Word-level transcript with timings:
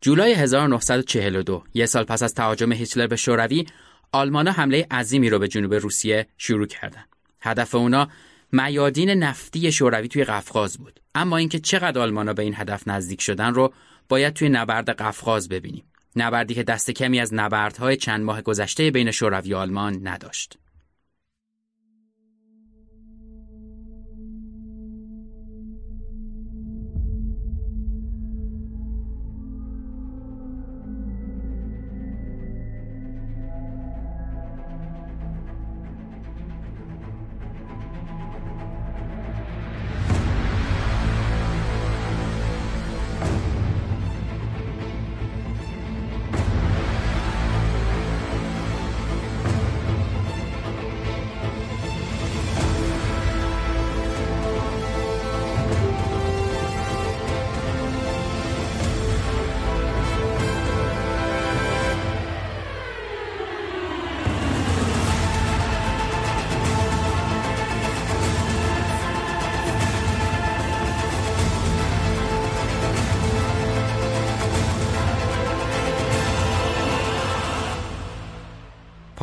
جولای 0.00 0.32
1942 0.34 1.64
یه 1.74 1.86
سال 1.86 2.04
پس 2.04 2.22
از 2.22 2.34
تهاجم 2.34 2.72
هیتلر 2.72 3.06
به 3.06 3.16
شوروی 3.16 3.66
آلمانا 4.12 4.52
حمله 4.52 4.86
عظیمی 4.90 5.30
رو 5.30 5.38
به 5.38 5.48
جنوب 5.48 5.74
روسیه 5.74 6.26
شروع 6.38 6.66
کردن. 6.66 7.04
هدف 7.40 7.74
اونا 7.74 8.08
میادین 8.52 9.10
نفتی 9.10 9.72
شوروی 9.72 10.08
توی 10.08 10.24
قفقاز 10.24 10.78
بود. 10.78 11.00
اما 11.14 11.36
اینکه 11.36 11.58
چقدر 11.58 12.00
آلمانا 12.00 12.32
به 12.32 12.42
این 12.42 12.54
هدف 12.56 12.88
نزدیک 12.88 13.20
شدن 13.20 13.54
رو 13.54 13.72
باید 14.08 14.34
توی 14.34 14.48
نبرد 14.48 14.90
قفقاز 14.90 15.48
ببینیم. 15.48 15.84
نبردی 16.16 16.54
که 16.54 16.62
دست 16.62 16.90
کمی 16.90 17.20
از 17.20 17.34
نبردهای 17.34 17.96
چند 17.96 18.24
ماه 18.24 18.42
گذشته 18.42 18.90
بین 18.90 19.10
شوروی 19.10 19.54
و 19.54 19.56
آلمان 19.56 20.08
نداشت. 20.08 20.58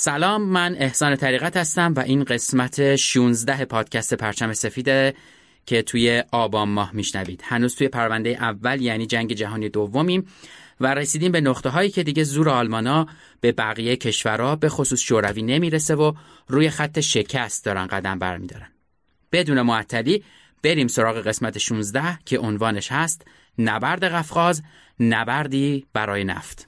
سلام 0.00 0.42
من 0.42 0.76
احسان 0.78 1.16
طریقت 1.16 1.56
هستم 1.56 1.94
و 1.96 2.00
این 2.00 2.24
قسمت 2.24 2.96
16 2.96 3.64
پادکست 3.64 4.14
پرچم 4.14 4.52
سفیده 4.52 5.14
که 5.66 5.82
توی 5.82 6.22
آبان 6.32 6.68
ماه 6.68 6.90
میشنوید. 6.94 7.42
هنوز 7.44 7.76
توی 7.76 7.88
پرونده 7.88 8.28
اول 8.28 8.80
یعنی 8.80 9.06
جنگ 9.06 9.32
جهانی 9.32 9.68
دومیم 9.68 10.26
و 10.80 10.94
رسیدیم 10.94 11.32
به 11.32 11.40
نقطه 11.40 11.68
هایی 11.68 11.90
که 11.90 12.02
دیگه 12.02 12.24
زور 12.24 12.48
آلمانا 12.48 13.06
به 13.40 13.52
بقیه 13.52 13.96
کشورها 13.96 14.56
به 14.56 14.68
خصوص 14.68 15.00
شوروی 15.00 15.42
نمی‌رسه 15.42 15.94
و 15.94 16.12
روی 16.48 16.70
خط 16.70 17.00
شکست 17.00 17.64
دارن 17.64 17.86
قدم 17.86 18.18
برمیدارن. 18.18 18.68
بدون 19.32 19.62
معطلی 19.62 20.24
بریم 20.62 20.88
سراغ 20.88 21.16
قسمت 21.16 21.58
16 21.58 22.18
که 22.24 22.38
عنوانش 22.38 22.92
هست 22.92 23.26
نبرد 23.58 24.04
قفقاز 24.04 24.62
نبردی 25.00 25.86
برای 25.92 26.24
نفت. 26.24 26.67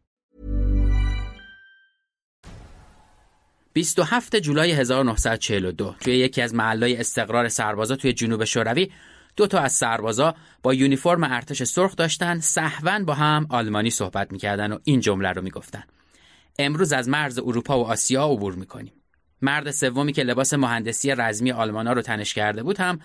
27 3.73 4.35
جولای 4.35 4.71
1942 4.71 5.95
توی 5.99 6.13
یکی 6.13 6.41
از 6.41 6.55
محلهای 6.55 6.97
استقرار 6.97 7.47
سربازا 7.47 7.95
توی 7.95 8.13
جنوب 8.13 8.43
شوروی 8.43 8.91
دو 9.35 9.47
تا 9.47 9.59
از 9.59 9.73
سربازا 9.73 10.35
با 10.63 10.73
یونیفرم 10.73 11.23
ارتش 11.23 11.63
سرخ 11.63 11.95
داشتن 11.95 12.39
سهون 12.39 13.05
با 13.05 13.13
هم 13.13 13.47
آلمانی 13.49 13.89
صحبت 13.89 14.31
می‌کردن 14.31 14.71
و 14.71 14.79
این 14.83 14.99
جمله 14.99 15.29
رو 15.29 15.41
می‌گفتن. 15.41 15.83
امروز 16.59 16.93
از 16.93 17.09
مرز 17.09 17.39
اروپا 17.39 17.79
و 17.79 17.87
آسیا 17.87 18.25
عبور 18.25 18.55
می‌کنیم. 18.55 18.93
مرد 19.41 19.71
سومی 19.71 20.13
که 20.13 20.23
لباس 20.23 20.53
مهندسی 20.53 21.11
رزمی 21.11 21.51
آلمانا 21.51 21.93
رو 21.93 22.01
تنش 22.01 22.33
کرده 22.33 22.63
بود 22.63 22.77
هم 22.77 22.99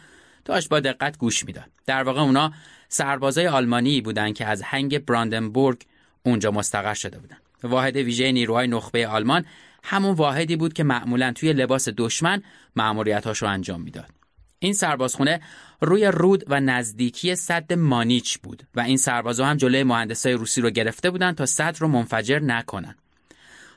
داشت 0.45 0.69
با 0.69 0.81
دقت 0.81 1.19
گوش 1.19 1.45
می‌داد. 1.45 1.71
در 1.87 2.03
واقع 2.03 2.21
اونا 2.21 2.53
سربازای 2.89 3.47
آلمانی 3.47 4.01
بودند 4.01 4.35
که 4.35 4.47
از 4.47 4.63
هنگ 4.63 5.05
براندنبورگ 5.05 5.83
اونجا 6.23 6.51
مستقر 6.51 6.95
شده 6.95 7.19
بودند 7.19 7.41
واحد 7.63 7.97
ویژه 7.97 8.33
نیروهای 8.33 8.69
نخبه 8.69 9.09
آلمان 9.09 9.45
همون 9.89 10.15
واحدی 10.15 10.57
بود 10.57 10.73
که 10.73 10.85
معمولا 10.85 11.33
توی 11.33 11.53
لباس 11.53 11.89
دشمن 11.97 12.43
مأموریتاش 12.77 13.43
رو 13.43 13.49
انجام 13.49 13.81
می‌داد. 13.81 14.11
این 14.59 14.73
سربازخونه 14.73 15.41
روی 15.81 16.07
رود 16.07 16.45
و 16.47 16.61
نزدیکی 16.61 17.37
صد 17.37 17.73
مانیچ 17.73 18.39
بود 18.39 18.63
و 18.75 18.81
این 18.81 18.97
سربازا 18.97 19.47
هم 19.47 19.57
جلوی 19.57 19.83
مهندسای 19.83 20.33
روسی 20.33 20.61
رو 20.61 20.71
گرفته 20.71 21.11
بودن 21.11 21.33
تا 21.33 21.47
صد 21.47 21.77
رو 21.79 21.89
منفجر 21.89 22.39
نکنن. 22.39 22.95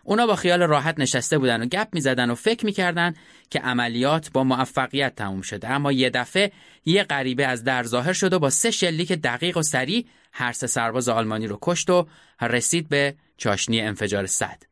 اونا 0.03 0.27
با 0.27 0.35
خیال 0.35 0.61
راحت 0.61 0.99
نشسته 0.99 1.37
بودن 1.37 1.61
و 1.61 1.65
گپ 1.65 1.87
می‌زدن 1.93 2.29
و 2.29 2.35
فکر 2.35 2.65
می‌کردن 2.65 3.13
که 3.49 3.59
عملیات 3.59 4.31
با 4.31 4.43
موفقیت 4.43 5.15
تموم 5.15 5.41
شده. 5.41 5.69
اما 5.69 5.91
یه 5.91 6.09
دفعه 6.09 6.51
یه 6.85 7.03
غریبه 7.03 7.45
از 7.45 7.63
در 7.63 7.83
ظاهر 7.83 8.13
شد 8.13 8.33
و 8.33 8.39
با 8.39 8.49
سه 8.49 8.71
شلیک 8.71 9.11
دقیق 9.11 9.57
و 9.57 9.61
سریع 9.61 10.05
هر 10.33 10.51
سه 10.51 10.67
سرباز 10.67 11.09
آلمانی 11.09 11.47
رو 11.47 11.57
کشت 11.61 11.89
و 11.89 12.07
رسید 12.41 12.89
به 12.89 13.15
چاشنی 13.37 13.81
انفجار 13.81 14.25
صد. 14.25 14.68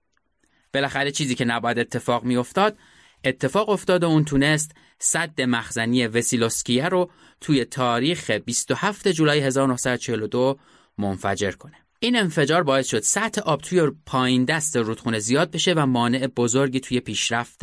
بالاخره 0.74 1.12
چیزی 1.12 1.36
که 1.36 1.46
نباید 1.46 1.80
اتفاق 1.80 2.24
میافتاد 2.24 2.78
اتفاق 3.24 3.70
افتاد 3.70 4.04
و 4.04 4.08
اون 4.08 4.26
تونست 4.26 4.72
صد 5.00 5.42
مخزنی 5.42 6.08
وسیلوسکیه 6.08 6.86
رو 6.86 7.12
توی 7.42 7.66
تاریخ 7.66 8.32
27 8.32 9.08
جولای 9.08 9.40
1942 9.40 10.60
منفجر 10.98 11.52
کنه 11.52 11.76
این 12.00 12.16
انفجار 12.16 12.64
باعث 12.64 12.88
شد 12.88 13.00
سطح 13.00 13.42
آب 13.42 13.62
توی 13.62 13.92
پایین 14.06 14.46
دست 14.46 14.78
رودخونه 14.78 15.20
زیاد 15.20 15.52
بشه 15.52 15.74
و 15.74 15.86
مانع 15.86 16.28
بزرگی 16.28 16.80
توی 16.80 17.00
پیشرفت 17.00 17.60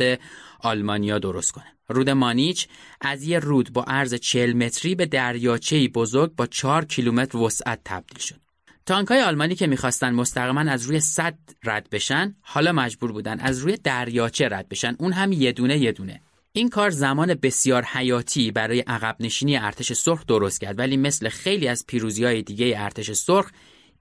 آلمانیا 0.59 1.19
درست 1.19 1.51
کنه. 1.51 1.75
رود 1.87 2.09
مانیچ 2.09 2.67
از 3.01 3.23
یه 3.23 3.39
رود 3.39 3.73
با 3.73 3.83
عرض 3.83 4.13
40 4.13 4.53
متری 4.53 4.95
به 4.95 5.05
دریاچه‌ای 5.05 5.87
بزرگ 5.87 6.35
با 6.35 6.45
4 6.45 6.85
کیلومتر 6.85 7.37
وسعت 7.37 7.79
تبدیل 7.85 8.19
شد. 8.19 8.44
تانکای 8.85 9.21
آلمانی 9.21 9.55
که 9.55 9.67
می‌خواستن 9.67 10.13
مستقیما 10.13 10.61
از 10.61 10.83
روی 10.83 10.99
صد 10.99 11.37
رد 11.63 11.89
بشن 11.89 12.35
حالا 12.41 12.71
مجبور 12.71 13.11
بودن 13.11 13.39
از 13.39 13.59
روی 13.59 13.77
دریاچه 13.77 14.49
رد 14.49 14.69
بشن. 14.69 14.95
اون 14.99 15.11
هم 15.13 15.31
یه 15.31 15.51
دونه 15.51 15.77
یه 15.77 15.91
دونه. 15.91 16.21
این 16.51 16.69
کار 16.69 16.89
زمان 16.89 17.33
بسیار 17.33 17.83
حیاتی 17.83 18.51
برای 18.51 18.79
عقب 18.79 19.15
نشینی 19.19 19.57
ارتش 19.57 19.93
سرخ 19.93 20.25
درست 20.25 20.61
کرد. 20.61 20.79
ولی 20.79 20.97
مثل 20.97 21.29
خیلی 21.29 21.67
از 21.67 21.85
پیروزی 21.87 22.25
های 22.25 22.41
دیگه 22.41 22.73
ارتش 22.77 23.11
سرخ 23.11 23.51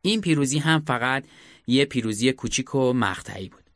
این 0.03 0.21
پیروزی 0.21 0.59
هم 0.59 0.81
فقط 0.81 1.25
یه 1.67 1.85
پیروزی 1.85 2.33
کوچیک 2.33 2.75
و 2.75 2.93
مقطعی 2.93 3.49
بود. 3.49 3.71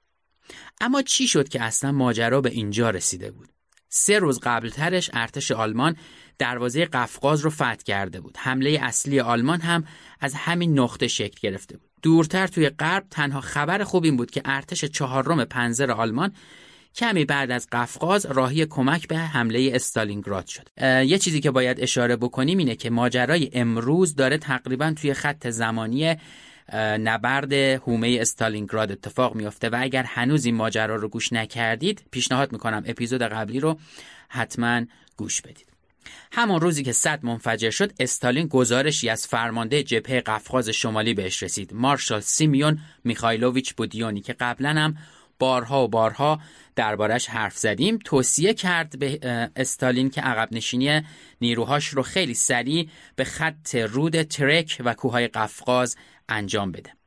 اما 0.81 1.03
چی 1.03 1.29
شد 1.29 1.49
که 1.49 1.63
اصلا 1.63 1.93
ماجرا 1.93 2.41
به 2.41 2.51
اینجا 2.51 2.91
رسیده 2.91 3.31
بود؟ 3.31 3.49
سه 3.89 4.19
روز 4.19 4.41
قبلترش 4.43 5.11
ارتش 5.13 5.51
آلمان 5.51 5.97
دروازه 6.39 6.85
قفقاز 6.85 7.41
رو 7.41 7.51
فتح 7.51 7.75
کرده 7.75 8.21
بود. 8.21 8.37
حمله 8.39 8.79
اصلی 8.83 9.21
آلمان 9.21 9.61
هم 9.61 9.85
از 10.21 10.35
همین 10.35 10.79
نقطه 10.79 11.09
شکل 11.09 11.39
گرفته 11.41 11.77
بود. 11.77 11.89
دورتر 12.03 12.47
توی 12.47 12.69
غرب 12.69 13.07
تنها 13.11 13.41
خبر 13.41 13.85
خوب 13.85 14.05
این 14.05 14.17
بود 14.17 14.31
که 14.31 14.43
ارتش 14.45 14.85
چهارم 14.85 15.45
پنزر 15.45 15.91
آلمان 15.91 16.33
کمی 16.95 17.25
بعد 17.25 17.51
از 17.51 17.69
قفقاز 17.73 18.27
راهی 18.27 18.67
کمک 18.67 19.09
به 19.09 19.19
حمله 19.19 19.71
استالینگراد 19.75 20.47
شد. 20.47 20.69
یه 21.05 21.19
چیزی 21.19 21.41
که 21.41 21.51
باید 21.51 21.81
اشاره 21.81 22.17
بکنیم 22.17 22.59
اینه 22.59 22.75
که 22.75 22.91
ماجرای 22.91 23.51
امروز 23.53 24.15
داره 24.15 24.39
تقریبا 24.39 24.95
توی 24.97 25.15
خط 25.15 25.49
زمانی 25.49 26.17
نبرد 26.75 27.53
هومه 27.53 28.19
استالینگراد 28.21 28.93
اتفاق 28.93 29.35
میافته 29.35 29.69
و 29.69 29.79
اگر 29.81 30.03
هنوز 30.03 30.45
این 30.45 30.55
ماجرا 30.55 30.97
رو 30.97 31.09
گوش 31.09 31.33
نکردید 31.33 32.05
پیشنهاد 32.11 32.53
می‌کنم 32.53 32.83
اپیزود 32.87 33.23
قبلی 33.23 33.61
رو 33.61 33.79
حتما 34.29 34.83
گوش 35.17 35.43
بدید. 35.43 35.68
همان 36.33 36.61
روزی 36.61 36.83
که 36.83 36.93
صد 36.93 37.25
منفجر 37.25 37.71
شد 37.71 37.93
استالین 38.01 38.47
گزارشی 38.47 39.09
از 39.09 39.27
فرمانده 39.27 39.83
جبهه 39.83 40.21
قفقاز 40.21 40.69
شمالی 40.69 41.15
بهش 41.15 41.43
رسید. 41.43 41.75
مارشال 41.75 42.21
سیمیون 42.21 42.79
میخایلوویچ 43.05 43.75
بودیونی 43.75 44.21
که 44.21 44.33
قبلا 44.33 44.71
هم 44.71 44.97
بارها 45.39 45.85
و 45.85 45.89
بارها 45.89 46.41
دربارش 46.77 47.27
حرف 47.27 47.59
زدیم 47.59 47.99
توصیه 48.05 48.55
کرد 48.55 48.99
به 48.99 49.19
استالین 49.57 50.11
که 50.11 50.21
عقب 50.21 50.49
نشینی 50.53 51.03
نیروهاش 51.41 51.89
رو 51.89 52.03
خیلی 52.03 52.35
سریع 52.35 52.89
به 53.17 53.25
خط 53.25 53.75
رود 53.75 54.23
ترک 54.23 54.83
و 54.85 54.95
کوههای 54.95 55.29
قفقاز 55.29 55.97
انجام 56.29 56.73
بده. 56.73 56.98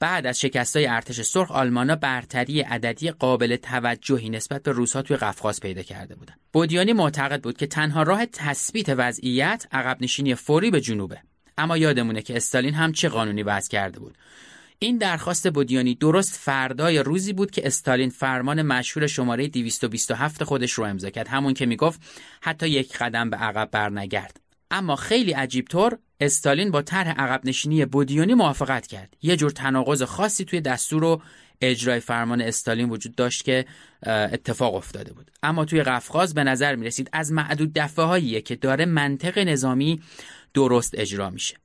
بعد 0.00 0.26
از 0.26 0.40
شکستای 0.40 0.86
ارتش 0.86 1.20
سرخ 1.20 1.50
آلمانا 1.50 1.96
برتری 1.96 2.60
عددی 2.60 3.10
قابل 3.10 3.56
توجهی 3.56 4.28
نسبت 4.28 4.62
به 4.62 4.72
روسها 4.72 5.02
توی 5.02 5.16
قفقاز 5.16 5.60
پیدا 5.60 5.82
کرده 5.82 6.14
بودند. 6.14 6.40
بودیانی 6.52 6.92
معتقد 6.92 7.42
بود 7.42 7.56
که 7.56 7.66
تنها 7.66 8.02
راه 8.02 8.26
تثبیت 8.26 8.88
وضعیت 8.88 9.66
عقب 9.72 9.96
نشینی 10.00 10.34
فوری 10.34 10.70
به 10.70 10.80
جنوبه. 10.80 11.18
اما 11.58 11.76
یادمونه 11.76 12.22
که 12.22 12.36
استالین 12.36 12.74
هم 12.74 12.92
چه 12.92 13.08
قانونی 13.08 13.42
وضع 13.42 13.70
کرده 13.70 14.00
بود. 14.00 14.18
این 14.78 14.98
درخواست 14.98 15.48
بودیانی 15.50 15.94
درست 15.94 16.36
فردای 16.36 16.98
روزی 16.98 17.32
بود 17.32 17.50
که 17.50 17.66
استالین 17.66 18.10
فرمان 18.10 18.62
مشهور 18.62 19.06
شماره 19.06 19.48
227 19.48 20.44
خودش 20.44 20.72
رو 20.72 20.84
امضا 20.84 21.10
کرد 21.10 21.28
همون 21.28 21.54
که 21.54 21.66
می‌گفت 21.66 22.00
حتی 22.40 22.68
یک 22.68 22.98
قدم 22.98 23.30
به 23.30 23.36
عقب 23.36 23.68
برنگرد 23.72 24.40
اما 24.70 24.96
خیلی 24.96 25.32
عجیب 25.32 25.64
طور 25.64 25.98
استالین 26.24 26.70
با 26.70 26.82
طرح 26.82 27.10
عقب 27.10 27.40
نشینی 27.44 27.84
بودیانی 27.84 28.34
موافقت 28.34 28.86
کرد. 28.86 29.16
یه 29.22 29.36
جور 29.36 29.50
تناقض 29.50 30.02
خاصی 30.02 30.44
توی 30.44 30.60
دستور 30.60 31.04
و 31.04 31.22
اجرای 31.60 32.00
فرمان 32.00 32.40
استالین 32.40 32.90
وجود 32.90 33.14
داشت 33.14 33.44
که 33.44 33.66
اتفاق 34.06 34.74
افتاده 34.74 35.12
بود. 35.12 35.30
اما 35.42 35.64
توی 35.64 35.82
قفقاز 35.82 36.34
به 36.34 36.44
نظر 36.44 36.76
می 36.76 36.86
رسید 36.86 37.10
از 37.12 37.32
معدود 37.32 37.72
دفعه 37.74 38.04
هاییه 38.04 38.40
که 38.40 38.56
داره 38.56 38.84
منطق 38.84 39.38
نظامی 39.38 40.02
درست 40.54 40.94
اجرا 40.94 41.30
میشه. 41.30 41.56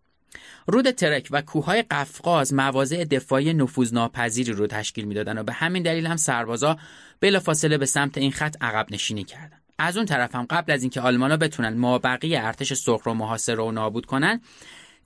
رود 0.67 0.91
ترک 0.91 1.27
و 1.31 1.41
کوههای 1.41 1.81
قفقاز 1.81 2.53
مواضع 2.53 3.03
دفاعی 3.03 3.53
نفوذناپذیری 3.53 4.51
رو 4.51 4.67
تشکیل 4.67 5.05
می‌دادن 5.05 5.37
و 5.37 5.43
به 5.43 5.53
همین 5.53 5.83
دلیل 5.83 6.07
هم 6.07 6.17
سربازا 6.17 6.77
بلافاصله 7.19 7.77
به 7.77 7.85
سمت 7.85 8.17
این 8.17 8.31
خط 8.31 8.55
عقب 8.61 8.87
نشینی 8.91 9.23
کردن. 9.23 9.58
از 9.79 9.97
اون 9.97 10.05
طرف 10.05 10.35
هم 10.35 10.45
قبل 10.49 10.71
از 10.71 10.81
اینکه 10.81 11.01
آلمانا 11.01 11.37
بتونن 11.37 11.77
مابقی 11.77 12.35
ارتش 12.35 12.73
سرخ 12.73 13.01
رو 13.03 13.13
محاصره 13.13 13.63
و 13.63 13.71
نابود 13.71 14.05
کنن 14.05 14.41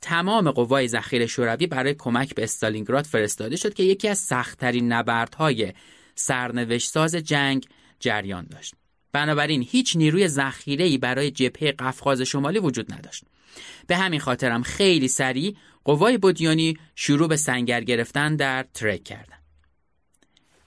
تمام 0.01 0.51
قوای 0.51 0.87
ذخیره 0.87 1.27
شوروی 1.27 1.67
برای 1.67 1.93
کمک 1.93 2.35
به 2.35 2.43
استالینگراد 2.43 3.05
فرستاده 3.05 3.55
شد 3.55 3.73
که 3.73 3.83
یکی 3.83 4.07
از 4.07 4.17
سختترین 4.17 4.91
نبردهای 4.91 5.73
سرنوشت 6.15 6.89
ساز 6.89 7.15
جنگ 7.15 7.67
جریان 7.99 8.47
داشت. 8.49 8.75
بنابراین 9.11 9.65
هیچ 9.69 9.95
نیروی 9.95 10.27
ذخیره‌ای 10.27 10.97
برای 10.97 11.31
جبهه 11.31 11.71
قفقاز 11.71 12.21
شمالی 12.21 12.59
وجود 12.59 12.93
نداشت. 12.93 13.23
به 13.87 13.97
همین 13.97 14.19
خاطرم 14.19 14.63
خیلی 14.63 15.07
سریع 15.07 15.55
قوای 15.83 16.17
بودیانی 16.17 16.77
شروع 16.95 17.27
به 17.27 17.35
سنگر 17.35 17.83
گرفتن 17.83 18.35
در 18.35 18.65
ترک 18.73 19.03
کردن. 19.03 19.42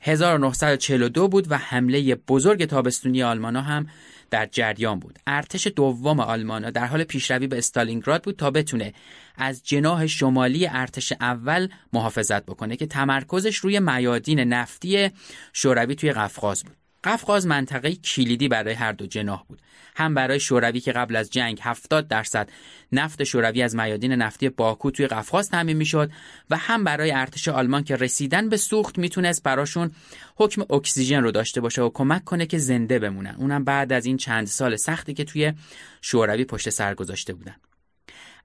1942 0.07 1.29
بود 1.29 1.51
و 1.51 1.59
حمله 1.59 2.15
بزرگ 2.15 2.65
تابستونی 2.65 3.23
آلمانا 3.23 3.61
هم 3.63 3.87
در 4.31 4.47
جریان 4.47 5.01
بود. 5.01 5.19
ارتش 5.27 5.67
دوم 5.67 6.21
آلمانا 6.21 6.71
در 6.71 6.87
حال 6.87 7.05
پیشروی 7.05 7.47
به 7.47 7.59
استالینگراد 7.59 8.23
بود 8.23 8.37
تا 8.37 8.51
بتونه 8.51 8.93
از 9.37 9.63
جناح 9.65 10.07
شمالی 10.07 10.67
ارتش 10.67 11.13
اول 11.21 11.69
محافظت 11.93 12.47
بکنه 12.47 12.77
که 12.77 12.87
تمرکزش 12.87 13.57
روی 13.57 13.81
میادین 13.81 14.41
نفتی 14.41 15.11
شوروی 15.53 15.95
توی 15.95 16.13
قفقاز 16.13 16.65
بود. 16.65 16.86
قفقاز 17.05 17.47
منطقه 17.47 17.95
کلیدی 17.95 18.49
برای 18.49 18.75
هر 18.75 18.93
دو 18.93 19.07
جناح 19.07 19.45
بود. 19.49 19.63
هم 19.97 20.15
برای 20.15 20.41
شوروی 20.41 20.81
که 20.81 20.93
قبل 20.93 21.17
از 21.17 21.31
جنگ 21.31 21.59
70 21.63 22.09
درصد 22.09 22.51
نفت 22.93 23.25
شوروی 23.25 23.63
از 23.63 23.77
میادین 23.77 24.13
نفتی 24.13 24.49
باکو 24.49 24.91
توی 24.91 25.07
قفقاز 25.07 25.51
تامین 25.51 25.77
می‌شد 25.77 26.11
و 26.51 26.57
هم 26.57 26.85
برای 26.85 27.13
ارتش 27.13 27.49
آلمان 27.49 27.85
که 27.85 27.97
رسیدن 27.97 28.49
به 28.49 28.57
سوخت 28.57 28.99
می‌تونست 28.99 29.43
براشون 29.43 29.91
حکم 30.37 30.63
اکسیژن 30.71 31.23
رو 31.23 31.31
داشته 31.31 31.61
باشه 31.61 31.83
و 31.83 31.91
کمک 31.95 32.25
کنه 32.25 32.47
که 32.47 32.59
زنده 32.59 32.99
بمونن. 32.99 33.35
اونم 33.39 33.65
بعد 33.65 33.93
از 33.93 34.07
این 34.07 34.17
چند 34.17 34.47
سال 34.47 34.77
سختی 34.77 35.15
که 35.15 35.25
توی 35.25 35.53
شوروی 36.01 36.45
پشت 36.45 36.71
سر 36.71 36.95
گذاشته 36.95 37.35
بودن. 37.35 37.57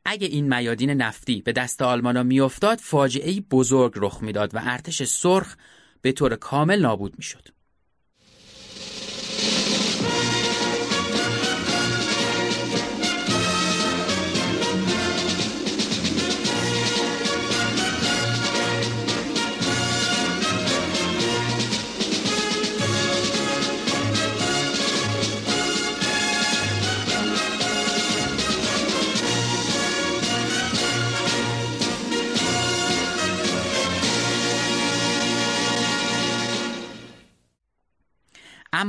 اگه 0.05 0.27
این 0.27 0.55
میادین 0.55 0.89
نفتی 0.89 1.41
به 1.41 1.51
دست 1.51 1.81
آلمانا 1.81 2.23
میافتاد 2.23 2.77
فاجعه 2.77 3.39
بزرگ 3.39 3.93
رخ 3.95 4.23
می‌داد 4.23 4.55
و 4.55 4.59
ارتش 4.63 5.03
سرخ 5.03 5.55
به 6.01 6.11
طور 6.11 6.35
کامل 6.35 6.81
نابود 6.81 7.13
می‌شد. 7.17 7.47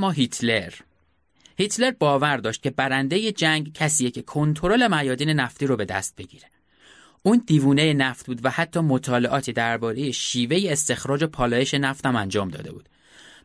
اما 0.02 0.10
هیتلر. 0.10 0.72
هیتلر 1.56 1.90
باور 1.90 2.36
داشت 2.36 2.62
که 2.62 2.70
برنده 2.70 3.32
جنگ 3.32 3.72
کسیه 3.72 4.10
که 4.10 4.22
کنترل 4.22 4.94
میادین 4.94 5.30
نفتی 5.30 5.66
رو 5.66 5.76
به 5.76 5.84
دست 5.84 6.16
بگیره. 6.16 6.44
اون 7.22 7.42
دیوونه 7.46 7.92
نفت 7.92 8.26
بود 8.26 8.44
و 8.44 8.50
حتی 8.50 8.80
مطالعاتی 8.80 9.52
درباره 9.52 10.10
شیوه 10.10 10.72
استخراج 10.72 11.24
پالایش 11.24 11.74
نفتم 11.74 12.16
انجام 12.16 12.48
داده 12.48 12.72
بود. 12.72 12.88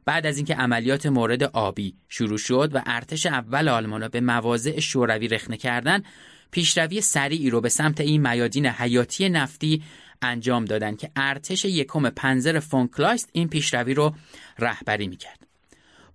بعد 0.06 0.26
از 0.26 0.38
اینکه 0.38 0.56
عملیات 0.56 1.06
مورد 1.06 1.44
آبی 1.44 1.96
شروع 2.10 2.38
شد 2.38 2.72
و 2.74 2.82
ارتش 2.86 3.26
اول 3.26 3.70
آلمانا 3.70 4.08
به 4.08 4.22
مواضع 4.22 4.80
شوروی 4.80 5.28
رخنه 5.28 5.58
کردن 5.58 6.04
پیشروی 6.52 7.02
سریعی 7.02 7.50
رو 7.50 7.62
به 7.62 7.70
سمت 7.70 8.02
این 8.02 8.30
میادین 8.30 8.66
حیاتی 8.66 9.30
نفتی 9.30 9.84
انجام 10.22 10.66
دادن 10.66 10.96
که 10.96 11.12
ارتش 11.16 11.66
یکم 11.66 12.10
پنزر 12.10 12.60
فونکلایست 12.60 13.30
این 13.34 13.48
پیشروی 13.48 13.94
رو 13.94 14.16
رهبری 14.60 15.08
می‌کرد. 15.08 15.48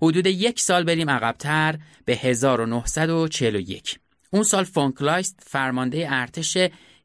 حدود 0.02 0.26
یک 0.26 0.60
سال 0.60 0.84
بریم 0.84 1.10
عقبتر 1.10 1.78
به 2.04 2.16
1941 2.16 3.98
اون 4.30 4.42
سال 4.42 4.64
فونکلایست 4.64 5.42
فرمانده 5.46 6.06
ارتش 6.10 6.58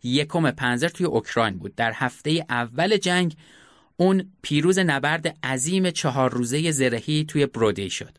یکم 0.03 0.51
پنزر 0.51 0.87
توی 0.87 1.05
اوکراین 1.05 1.57
بود. 1.57 1.75
در 1.75 1.91
هفته 1.95 2.45
اول 2.49 2.97
جنگ 2.97 3.35
اون 3.97 4.31
پیروز 4.41 4.79
نبرد 4.79 5.37
عظیم 5.43 5.91
چهار 5.91 6.31
روزه 6.31 6.71
زرهی 6.71 7.25
توی 7.25 7.45
برودی 7.45 7.89
شد. 7.89 8.17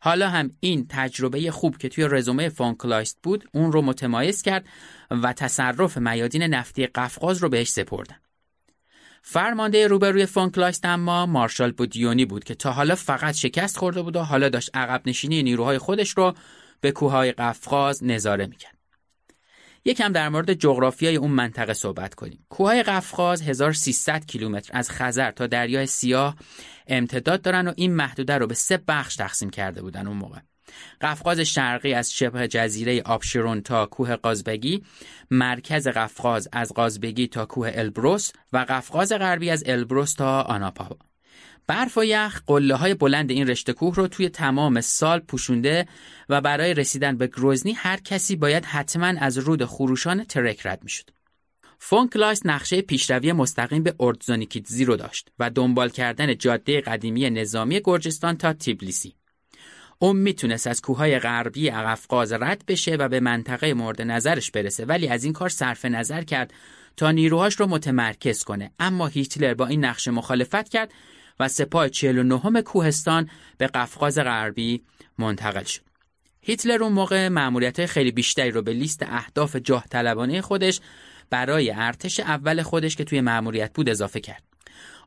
حالا 0.00 0.28
هم 0.28 0.50
این 0.60 0.86
تجربه 0.88 1.50
خوب 1.50 1.76
که 1.76 1.88
توی 1.88 2.08
رزومه 2.10 2.48
فونکلایست 2.48 3.18
بود 3.22 3.48
اون 3.52 3.72
رو 3.72 3.82
متمایز 3.82 4.42
کرد 4.42 4.64
و 5.10 5.32
تصرف 5.32 5.98
میادین 5.98 6.42
نفتی 6.42 6.86
قفقاز 6.86 7.38
رو 7.38 7.48
بهش 7.48 7.68
سپردن. 7.68 8.21
فرمانده 9.22 9.86
روبروی 9.86 10.26
فونکلایست 10.26 10.84
اما 10.84 11.26
مارشال 11.26 11.72
بودیونی 11.72 12.24
بود 12.24 12.44
که 12.44 12.54
تا 12.54 12.72
حالا 12.72 12.94
فقط 12.94 13.34
شکست 13.34 13.76
خورده 13.76 14.02
بود 14.02 14.16
و 14.16 14.20
حالا 14.20 14.48
داشت 14.48 14.76
عقب 14.76 15.02
نشینی 15.06 15.42
نیروهای 15.42 15.78
خودش 15.78 16.10
رو 16.10 16.34
به 16.80 16.92
کوههای 16.92 17.32
قفقاز 17.32 18.04
نظاره 18.04 18.46
می‌کرد. 18.46 18.78
یکم 19.84 20.12
در 20.12 20.28
مورد 20.28 20.54
جغرافیای 20.54 21.16
اون 21.16 21.30
منطقه 21.30 21.72
صحبت 21.72 22.14
کنیم. 22.14 22.46
کوههای 22.48 22.82
قفقاز 22.82 23.42
1300 23.42 24.26
کیلومتر 24.26 24.70
از 24.78 24.90
خزر 24.90 25.30
تا 25.30 25.46
دریای 25.46 25.86
سیاه 25.86 26.36
امتداد 26.86 27.42
دارن 27.42 27.68
و 27.68 27.72
این 27.76 27.94
محدوده 27.94 28.38
رو 28.38 28.46
به 28.46 28.54
سه 28.54 28.76
بخش 28.88 29.16
تقسیم 29.16 29.50
کرده 29.50 29.82
بودن 29.82 30.06
اون 30.06 30.16
موقع. 30.16 30.38
قفقاز 31.00 31.40
شرقی 31.40 31.94
از 31.94 32.14
شبه 32.14 32.48
جزیره 32.48 33.02
آبشرون 33.02 33.60
تا 33.60 33.86
کوه 33.86 34.16
قازبگی، 34.16 34.82
مرکز 35.30 35.88
قفقاز 35.88 36.48
از 36.52 36.72
قازبگی 36.72 37.28
تا 37.28 37.46
کوه 37.46 37.70
البروس 37.74 38.32
و 38.52 38.66
قفقاز 38.68 39.12
غربی 39.12 39.50
از 39.50 39.64
البروس 39.66 40.14
تا 40.14 40.42
آناپا. 40.42 40.96
برف 41.66 41.98
و 41.98 42.04
یخ 42.04 42.42
قله 42.46 42.74
های 42.74 42.94
بلند 42.94 43.30
این 43.30 43.46
رشته 43.46 43.72
کوه 43.72 43.94
رو 43.94 44.08
توی 44.08 44.28
تمام 44.28 44.80
سال 44.80 45.20
پوشونده 45.20 45.88
و 46.28 46.40
برای 46.40 46.74
رسیدن 46.74 47.16
به 47.16 47.26
گروزنی 47.26 47.72
هر 47.72 47.96
کسی 47.96 48.36
باید 48.36 48.64
حتما 48.64 49.06
از 49.06 49.38
رود 49.38 49.64
خروشان 49.64 50.24
ترک 50.24 50.66
رد 50.66 50.82
می‌شد. 50.82 51.10
فونکلاس 51.78 52.46
نقشه 52.46 52.82
پیشروی 52.82 53.32
مستقیم 53.32 53.82
به 53.82 53.94
اردزونیکیتزی 54.00 54.84
رو 54.84 54.96
داشت 54.96 55.28
و 55.38 55.50
دنبال 55.50 55.88
کردن 55.88 56.36
جاده 56.36 56.80
قدیمی 56.80 57.30
نظامی 57.30 57.80
گرجستان 57.84 58.36
تا 58.36 58.52
تیبلیسی. 58.52 59.14
اون 60.02 60.16
می‌تونست 60.16 60.66
از 60.66 60.80
کوههای 60.80 61.18
غربی 61.18 61.70
قفقاز 61.70 62.32
رد 62.32 62.64
بشه 62.66 62.96
و 62.96 63.08
به 63.08 63.20
منطقه 63.20 63.74
مورد 63.74 64.02
نظرش 64.02 64.50
برسه 64.50 64.84
ولی 64.84 65.08
از 65.08 65.24
این 65.24 65.32
کار 65.32 65.48
صرف 65.48 65.84
نظر 65.84 66.22
کرد 66.22 66.52
تا 66.96 67.10
نیروهاش 67.10 67.60
رو 67.60 67.66
متمرکز 67.66 68.44
کنه 68.44 68.70
اما 68.78 69.06
هیتلر 69.06 69.54
با 69.54 69.66
این 69.66 69.84
نقشه 69.84 70.10
مخالفت 70.10 70.68
کرد 70.68 70.92
و 71.40 71.48
سپاه 71.48 71.88
49 71.88 72.62
کوهستان 72.62 73.30
به 73.58 73.66
قفقاز 73.66 74.18
غربی 74.18 74.82
منتقل 75.18 75.64
شد. 75.64 75.82
هیتلر 76.40 76.82
اون 76.82 76.92
موقع 76.92 77.28
مأموریت 77.28 77.86
خیلی 77.86 78.12
بیشتری 78.12 78.50
رو 78.50 78.62
به 78.62 78.72
لیست 78.72 79.02
اهداف 79.02 79.56
جاه 79.56 79.84
خودش 80.40 80.80
برای 81.30 81.70
ارتش 81.70 82.20
اول 82.20 82.62
خودش 82.62 82.96
که 82.96 83.04
توی 83.04 83.20
مأموریت 83.20 83.72
بود 83.74 83.88
اضافه 83.88 84.20
کرد. 84.20 84.51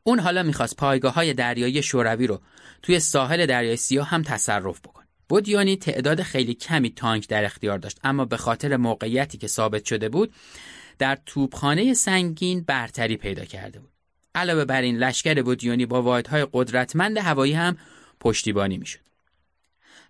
اون 0.04 0.20
حالا 0.20 0.42
می‌خواست 0.42 0.76
پایگاه 0.76 1.14
های 1.14 1.34
دریایی 1.34 1.82
شوروی 1.82 2.26
رو 2.26 2.40
توی 2.82 3.00
ساحل 3.00 3.46
دریای 3.46 3.76
سیاه 3.76 4.08
هم 4.08 4.22
تصرف 4.22 4.80
بکنه. 4.80 5.06
بودیانی 5.28 5.76
تعداد 5.76 6.22
خیلی 6.22 6.54
کمی 6.54 6.90
تانک 6.90 7.28
در 7.28 7.44
اختیار 7.44 7.78
داشت 7.78 8.00
اما 8.04 8.24
به 8.24 8.36
خاطر 8.36 8.76
موقعیتی 8.76 9.38
که 9.38 9.46
ثابت 9.46 9.84
شده 9.84 10.08
بود 10.08 10.32
در 10.98 11.18
توپخانه 11.26 11.94
سنگین 11.94 12.60
برتری 12.60 13.16
پیدا 13.16 13.44
کرده 13.44 13.78
بود. 13.78 13.90
علاوه 14.34 14.64
بر 14.64 14.82
این 14.82 14.98
لشکر 14.98 15.42
بودیونی 15.42 15.86
با 15.86 16.02
واحدهای 16.02 16.46
قدرتمند 16.52 17.18
هوایی 17.18 17.52
هم 17.52 17.76
پشتیبانی 18.20 18.78
می‌شد. 18.78 19.06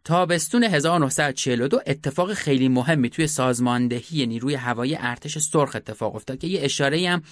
تابستون 0.04 0.64
1942 0.64 1.80
اتفاق 1.86 2.34
خیلی 2.34 2.68
مهمی 2.68 3.10
توی 3.10 3.26
سازماندهی 3.26 4.26
نیروی 4.26 4.54
هوایی 4.54 4.96
ارتش 5.00 5.38
سرخ 5.38 5.76
اتفاق 5.76 6.14
افتاد 6.14 6.38
که 6.38 6.46
یه 6.46 6.60
اشاره 6.62 7.08
هم 7.08 7.22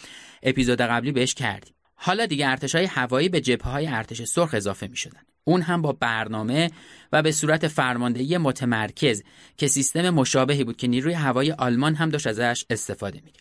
اپیزود 0.43 0.81
قبلی 0.81 1.13
بهش 1.13 1.35
کردیم. 1.35 1.75
حالا 2.07 2.27
دیگه 2.27 2.49
ارتش 2.49 2.75
های 2.75 2.85
هوایی 2.85 3.29
به 3.29 3.41
جبهه 3.41 3.73
های 3.73 3.87
ارتش 3.87 4.23
سرخ 4.23 4.55
اضافه 4.55 4.87
می 4.87 4.97
شدن. 4.97 5.21
اون 5.45 5.63
هم 5.63 5.83
با 5.83 5.93
برنامه 5.93 6.71
و 7.13 7.23
به 7.23 7.33
صورت 7.33 7.69
فرماندهی 7.69 8.39
متمرکز 8.39 9.23
که 9.57 9.67
سیستم 9.67 10.11
مشابهی 10.11 10.65
بود 10.65 10.77
که 10.77 10.87
نیروی 10.87 11.13
هوایی 11.13 11.53
آلمان 11.53 11.95
هم 11.95 12.11
داشت 12.11 12.27
ازش 12.27 12.65
استفاده 12.71 13.21
می 13.25 13.33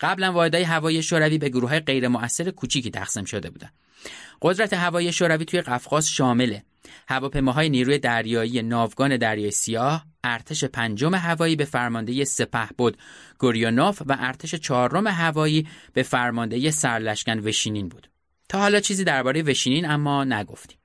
قبلا 0.00 0.32
واحدهای 0.32 0.64
هوایی 0.64 1.02
شوروی 1.02 1.38
به 1.38 1.48
گروه 1.48 1.70
های 1.70 1.80
غیر 1.80 2.08
مؤثر 2.08 2.50
کوچیکی 2.50 2.90
تقسیم 2.90 3.24
شده 3.24 3.50
بودند. 3.50 3.72
قدرت 4.42 4.72
هوایی 4.72 5.12
شوروی 5.12 5.44
توی 5.44 5.60
قفقاز 5.60 6.08
شامله 6.08 6.64
هواپیماهای 7.08 7.68
نیروی 7.68 7.98
دریایی 7.98 8.62
ناوگان 8.62 9.16
دریای 9.16 9.50
سیاه، 9.50 10.06
ارتش 10.24 10.64
پنجم 10.64 11.14
هوایی 11.14 11.56
به 11.56 11.64
فرماندهی 11.64 12.26
بود 12.78 12.96
گوریونوف 13.38 14.02
و 14.06 14.16
ارتش 14.20 14.54
چهارم 14.54 15.06
هوایی 15.06 15.68
به 15.92 16.02
فرماندهی 16.02 16.70
سرلشکن 16.70 17.38
وشینین 17.38 17.88
بود. 17.88 18.10
تا 18.48 18.58
حالا 18.58 18.80
چیزی 18.80 19.04
درباره 19.04 19.42
وشینین 19.42 19.90
اما 19.90 20.24
نگفتیم. 20.24 20.78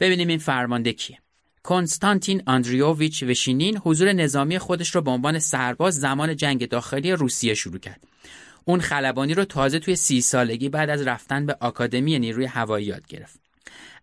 ببینیم 0.00 0.28
این 0.28 0.38
فرمانده 0.38 0.92
کیه. 0.92 1.18
کنستانتین 1.62 2.42
آندریوویچ 2.46 3.22
وشینین 3.22 3.78
حضور 3.78 4.12
نظامی 4.12 4.58
خودش 4.58 4.94
را 4.94 5.00
به 5.00 5.10
عنوان 5.10 5.38
سرباز 5.38 6.00
زمان 6.00 6.36
جنگ 6.36 6.68
داخلی 6.68 7.12
روسیه 7.12 7.54
شروع 7.54 7.78
کرد. 7.78 8.00
اون 8.64 8.80
خلبانی 8.80 9.34
رو 9.34 9.44
تازه 9.44 9.78
توی 9.78 9.96
سی 9.96 10.20
سالگی 10.20 10.68
بعد 10.68 10.90
از 10.90 11.02
رفتن 11.02 11.46
به 11.46 11.56
آکادمی 11.60 12.18
نیروی 12.18 12.46
هوایی 12.46 12.86
یاد 12.86 13.06
گرفت. 13.06 13.40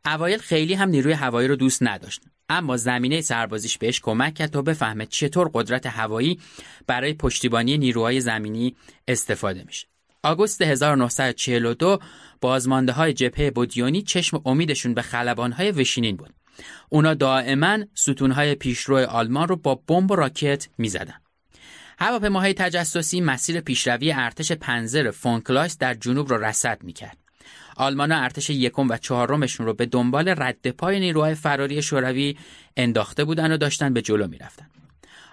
اوایل 0.06 0.40
خیلی 0.40 0.74
هم 0.74 0.90
نیروی 0.90 1.14
هوایی 1.14 1.48
رو 1.48 1.56
دوست 1.56 1.84
نداشت 1.84 2.22
اما 2.50 2.78
زمینه 2.78 3.22
سربازیش 3.22 3.78
بهش 3.78 4.00
کمک 4.00 4.34
کرد 4.34 4.50
تا 4.50 4.62
بفهمه 4.62 5.06
چطور 5.06 5.52
قدرت 5.54 5.86
هوایی 5.86 6.40
برای 6.88 7.14
پشتیبانی 7.14 7.78
نیروهای 7.78 8.22
زمینی 8.22 8.76
استفاده 9.08 9.64
میشه. 9.64 9.88
آگوست 10.24 10.62
1942 10.62 12.00
بازمانده 12.42 12.92
های 12.92 13.14
جبهه 13.14 13.52
بودیونی 13.52 14.02
چشم 14.02 14.42
امیدشون 14.46 14.94
به 14.94 15.02
خلبان 15.02 15.52
های 15.52 15.72
وشینین 15.72 16.16
بود. 16.16 16.34
اونا 16.90 17.14
دائما 17.14 17.78
ستون 17.94 18.32
های 18.32 18.56
پیشرو 18.56 18.98
آلمان 18.98 19.48
رو 19.48 19.56
با 19.56 19.76
بمب 19.76 20.12
و 20.12 20.16
راکت 20.16 20.68
می‌زدن. 20.78 21.22
هواپیماهای 22.00 22.54
تجسسی 22.54 23.22
مسیر 23.22 23.62
پیشروی 23.62 24.12
ارتش 24.12 24.52
پنزر 24.52 25.12
فونکلاس 25.12 25.78
در 25.78 25.94
جنوب 25.94 26.32
را 26.32 26.38
رصد 26.38 26.84
می‌کرد. 26.84 27.18
آلمان 27.80 28.12
ارتش 28.12 28.50
یکم 28.50 28.90
و 28.90 28.98
چهارمشون 28.98 29.66
رو 29.66 29.74
به 29.74 29.86
دنبال 29.86 30.34
رد 30.38 30.72
پای 30.72 31.00
نیروهای 31.00 31.36
فراری 31.36 31.82
شوروی 31.82 32.38
انداخته 32.78 33.26
بودن 33.26 33.52
و 33.52 33.58
داشتن 33.58 33.94
به 33.94 34.02
جلو 34.02 34.28
می‌رفتن. 34.28 34.66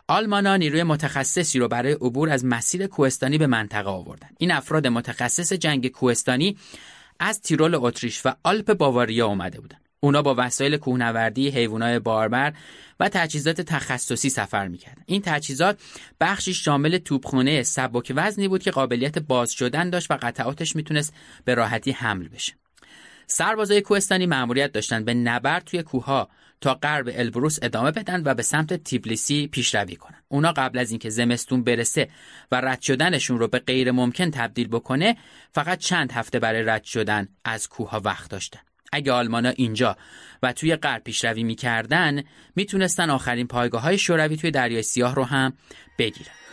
آلمانا 0.08 0.56
نیروی 0.56 0.82
متخصصی 0.82 1.58
رو 1.58 1.68
برای 1.68 1.92
عبور 1.92 2.30
از 2.30 2.44
مسیر 2.44 2.86
کوهستانی 2.86 3.38
به 3.38 3.46
منطقه 3.46 3.90
آوردن. 3.90 4.28
این 4.38 4.52
افراد 4.52 4.86
متخصص 4.86 5.52
جنگ 5.52 5.88
کوهستانی 5.88 6.56
از 7.20 7.40
تیرول 7.40 7.74
اتریش 7.74 8.22
و 8.24 8.34
آلپ 8.42 8.74
باواریا 8.74 9.26
اومده 9.26 9.60
بودن. 9.60 9.78
اونا 10.06 10.22
با 10.22 10.34
وسایل 10.38 10.76
کوهنوردی، 10.76 11.48
حیوانات 11.48 12.02
باربر 12.02 12.52
و 13.00 13.08
تجهیزات 13.08 13.60
تخصصی 13.60 14.30
سفر 14.30 14.68
می‌کردن. 14.68 15.02
این 15.06 15.22
تجهیزات 15.24 15.80
بخشی 16.20 16.54
شامل 16.54 16.98
توپخونه 16.98 17.62
سبک 17.62 18.12
وزنی 18.16 18.48
بود 18.48 18.62
که 18.62 18.70
قابلیت 18.70 19.18
باز 19.18 19.50
شدن 19.50 19.90
داشت 19.90 20.10
و 20.10 20.18
قطعاتش 20.22 20.76
می‌تونست 20.76 21.14
به 21.44 21.54
راحتی 21.54 21.90
حمل 21.90 22.28
بشه. 22.28 22.52
سربازای 23.26 23.80
کوهستانی 23.80 24.26
مأموریت 24.26 24.72
داشتن 24.72 25.04
به 25.04 25.14
نبرد 25.14 25.64
توی 25.64 25.82
کوهها 25.82 26.28
تا 26.60 26.74
غرب 26.74 27.10
البروس 27.12 27.58
ادامه 27.62 27.90
بدن 27.90 28.22
و 28.24 28.34
به 28.34 28.42
سمت 28.42 28.84
تیبلیسی 28.84 29.46
پیشروی 29.46 29.96
کنن. 29.96 30.22
اونا 30.28 30.52
قبل 30.52 30.78
از 30.78 30.90
اینکه 30.90 31.10
زمستون 31.10 31.64
برسه 31.64 32.08
و 32.52 32.60
رد 32.60 32.80
شدنشون 32.80 33.38
رو 33.38 33.48
به 33.48 33.58
غیر 33.58 33.90
ممکن 33.90 34.30
تبدیل 34.30 34.68
بکنه 34.68 35.16
فقط 35.52 35.78
چند 35.78 36.12
هفته 36.12 36.38
برای 36.38 36.62
رد 36.62 36.84
شدن 36.84 37.28
از 37.44 37.68
کوهها 37.68 38.00
وقت 38.04 38.30
داشتن. 38.30 38.60
اگه 38.92 39.12
آلمانا 39.12 39.48
اینجا 39.48 39.96
و 40.42 40.52
توی 40.52 40.76
غرب 40.76 41.04
پیشروی 41.04 41.42
می‌کردن 41.42 42.22
می‌تونستن 42.56 43.10
آخرین 43.10 43.46
پایگاه 43.46 43.82
های 43.82 43.98
شوروی 43.98 44.36
توی 44.36 44.50
دریای 44.50 44.82
سیاه 44.82 45.14
رو 45.14 45.24
هم 45.24 45.52
بگیرن. 45.98 46.45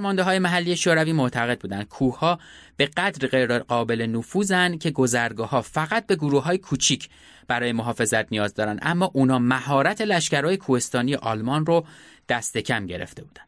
فرمانده 0.00 0.22
های 0.22 0.38
محلی 0.38 0.76
شوروی 0.76 1.12
معتقد 1.12 1.60
بودند 1.60 1.88
کوه 1.88 2.38
به 2.76 2.86
قدر 2.86 3.28
غیر 3.28 3.58
قابل 3.58 4.06
نفوذن 4.06 4.78
که 4.78 4.90
گذرگاه 4.90 5.50
ها 5.50 5.62
فقط 5.62 6.06
به 6.06 6.16
گروه 6.16 6.44
های 6.44 6.58
کوچیک 6.58 7.08
برای 7.48 7.72
محافظت 7.72 8.32
نیاز 8.32 8.54
دارن 8.54 8.78
اما 8.82 9.10
اونا 9.14 9.38
مهارت 9.38 10.00
لشکرهای 10.00 10.56
کوهستانی 10.56 11.14
آلمان 11.14 11.66
رو 11.66 11.86
دست 12.28 12.58
کم 12.58 12.86
گرفته 12.86 13.24
بودن 13.24 13.42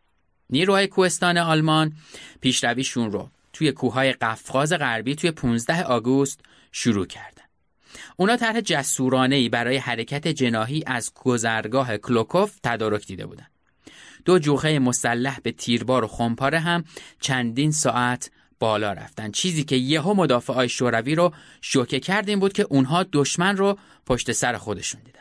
نیروهای 0.50 0.86
کوهستان 0.86 1.38
آلمان 1.38 1.92
پیشرویشون 2.40 3.12
رو 3.12 3.30
توی 3.52 3.72
کوههای 3.72 4.12
قفقاز 4.12 4.72
غربی 4.72 5.14
توی 5.14 5.30
15 5.30 5.82
آگوست 5.82 6.40
شروع 6.72 7.06
کردن. 7.06 7.42
اونا 8.16 8.36
طرح 8.36 8.60
جسورانه 8.60 9.36
ای 9.36 9.48
برای 9.48 9.76
حرکت 9.76 10.28
جناهی 10.28 10.84
از 10.86 11.12
گذرگاه 11.14 11.98
کلوکوف 11.98 12.58
تدارک 12.62 13.06
دیده 13.06 13.26
بودن 13.26 13.46
دو 14.24 14.38
جوخه 14.38 14.78
مسلح 14.78 15.40
به 15.42 15.52
تیربار 15.52 16.04
و 16.04 16.08
خمپاره 16.08 16.58
هم 16.58 16.84
چندین 17.20 17.70
ساعت 17.72 18.30
بالا 18.58 18.92
رفتن. 18.92 19.30
چیزی 19.30 19.64
که 19.64 19.76
یهو 19.76 20.14
مدافعای 20.14 20.68
شوروی 20.68 21.14
رو 21.14 21.32
شوکه 21.60 22.00
کرد 22.00 22.28
این 22.28 22.40
بود 22.40 22.52
که 22.52 22.62
اونها 22.62 23.06
دشمن 23.12 23.56
رو 23.56 23.78
پشت 24.06 24.32
سر 24.32 24.56
خودشون 24.56 25.00
دیدن. 25.04 25.20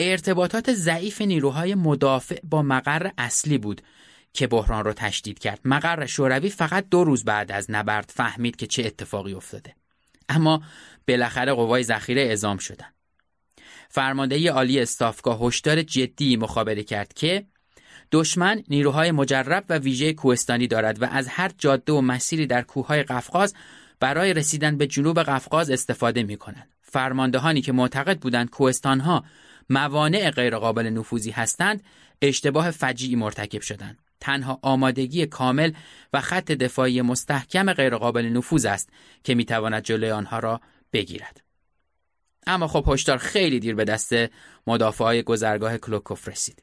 ارتباطات 0.00 0.72
ضعیف 0.72 1.20
نیروهای 1.20 1.74
مدافع 1.74 2.38
با 2.44 2.62
مقر 2.62 3.10
اصلی 3.18 3.58
بود 3.58 3.82
که 4.32 4.46
بحران 4.46 4.84
رو 4.84 4.92
تشدید 4.92 5.38
کرد. 5.38 5.60
مقر 5.64 6.06
شوروی 6.06 6.50
فقط 6.50 6.86
دو 6.90 7.04
روز 7.04 7.24
بعد 7.24 7.52
از 7.52 7.70
نبرد 7.70 8.12
فهمید 8.14 8.56
که 8.56 8.66
چه 8.66 8.82
اتفاقی 8.86 9.34
افتاده. 9.34 9.74
اما 10.28 10.62
بالاخره 11.08 11.52
قوای 11.52 11.82
ذخیره 11.82 12.22
اعزام 12.22 12.58
شدن. 12.58 12.88
فرمانده 13.88 14.50
عالی 14.50 14.80
استافگاه 14.80 15.40
هشدار 15.40 15.82
جدی 15.82 16.36
مخابره 16.36 16.82
کرد 16.82 17.12
که 17.12 17.46
دشمن 18.12 18.62
نیروهای 18.68 19.10
مجرب 19.10 19.64
و 19.68 19.78
ویژه 19.78 20.12
کوهستانی 20.12 20.66
دارد 20.66 21.02
و 21.02 21.04
از 21.04 21.28
هر 21.28 21.50
جاده 21.58 21.92
و 21.92 22.00
مسیری 22.00 22.46
در 22.46 22.62
کوههای 22.62 23.02
قفقاز 23.02 23.54
برای 24.00 24.34
رسیدن 24.34 24.76
به 24.76 24.86
جنوب 24.86 25.22
قفقاز 25.22 25.70
استفاده 25.70 26.22
می 26.22 26.36
کنند. 26.36 26.68
فرماندهانی 26.82 27.60
که 27.60 27.72
معتقد 27.72 28.18
بودند 28.18 28.50
کوهستانها 28.50 29.24
موانع 29.70 30.30
غیرقابل 30.30 30.86
نفوذی 30.86 31.30
هستند 31.30 31.82
اشتباه 32.22 32.70
فجیعی 32.70 33.16
مرتکب 33.16 33.60
شدند. 33.60 33.98
تنها 34.20 34.58
آمادگی 34.62 35.26
کامل 35.26 35.72
و 36.12 36.20
خط 36.20 36.52
دفاعی 36.52 37.02
مستحکم 37.02 37.72
غیرقابل 37.72 38.26
نفوذ 38.26 38.64
است 38.66 38.88
که 39.24 39.34
می‌تواند 39.34 39.82
جلوی 39.82 40.10
آنها 40.10 40.38
را 40.38 40.60
بگیرد. 40.92 41.40
اما 42.46 42.68
خب 42.68 42.84
هشدار 42.88 43.18
خیلی 43.18 43.60
دیر 43.60 43.74
به 43.74 43.84
دست 43.84 44.14
مدافعای 44.66 45.22
گذرگاه 45.22 45.78
کلوکوف 45.78 46.28
رسید. 46.28 46.62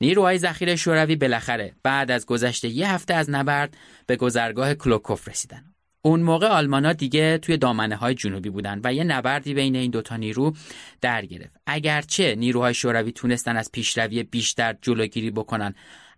نیروهای 0.00 0.38
ذخیره 0.38 0.76
شوروی 0.76 1.16
بالاخره 1.16 1.72
بعد 1.82 2.10
از 2.10 2.26
گذشت 2.26 2.64
یه 2.64 2.92
هفته 2.92 3.14
از 3.14 3.30
نبرد 3.30 3.76
به 4.06 4.16
گذرگاه 4.16 4.74
کلوکوف 4.74 5.28
رسیدن. 5.28 5.64
اون 6.02 6.20
موقع 6.22 6.46
آلمانا 6.46 6.92
دیگه 6.92 7.38
توی 7.38 7.56
دامنه 7.56 7.96
های 7.96 8.14
جنوبی 8.14 8.50
بودن 8.50 8.80
و 8.84 8.94
یه 8.94 9.04
نبردی 9.04 9.54
بین 9.54 9.76
این 9.76 9.90
دوتا 9.90 10.16
نیرو 10.16 10.54
در 11.00 11.26
گرفت. 11.26 11.56
اگرچه 11.66 12.34
نیروهای 12.34 12.74
شوروی 12.74 13.12
تونستن 13.12 13.56
از 13.56 13.72
پیشروی 13.72 14.22
بیشتر 14.22 14.76
جلوگیری 14.82 15.30
بکنن 15.30 15.74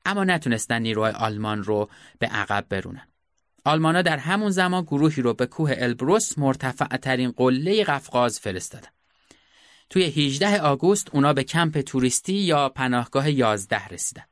اما 0.06 0.24
نتونستن 0.24 0.82
نیروهای 0.82 1.12
آلمان 1.12 1.62
رو 1.62 1.88
به 2.18 2.26
عقب 2.26 2.66
برونن. 2.68 3.08
آلمانا 3.64 4.02
در 4.02 4.16
همون 4.16 4.50
زمان 4.50 4.82
گروهی 4.82 5.22
رو 5.22 5.34
به 5.34 5.46
کوه 5.46 5.74
البروس 5.76 6.38
مرتفع 6.38 6.96
ترین 6.96 7.30
قله 7.30 7.84
قفقاز 7.84 8.40
فرستادن. 8.40 8.88
توی 9.92 10.04
18 10.04 10.60
آگوست 10.60 11.08
اونا 11.12 11.32
به 11.32 11.44
کمپ 11.44 11.80
توریستی 11.80 12.32
یا 12.32 12.68
پناهگاه 12.68 13.30
11 13.30 13.88
رسیدن. 13.88 14.22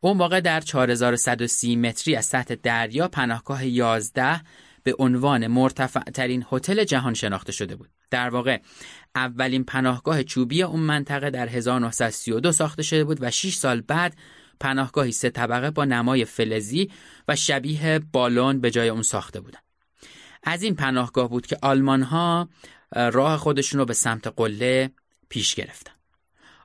اون 0.00 0.16
موقع 0.16 0.40
در 0.40 0.60
4130 0.60 1.76
متری 1.76 2.16
از 2.16 2.26
سطح 2.26 2.54
دریا 2.54 3.08
پناهگاه 3.08 3.66
11 3.66 4.40
به 4.82 4.94
عنوان 4.98 5.46
مرتفع 5.46 6.00
ترین 6.00 6.44
هتل 6.52 6.84
جهان 6.84 7.14
شناخته 7.14 7.52
شده 7.52 7.76
بود. 7.76 7.90
در 8.10 8.28
واقع 8.28 8.60
اولین 9.14 9.64
پناهگاه 9.64 10.22
چوبی 10.22 10.62
اون 10.62 10.80
منطقه 10.80 11.30
در 11.30 11.48
1932 11.48 12.52
ساخته 12.52 12.82
شده 12.82 13.04
بود 13.04 13.18
و 13.20 13.30
6 13.30 13.54
سال 13.54 13.80
بعد 13.80 14.16
پناهگاهی 14.60 15.12
سه 15.12 15.30
طبقه 15.30 15.70
با 15.70 15.84
نمای 15.84 16.24
فلزی 16.24 16.90
و 17.28 17.36
شبیه 17.36 18.00
بالون 18.12 18.60
به 18.60 18.70
جای 18.70 18.88
اون 18.88 19.02
ساخته 19.02 19.40
بودن. 19.40 19.58
از 20.44 20.62
این 20.62 20.74
پناهگاه 20.74 21.28
بود 21.28 21.46
که 21.46 21.58
آلمان 21.62 22.02
ها 22.02 22.48
راه 22.96 23.36
خودشون 23.36 23.78
رو 23.78 23.84
به 23.84 23.94
سمت 23.94 24.26
قله 24.26 24.90
پیش 25.28 25.54
گرفتن. 25.54 25.92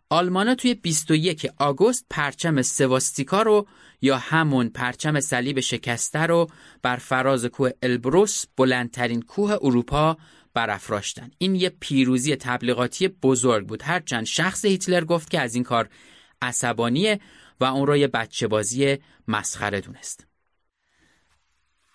آلمانا 0.10 0.56
توی 0.56 0.74
21 0.74 1.48
آگوست 1.58 2.06
پرچم 2.10 2.62
سواستیکا 2.62 3.42
رو 3.42 3.68
یا 4.02 4.18
همون 4.18 4.70
پرچم 4.70 5.20
صلیب 5.20 5.60
شکسته 5.60 6.20
رو 6.20 6.50
بر 6.82 6.96
فراز 6.96 7.46
کوه 7.46 7.70
البروس 7.82 8.46
بلندترین 8.58 9.22
کوه 9.22 9.58
اروپا 9.62 10.18
برافراشتن. 10.54 11.32
این 11.38 11.56
یه 11.56 11.70
پیروزی 11.80 12.36
تبلیغاتی 12.36 13.08
بزرگ 13.08 13.68
بود. 13.68 13.84
هرچند 13.84 14.26
شخص 14.26 14.66
هیتلر 14.66 15.04
گفت 15.04 15.30
که 15.30 15.40
از 15.40 15.56
این 15.56 15.64
کار 15.64 15.90
عصبانیه 16.42 17.20
و 17.60 17.66
اون 17.66 17.88
رو 17.88 17.98
یه 17.98 18.08
بچه 18.08 18.48
بازی 18.48 18.98
مسخره 19.28 19.82
دونست. 19.82 20.27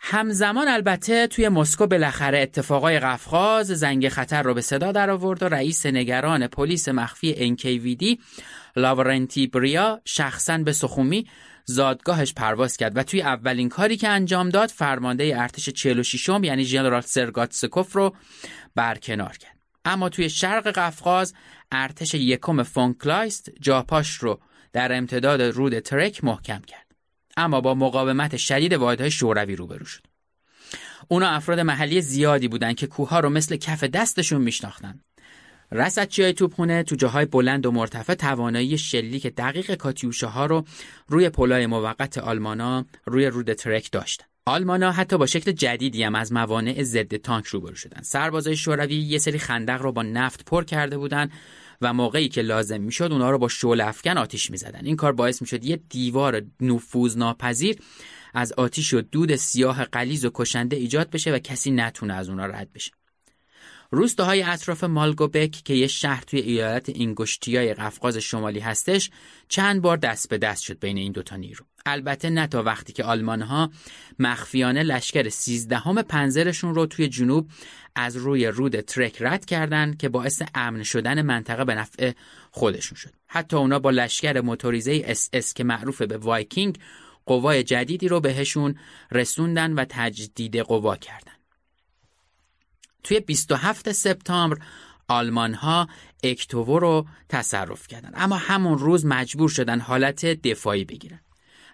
همزمان 0.05 0.69
البته 0.69 1.27
توی 1.27 1.49
مسکو 1.49 1.87
بالاخره 1.87 2.39
اتفاقای 2.39 2.99
قفقاز 3.01 3.67
زنگ 3.67 4.09
خطر 4.09 4.43
رو 4.43 4.55
به 4.55 4.61
صدا 4.61 4.93
در 4.93 5.11
آورد 5.11 5.43
و 5.43 5.49
رئیس 5.49 5.87
نگران 5.87 6.47
پلیس 6.47 6.89
مخفی 6.89 7.57
NKVD 7.57 8.23
لاورنتی 8.77 9.47
بریا 9.47 10.01
شخصا 10.05 10.59
به 10.59 10.73
سخومی 10.73 11.27
زادگاهش 11.65 12.33
پرواز 12.33 12.77
کرد 12.77 12.97
و 12.97 13.03
توی 13.03 13.23
اولین 13.23 13.69
کاری 13.69 13.97
که 13.97 14.09
انجام 14.09 14.49
داد 14.49 14.69
فرمانده 14.69 15.41
ارتش 15.41 15.69
46 15.69 16.29
م 16.29 16.45
یعنی 16.45 16.65
ژنرال 16.65 17.01
سرگاتسکوف 17.01 17.93
رو 17.93 18.15
برکنار 18.75 19.37
کرد. 19.37 19.57
اما 19.85 20.09
توی 20.09 20.31
شرق 20.31 20.71
قفقاز 20.71 21.35
ارتش 21.73 22.15
یکم 22.15 22.63
فونکلایست 22.63 23.51
جاپاش 23.61 24.15
رو 24.15 24.41
در 24.73 24.97
امتداد 24.97 25.43
رود 25.43 25.79
ترک 25.79 26.25
محکم 26.25 26.61
کرد. 26.67 26.92
اما 27.37 27.61
با 27.61 27.75
مقاومت 27.75 28.37
شدید 28.37 28.73
واحدهای 28.73 29.11
شوروی 29.11 29.57
روبرو 29.57 29.85
شد. 29.85 30.03
اونا 31.09 31.29
افراد 31.29 31.61
محلی 31.61 32.01
زیادی 32.01 32.49
بودند 32.49 32.77
که 32.77 32.87
کوه 32.87 33.19
رو 33.19 33.31
مثل 33.31 33.57
کف 33.57 33.85
دستشون 33.85 34.41
میشناختن. 34.41 35.01
رصدچی 35.73 36.23
های 36.23 36.33
توپخونه 36.33 36.83
تو 36.83 36.97
جاهای 36.97 37.25
بلند 37.25 37.67
و 37.67 37.71
مرتفع 37.71 38.15
توانایی 38.15 38.79
شلیک 38.79 39.27
دقیق 39.27 39.75
کاتیوشه 39.75 40.27
ها 40.27 40.47
رو 40.47 40.65
روی 41.09 41.29
پلای 41.29 41.67
موقت 41.67 42.19
آلمانا 42.19 42.87
روی 43.07 43.27
رود 43.27 43.53
ترک 43.53 43.93
داشتن 43.93 44.25
آلمانا 44.47 44.93
حتی 44.93 45.19
با 45.19 45.27
شکل 45.27 45.53
جدیدی 45.53 46.03
هم 46.03 46.15
از 46.15 46.33
موانع 46.33 46.83
ضد 46.83 47.17
تانک 47.17 47.47
روبرو 47.47 47.75
شدن. 47.75 48.03
سربازای 48.03 48.57
شوروی 48.57 48.95
یه 48.95 49.19
سری 49.19 49.39
خندق 49.39 49.83
رو 49.83 49.93
با 49.93 50.03
نفت 50.03 50.45
پر 50.45 50.65
کرده 50.65 50.99
بودن 50.99 51.31
و 51.83 51.93
موقعی 51.93 52.29
که 52.29 52.43
لازم 52.43 52.81
می‌شد 52.81 53.13
اونها 53.13 53.31
رو 53.31 53.39
با 53.39 53.49
شعل 53.49 53.81
افکن 53.81 54.19
آتیش 54.19 54.51
می‌زدن. 54.51 54.87
این 54.87 54.97
کار 54.97 55.13
باعث 55.13 55.43
می‌شد 55.43 55.65
یه 55.65 55.77
دیوار 55.77 56.43
نفوذ 56.61 57.17
ناپذیر 57.17 57.79
از 58.35 58.53
آتیش 58.53 58.95
و 58.95 59.01
دود 59.01 59.37
سیاه 59.37 59.85
قلیز 59.85 60.25
و 60.25 60.31
کشنده 60.35 60.77
ایجاد 60.77 61.11
بشه 61.11 61.33
و 61.33 61.39
کسی 61.39 61.71
نتونه 61.71 62.15
از 62.15 62.29
اونها 62.29 62.47
رد 62.47 62.73
بشه. 62.73 62.93
روستاهای 63.91 64.43
اطراف 64.43 64.85
مالگوبک 64.85 65.51
که 65.51 65.75
یه 65.75 65.87
شهر 65.87 66.23
توی 66.23 66.41
ایالت 66.41 66.89
اینگوشتیای 66.89 67.75
قفقاز 67.75 68.17
شمالی 68.17 68.61
هستش 68.61 69.11
چند 69.49 69.83
بار 69.83 69.97
دست 69.97 70.29
به 70.29 70.39
دست 70.39 70.63
شد 70.63 70.79
بین 70.79 70.99
این 70.99 71.13
دوتا 71.13 71.37
نیرو. 71.37 71.65
البته 71.87 72.31
نه 72.31 72.47
تا 72.47 72.63
وقتی 72.63 72.93
که 72.93 73.05
آلمان 73.05 73.43
ها 73.43 73.71
مخفیانه 74.19 74.83
لشکر 74.83 75.29
سیزدهم 75.29 76.03
پنزرشون 76.03 76.75
رو 76.75 76.87
توی 76.87 77.09
جنوب 77.09 77.51
از 77.95 78.17
روی 78.17 78.47
رود 78.47 78.81
ترک 78.81 79.17
رد 79.21 79.45
کردند 79.45 79.97
که 79.97 80.09
باعث 80.09 80.43
امن 80.55 80.83
شدن 80.83 81.23
منطقه 81.23 81.65
به 81.65 81.75
نفع 81.75 82.13
خودشون 82.51 82.99
شد. 82.99 83.11
حتی 83.27 83.57
اونا 83.57 83.79
با 83.79 83.91
لشکر 83.91 84.41
موتوریزه 84.41 85.03
اس 85.05 85.29
اس 85.33 85.55
که 85.55 85.65
معروف 85.65 86.03
به 86.03 86.17
وایکینگ 86.17 86.79
قوای 87.27 87.63
جدیدی 87.63 88.09
رو 88.09 88.21
بهشون 88.21 88.75
رسوندن 89.13 89.73
و 89.73 89.85
تجدید 89.89 90.57
قوا 90.57 90.97
کردن. 90.97 91.33
توی 93.03 93.21
27 93.21 93.93
سپتامبر 93.93 94.59
آلمان 95.09 95.55
ها 95.55 95.89
اکتوبر 96.23 96.81
رو 96.81 97.07
تصرف 97.29 97.87
کردن. 97.87 98.11
اما 98.15 98.37
همون 98.37 98.79
روز 98.79 99.07
مجبور 99.07 99.49
شدن 99.49 99.81
حالت 99.81 100.27
دفاعی 100.27 100.85
بگیرن. 100.85 101.21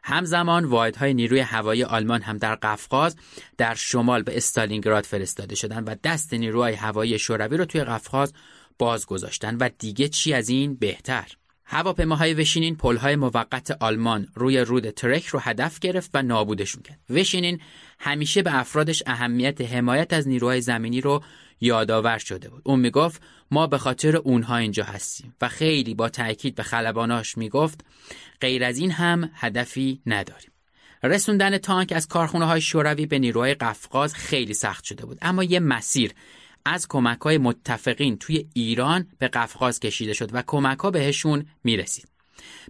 همزمان 0.03 0.65
واحدهای 0.65 1.15
نیروی 1.15 1.41
هوایی 1.41 1.85
آلمان 1.85 2.23
هم 2.23 2.39
در 2.39 2.55
قفقاز 2.55 3.17
در 3.57 3.75
شمال 3.75 4.23
به 4.23 4.37
استالینگراد 4.37 5.05
فرستاده 5.05 5.55
شدند 5.55 5.89
و 5.89 5.95
دست 6.05 6.35
نیروهای 6.35 6.75
هوایی 6.75 7.19
شوروی 7.19 7.57
رو 7.57 7.65
توی 7.65 7.85
قفقاز 7.85 8.33
باز 8.79 9.07
گذاشتن 9.07 9.57
و 9.57 9.71
دیگه 9.79 10.09
چی 10.09 10.33
از 10.35 10.49
این؟ 10.49 10.75
بهتر. 10.75 11.27
هواپیماهای 11.65 12.35
وشینین 12.35 12.77
پلهای 12.77 13.17
موقت 13.17 13.71
آلمان 13.71 14.29
روی 14.35 14.59
رود 14.59 14.91
ترک 14.91 15.27
رو 15.27 15.39
هدف 15.39 15.79
گرفت 15.79 16.11
و 16.15 16.23
نابودشون 16.23 16.83
کرد. 16.83 16.99
وشینین 17.11 17.61
همیشه 17.99 18.43
به 18.43 18.59
افرادش 18.59 19.03
اهمیت 19.07 19.61
حمایت 19.61 20.13
از 20.13 20.29
نیروهای 20.29 20.61
زمینی 20.61 21.01
رو 21.01 21.23
یادآور 21.61 22.19
شده 22.19 22.49
بود. 22.49 22.63
اون 22.65 22.81
می‌گفت 22.81 23.23
ما 23.51 23.67
به 23.67 23.79
خاطر 23.79 24.17
اونها 24.17 24.57
اینجا 24.57 24.85
هستیم 24.85 25.35
و 25.41 25.49
خیلی 25.49 25.95
با 25.95 26.09
تاکید 26.09 26.55
به 26.55 26.63
خلباناش 26.63 27.39
می‌گفت 27.39 27.85
غیر 28.41 28.65
از 28.65 28.79
این 28.79 28.91
هم 28.91 29.31
هدفی 29.35 30.01
نداریم. 30.07 30.51
رسوندن 31.03 31.59
تانک 31.59 31.93
از 31.97 32.09
کارخونه 32.09 32.45
های 32.45 32.61
شوروی 32.61 33.07
به 33.07 33.19
نیروهای 33.19 33.55
قفقاز 33.55 34.15
خیلی 34.15 34.55
سخت 34.55 34.85
شده 34.85 35.07
بود 35.07 35.19
اما 35.23 35.45
یه 35.45 35.61
مسیر 35.61 36.13
از 36.65 36.89
کمک 36.89 37.21
های 37.21 37.39
متفقین 37.39 38.19
توی 38.19 38.49
ایران 38.55 39.07
به 39.19 39.29
قفقاز 39.29 39.81
کشیده 39.81 40.13
شد 40.13 40.35
و 40.35 40.43
کمک 40.47 40.79
ها 40.79 40.91
بهشون 40.91 41.47
می‌رسید 41.65 42.09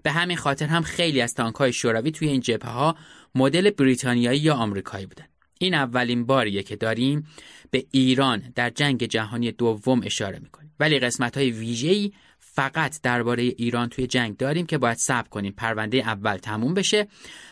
به 0.03 0.11
همین 0.11 0.37
خاطر 0.37 0.67
هم 0.67 0.83
خیلی 0.83 1.21
از 1.21 1.35
تانک 1.35 1.55
های 1.55 1.73
شوروی 1.73 2.11
توی 2.11 2.29
این 2.29 2.41
جبهه 2.41 2.71
ها 2.71 2.97
مدل 3.35 3.71
بریتانیایی 3.71 4.41
یا 4.41 4.55
آمریکایی 4.55 5.07
بودن 5.07 5.27
این 5.59 5.75
اولین 5.75 6.27
باریه 6.27 6.63
که 6.63 6.77
داریم 6.77 7.27
به 7.71 7.87
ایران 7.91 8.53
در 8.55 8.71
جنگ 8.71 9.05
جهانی 9.05 9.53
دوم 9.53 10.01
اشاره 10.05 10.39
می‌کنیم. 10.39 10.75
ولی 10.81 10.99
قسمت 10.99 11.37
های 11.37 11.51
ویژه‌ای 11.51 12.13
فقط 12.39 13.01
درباره 13.03 13.43
ایران 13.43 13.89
توی 13.89 14.07
جنگ 14.07 14.37
داریم 14.37 14.67
که 14.67 14.79
باید 14.79 14.99
صبر 14.99 15.29
کنیم. 15.29 15.53
پرونده 15.57 15.97
اول 15.97 16.37
تموم 16.37 16.75
بشه 16.75 17.09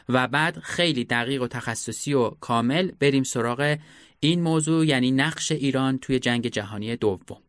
و 0.09 0.29
بعد 0.29 0.59
خیلی 0.59 1.05
دقیق 1.05 1.43
و 1.43 1.47
تخصصی 1.47 2.15
و 2.15 2.31
کامل 2.31 2.91
بریم 3.01 3.23
سراغ 3.23 3.79
این 4.21 4.41
موضوع 4.41 4.87
یعنی 4.87 5.11
نقش 5.11 5.53
ایران 5.53 5.99
توی 5.99 6.19
جنگ 6.19 6.47
جهانی 6.47 6.97
دوم. 6.97 7.43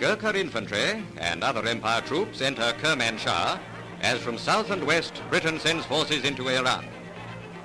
Gurkha 0.00 0.30
infantry 0.44 0.88
and 1.28 1.42
other 1.42 1.64
empire 1.74 2.02
troops 2.08 2.38
enter 2.48 2.70
Kermanshah. 2.82 3.75
As 4.00 4.20
from 4.20 4.38
south 4.38 4.70
and 4.70 4.84
west 4.84 5.22
Britain 5.30 5.58
sends 5.58 5.86
forces 5.86 6.24
into 6.24 6.48
Iran. 6.48 6.86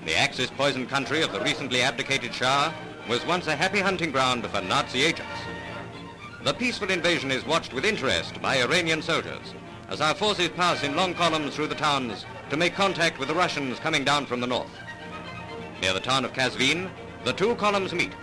The 0.06 0.16
Axis-poisoned 0.16 0.90
country 0.90 1.22
of 1.22 1.32
the 1.32 1.42
recently 1.42 1.82
abdicated 1.82 2.34
Shah 2.34 2.74
was 3.08 3.26
once 3.26 3.48
a 3.48 3.56
happy 3.56 3.80
hunting 3.80 4.12
ground 4.12 4.46
for 4.48 4.62
Nazi 4.62 5.04
agents. 5.04 5.30
The 6.44 6.54
peaceful 6.54 6.90
invasion 6.90 7.32
is 7.32 7.46
watched 7.46 7.74
with 7.74 7.86
interest 7.86 8.42
by 8.42 8.62
Iranian 8.62 9.02
soldiers 9.02 9.54
as 9.90 10.02
our 10.02 10.16
forces 10.16 10.50
pass 10.50 10.84
in 10.84 10.96
long 10.96 11.14
columns 11.14 11.54
through 11.54 11.68
the 11.68 11.76
towns 11.76 12.26
to 12.50 12.58
make 12.58 12.74
contact 12.74 13.20
with 13.20 13.28
the 13.28 13.36
Russians 13.36 13.78
coming 13.80 14.04
down 14.04 14.26
from 14.26 14.40
the 14.40 14.48
north. 14.48 14.72
Near 15.82 15.94
the 15.94 16.00
town 16.00 16.26
of 16.26 16.34
Kazvin, 16.34 16.90
the 17.26 17.34
two 17.34 17.56
columns 17.56 17.94
meet, 17.94 18.14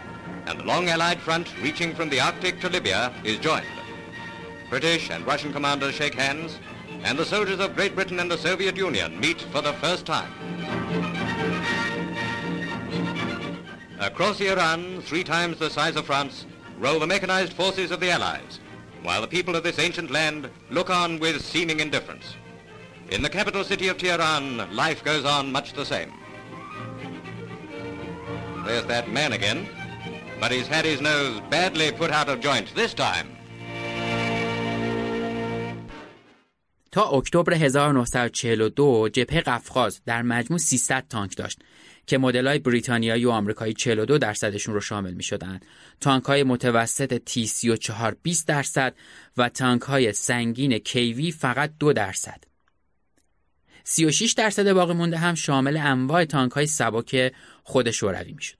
and 0.47 0.59
the 0.59 0.64
long 0.64 0.88
Allied 0.88 1.21
front 1.21 1.53
reaching 1.62 1.94
from 1.94 2.09
the 2.09 2.21
Arctic 2.21 2.61
to 2.61 2.68
Libya 2.68 3.12
is 3.23 3.38
joined. 3.38 3.66
British 4.71 5.11
and 5.11 5.27
Russian 5.27 5.53
commanders 5.53 5.94
shake 5.94 6.14
hands, 6.14 6.59
and 7.05 7.19
the 7.19 7.25
soldiers 7.25 7.61
of 7.61 7.75
Great 7.77 7.95
Britain 7.95 8.21
and 8.21 8.31
the 8.31 8.39
Soviet 8.39 8.77
Union 8.77 9.19
meet 9.19 9.41
for 9.41 9.63
the 9.63 9.73
first 9.75 10.05
time. 10.05 10.33
Across 14.01 14.41
Iran, 14.41 15.03
three 15.03 15.25
times 15.25 15.59
the 15.59 15.71
size 15.71 15.97
of 15.97 16.07
France, 16.07 16.47
roll 16.79 16.99
the 16.99 17.07
mechanized 17.07 17.53
forces 17.53 17.91
of 17.91 18.01
the 18.01 18.11
Allies, 18.11 18.61
while 19.03 19.21
the 19.21 19.27
people 19.27 19.57
of 19.57 19.63
this 19.63 19.79
ancient 19.79 20.11
land 20.11 20.49
look 20.71 20.91
on 20.91 21.19
with 21.19 21.43
seeming 21.43 21.81
indifference. 21.81 22.37
In 23.11 23.23
the 23.23 23.31
capital 23.31 23.65
city 23.65 23.89
of 23.89 23.97
Tehran, 23.97 24.75
life 24.75 25.03
goes 25.03 25.25
on 25.25 25.51
much 25.51 25.73
the 25.73 25.85
same. 25.85 26.13
There's 28.67 28.85
that 28.87 29.09
man 29.09 29.33
again, 29.33 29.67
but 30.41 30.53
he's 30.53 30.67
had 30.67 30.85
his 30.85 31.01
nose 31.01 31.41
badly 31.49 31.91
put 31.91 32.11
out 32.11 32.29
of 32.29 32.41
joint 32.41 32.75
this 32.75 32.93
time. 32.93 33.38
اکتبر 37.03 37.55
1942 37.55 39.09
جبهه 39.13 39.41
قفقاز 39.41 40.01
در 40.07 40.23
مجموع 40.23 40.59
300 40.59 41.05
تانک 41.09 41.37
داشت 41.37 41.59
که 42.07 42.19
مدل‌های 42.19 42.59
بریتانیایی 42.59 43.25
و 43.25 43.31
آمریکایی 43.31 43.75
42 43.75 44.19
درصدشون 44.19 44.75
رو 44.75 44.81
شامل 44.81 45.15
می 45.15 45.23
شدن. 45.23 45.61
تانک 46.01 46.25
های 46.25 46.43
متوسط 46.43 47.23
تی 47.25 47.47
34 47.47 48.17
20 48.23 48.47
درصد 48.47 48.95
و 49.37 49.49
تانک 49.49 49.83
های 49.83 50.13
سنگین 50.13 50.79
کیوی 50.79 51.33
فقط 51.33 51.73
2 51.79 51.93
درصد. 51.93 52.45
36 53.85 54.33
درصد 54.33 54.73
باقی 54.73 54.95
مونده 54.95 55.17
هم 55.17 55.35
شامل 55.35 55.77
انواع 55.77 56.25
تانک 56.25 56.53
های 56.53 56.67
سبک 56.67 57.33
خود 57.63 57.91
شوروی 57.91 58.33
می 58.33 58.43
شد. 58.43 58.57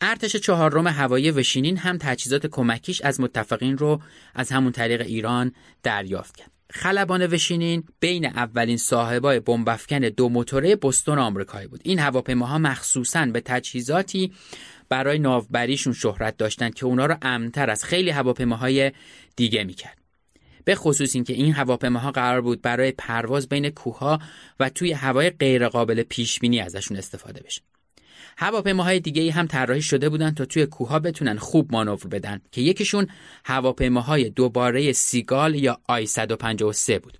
ارتش 0.00 0.36
چهارم 0.36 0.86
هوایی 0.86 1.30
وشینین 1.30 1.76
هم 1.76 1.98
تجهیزات 1.98 2.46
کمکیش 2.46 3.00
از 3.00 3.20
متفقین 3.20 3.78
رو 3.78 4.02
از 4.34 4.52
همون 4.52 4.72
طریق 4.72 5.00
ایران 5.00 5.52
دریافت 5.82 6.36
کرد. 6.36 6.57
خلبان 6.70 7.26
وشینین 7.26 7.84
بین 8.00 8.26
اولین 8.26 8.76
صاحبای 8.76 9.40
بمبافکن 9.40 9.98
دو 9.98 10.28
موتوره 10.28 10.76
بستون 10.76 11.18
آمریکایی 11.18 11.66
بود. 11.66 11.80
این 11.84 11.98
هواپیماها 11.98 12.58
مخصوصا 12.58 13.26
به 13.26 13.40
تجهیزاتی 13.40 14.32
برای 14.88 15.18
ناوبریشون 15.18 15.92
شهرت 15.92 16.36
داشتند 16.36 16.74
که 16.74 16.86
اونا 16.86 17.06
رو 17.06 17.16
امنتر 17.22 17.70
از 17.70 17.84
خیلی 17.84 18.10
هواپیماهای 18.10 18.92
دیگه 19.36 19.64
می‌کرد. 19.64 19.98
به 20.64 20.74
خصوص 20.74 21.14
اینکه 21.14 21.32
این 21.32 21.52
هواپیماها 21.52 22.10
قرار 22.10 22.40
بود 22.40 22.62
برای 22.62 22.92
پرواز 22.92 23.48
بین 23.48 23.70
کوهها 23.70 24.18
و 24.60 24.70
توی 24.70 24.92
هوای 24.92 25.30
غیرقابل 25.30 26.02
پیش 26.02 26.38
بینی 26.38 26.60
ازشون 26.60 26.96
استفاده 26.96 27.42
بشه. 27.42 27.62
هواپیماهای 28.40 29.00
دیگه 29.00 29.32
هم 29.32 29.46
طراحی 29.46 29.82
شده 29.82 30.08
بودن 30.08 30.30
تا 30.30 30.44
توی 30.44 30.66
کوها 30.66 30.98
بتونن 30.98 31.36
خوب 31.36 31.72
مانور 31.72 32.06
بدن 32.06 32.40
که 32.52 32.60
یکیشون 32.60 33.06
هواپیماهای 33.44 34.30
دوباره 34.30 34.92
سیگال 34.92 35.54
یا 35.54 35.80
آی 35.88 36.06
153 36.06 36.98
بود. 36.98 37.18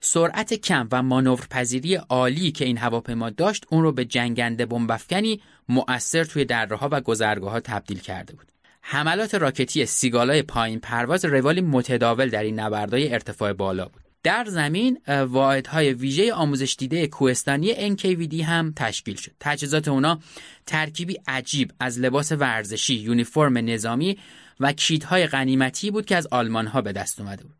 سرعت 0.00 0.54
کم 0.54 0.88
و 0.92 1.02
مانورپذیری 1.02 1.94
عالی 1.94 2.52
که 2.52 2.64
این 2.64 2.78
هواپیما 2.78 3.30
داشت 3.30 3.66
اون 3.70 3.82
رو 3.82 3.92
به 3.92 4.04
جنگنده 4.04 4.66
بمبافکنی 4.66 5.42
مؤثر 5.68 6.24
توی 6.24 6.44
درهها 6.44 6.88
و 6.92 7.00
گذرگاه 7.00 7.50
ها 7.50 7.60
تبدیل 7.60 7.98
کرده 7.98 8.32
بود. 8.32 8.52
حملات 8.80 9.34
راکتی 9.34 9.86
سیگالای 9.86 10.42
پایین 10.42 10.80
پرواز 10.80 11.24
روالی 11.24 11.60
متداول 11.60 12.28
در 12.30 12.42
این 12.42 12.60
نبردهای 12.60 13.12
ارتفاع 13.12 13.52
بالا 13.52 13.84
بود. 13.84 14.07
در 14.22 14.44
زمین 14.44 14.98
واحدهای 15.08 15.92
ویژه 15.92 16.32
آموزش 16.32 16.76
دیده 16.78 17.06
کوهستانی 17.06 17.96
NKVD 17.96 18.34
هم 18.34 18.72
تشکیل 18.76 19.16
شد. 19.16 19.32
تجهیزات 19.40 19.88
اونا 19.88 20.18
ترکیبی 20.66 21.16
عجیب 21.26 21.72
از 21.80 21.98
لباس 22.00 22.32
ورزشی، 22.32 22.94
یونیفرم 22.94 23.58
نظامی 23.58 24.18
و 24.60 24.72
کیتهای 24.72 25.26
غنیمتی 25.26 25.90
بود 25.90 26.06
که 26.06 26.16
از 26.16 26.26
آلمان 26.26 26.66
ها 26.66 26.80
به 26.80 26.92
دست 26.92 27.20
اومده 27.20 27.42
بود. 27.42 27.54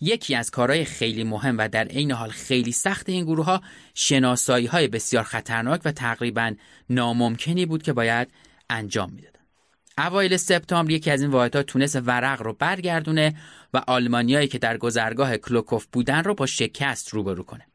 یکی 0.00 0.34
از 0.34 0.50
کارهای 0.50 0.84
خیلی 0.84 1.24
مهم 1.24 1.58
و 1.58 1.68
در 1.68 1.84
عین 1.84 2.10
حال 2.10 2.30
خیلی 2.30 2.72
سخت 2.72 3.08
این 3.08 3.24
گروه 3.24 3.44
ها 3.44 3.62
شناسایی 3.94 4.66
های 4.66 4.88
بسیار 4.88 5.24
خطرناک 5.24 5.80
و 5.84 5.92
تقریبا 5.92 6.54
ناممکنی 6.90 7.66
بود 7.66 7.82
که 7.82 7.92
باید 7.92 8.28
انجام 8.70 9.12
می‌داد. 9.12 9.37
اوایل 9.98 10.36
سپتامبر 10.36 10.90
یکی 10.90 11.10
از 11.10 11.22
این 11.22 11.30
واحدها 11.30 11.62
تونست 11.62 11.96
ورق 12.04 12.42
رو 12.42 12.52
برگردونه 12.52 13.34
و 13.74 13.82
آلمانیایی 13.86 14.48
که 14.48 14.58
در 14.58 14.76
گذرگاه 14.76 15.36
کلوکوف 15.36 15.86
بودن 15.92 16.24
رو 16.24 16.34
با 16.34 16.46
شکست 16.46 17.08
روبرو 17.08 17.42
کنه. 17.42 17.66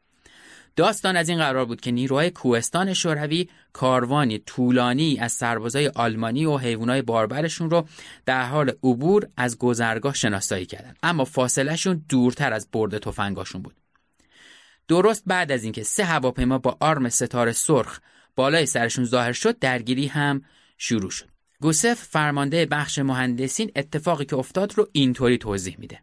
داستان 0.76 1.16
از 1.16 1.28
این 1.28 1.38
قرار 1.38 1.64
بود 1.64 1.80
که 1.80 1.90
نیروهای 1.90 2.30
کوهستان 2.30 2.94
شوروی 2.94 3.48
کاروانی 3.72 4.38
طولانی 4.38 5.18
از 5.18 5.32
سربازای 5.32 5.88
آلمانی 5.88 6.46
و 6.46 6.56
حیوانای 6.56 7.02
باربرشون 7.02 7.70
رو 7.70 7.88
در 8.26 8.42
حال 8.42 8.72
عبور 8.82 9.28
از 9.36 9.58
گذرگاه 9.58 10.14
شناسایی 10.14 10.66
کردن. 10.66 10.94
اما 11.02 11.24
فاصلهشون 11.24 12.04
دورتر 12.08 12.52
از 12.52 12.68
برد 12.72 12.98
تفنگاشون 12.98 13.62
بود. 13.62 13.74
درست 14.88 15.22
بعد 15.26 15.52
از 15.52 15.64
اینکه 15.64 15.82
سه 15.82 16.04
هواپیما 16.04 16.58
با 16.58 16.76
آرم 16.80 17.08
ستاره 17.08 17.52
سرخ 17.52 18.00
بالای 18.36 18.66
سرشون 18.66 19.04
ظاهر 19.04 19.32
شد 19.32 19.58
درگیری 19.58 20.06
هم 20.06 20.42
شروع 20.78 21.10
شد. 21.10 21.33
گوسف 21.64 21.94
فرمانده 21.94 22.66
بخش 22.66 22.98
مهندسین 22.98 23.70
اتفاقی 23.76 24.24
که 24.24 24.36
افتاد 24.36 24.78
رو 24.78 24.88
اینطوری 24.92 25.38
توضیح 25.38 25.76
میده. 25.78 26.00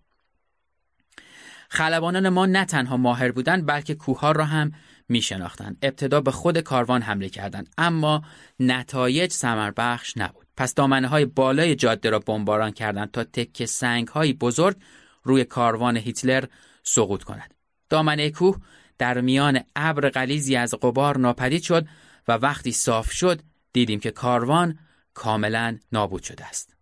خلبانان 1.69 2.29
ما 2.29 2.45
نه 2.45 2.65
تنها 2.65 2.97
ماهر 2.97 3.31
بودند 3.31 3.65
بلکه 3.65 3.95
کوه 3.95 4.33
را 4.33 4.45
هم 4.45 4.71
می 5.09 5.21
شناختن. 5.21 5.77
ابتدا 5.81 6.21
به 6.21 6.31
خود 6.31 6.57
کاروان 6.57 7.01
حمله 7.01 7.29
کردند 7.29 7.69
اما 7.77 8.23
نتایج 8.59 9.31
سمر 9.31 9.71
بخش 9.71 10.17
نبود. 10.17 10.47
پس 10.57 10.73
دامنه 10.73 11.07
های 11.07 11.25
بالای 11.25 11.75
جاده 11.75 12.09
را 12.09 12.19
بمباران 12.19 12.71
کردند 12.71 13.11
تا 13.11 13.23
تک 13.23 13.65
سنگ 13.65 14.07
های 14.07 14.33
بزرگ 14.33 14.77
روی 15.23 15.43
کاروان 15.43 15.97
هیتلر 15.97 16.45
سقوط 16.83 17.23
کند. 17.23 17.53
دامنه 17.89 18.29
کوه 18.29 18.57
در 18.97 19.21
میان 19.21 19.59
ابر 19.75 20.09
غلیزی 20.09 20.55
از 20.55 20.75
غبار 20.81 21.17
ناپدید 21.17 21.61
شد 21.61 21.87
و 22.27 22.31
وقتی 22.31 22.71
صاف 22.71 23.11
شد 23.11 23.41
دیدیم 23.73 23.99
که 23.99 24.11
کاروان 24.11 24.77
کاملا 25.13 25.77
نابود 25.91 26.23
شده 26.23 26.45
است. 26.45 26.75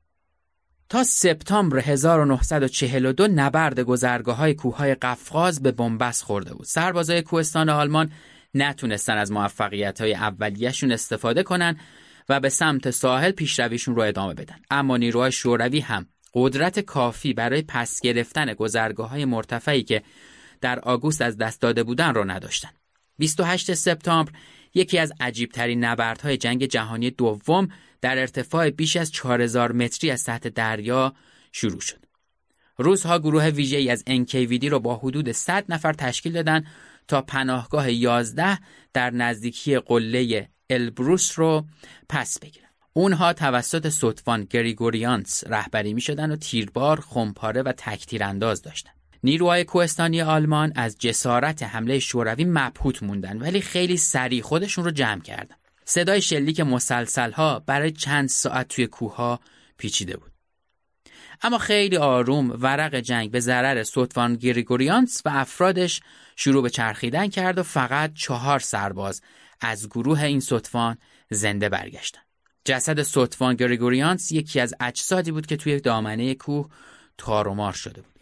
تا 0.89 1.03
سپتامبر 1.03 1.79
1942 1.79 3.27
نبرد 3.27 3.79
گذرگاه 3.79 4.35
های 4.37 4.53
کوههای 4.53 4.95
قفقاز 4.95 5.63
به 5.63 5.71
بنبست 5.71 6.23
خورده 6.23 6.53
بود. 6.53 6.65
سربازای 6.65 7.21
کوهستان 7.21 7.69
آلمان 7.69 8.11
نتونستن 8.53 9.17
از 9.17 9.31
موفقیت 9.31 10.01
های 10.01 10.13
اولیهشون 10.13 10.91
استفاده 10.91 11.43
کنن 11.43 11.77
و 12.29 12.39
به 12.39 12.49
سمت 12.49 12.89
ساحل 12.89 13.31
پیشرویشون 13.31 13.95
رو 13.95 14.01
ادامه 14.01 14.33
بدن. 14.33 14.55
اما 14.71 14.97
نیروهای 14.97 15.31
شوروی 15.31 15.79
هم 15.79 16.05
قدرت 16.33 16.79
کافی 16.79 17.33
برای 17.33 17.61
پس 17.61 18.01
گرفتن 18.01 18.53
گذرگاه 18.53 19.09
های 19.09 19.25
مرتفعی 19.25 19.83
که 19.83 20.03
در 20.61 20.79
آگوست 20.79 21.21
از 21.21 21.37
دست 21.37 21.61
داده 21.61 21.83
بودن 21.83 22.13
رو 22.13 22.31
نداشتن. 22.31 22.69
28 23.17 23.73
سپتامبر 23.73 24.31
یکی 24.73 24.99
از 24.99 25.13
عجیبترین 25.19 25.83
نبردهای 25.83 26.37
جنگ 26.37 26.65
جهانی 26.65 27.11
دوم 27.11 27.69
در 28.01 28.17
ارتفاع 28.17 28.69
بیش 28.69 28.95
از 28.95 29.11
4000 29.11 29.71
متری 29.71 30.11
از 30.11 30.21
سطح 30.21 30.49
دریا 30.49 31.13
شروع 31.51 31.81
شد. 31.81 32.05
روزها 32.77 33.19
گروه 33.19 33.49
ویژه‌ای 33.49 33.89
از 33.89 34.03
NKVD 34.07 34.65
رو 34.65 34.79
با 34.79 34.95
حدود 34.95 35.31
100 35.31 35.65
نفر 35.69 35.93
تشکیل 35.93 36.33
دادن 36.33 36.65
تا 37.07 37.21
پناهگاه 37.21 37.91
11 37.91 38.59
در 38.93 39.09
نزدیکی 39.09 39.79
قله 39.79 40.49
البروس 40.69 41.39
رو 41.39 41.65
پس 42.09 42.39
بگیرن. 42.39 42.69
اونها 42.93 43.33
توسط 43.33 43.89
سطفان 43.89 44.47
گریگوریانس 44.49 45.43
رهبری 45.47 45.93
می 45.93 46.01
شدن 46.01 46.31
و 46.31 46.35
تیربار، 46.35 47.01
خمپاره 47.01 47.61
و 47.61 47.71
تکتیر 47.77 48.23
انداز 48.23 48.61
داشتن. 48.61 48.91
نیروهای 49.23 49.63
کوهستانی 49.63 50.21
آلمان 50.21 50.73
از 50.75 50.97
جسارت 50.97 51.63
حمله 51.63 51.99
شوروی 51.99 52.45
مبهوت 52.45 53.03
موندن 53.03 53.37
ولی 53.37 53.61
خیلی 53.61 53.97
سریع 53.97 54.41
خودشون 54.41 54.85
رو 54.85 54.91
جمع 54.91 55.21
کردن. 55.21 55.55
صدای 55.89 56.21
شلیک 56.21 56.59
مسلسل 56.59 57.31
ها 57.31 57.59
برای 57.59 57.91
چند 57.91 58.29
ساعت 58.29 58.67
توی 58.67 58.87
کوه 58.87 59.39
پیچیده 59.77 60.17
بود. 60.17 60.31
اما 61.41 61.57
خیلی 61.57 61.97
آروم 61.97 62.51
ورق 62.51 62.95
جنگ 62.95 63.31
به 63.31 63.39
ضرر 63.39 63.83
سوتوان 63.83 64.35
گریگوریانس 64.35 65.21
و 65.25 65.29
افرادش 65.33 66.01
شروع 66.35 66.63
به 66.63 66.69
چرخیدن 66.69 67.27
کرد 67.27 67.57
و 67.57 67.63
فقط 67.63 68.13
چهار 68.13 68.59
سرباز 68.59 69.21
از 69.61 69.89
گروه 69.89 70.23
این 70.23 70.39
سوتوان 70.39 70.97
زنده 71.29 71.69
برگشتن. 71.69 72.21
جسد 72.65 73.01
سوتوان 73.01 73.55
گریگوریانس 73.55 74.31
یکی 74.31 74.59
از 74.59 74.73
اجسادی 74.79 75.31
بود 75.31 75.45
که 75.45 75.57
توی 75.57 75.79
دامنه 75.79 76.35
کوه 76.35 76.69
تارومار 77.17 77.73
شده 77.73 78.01
بود. 78.01 78.21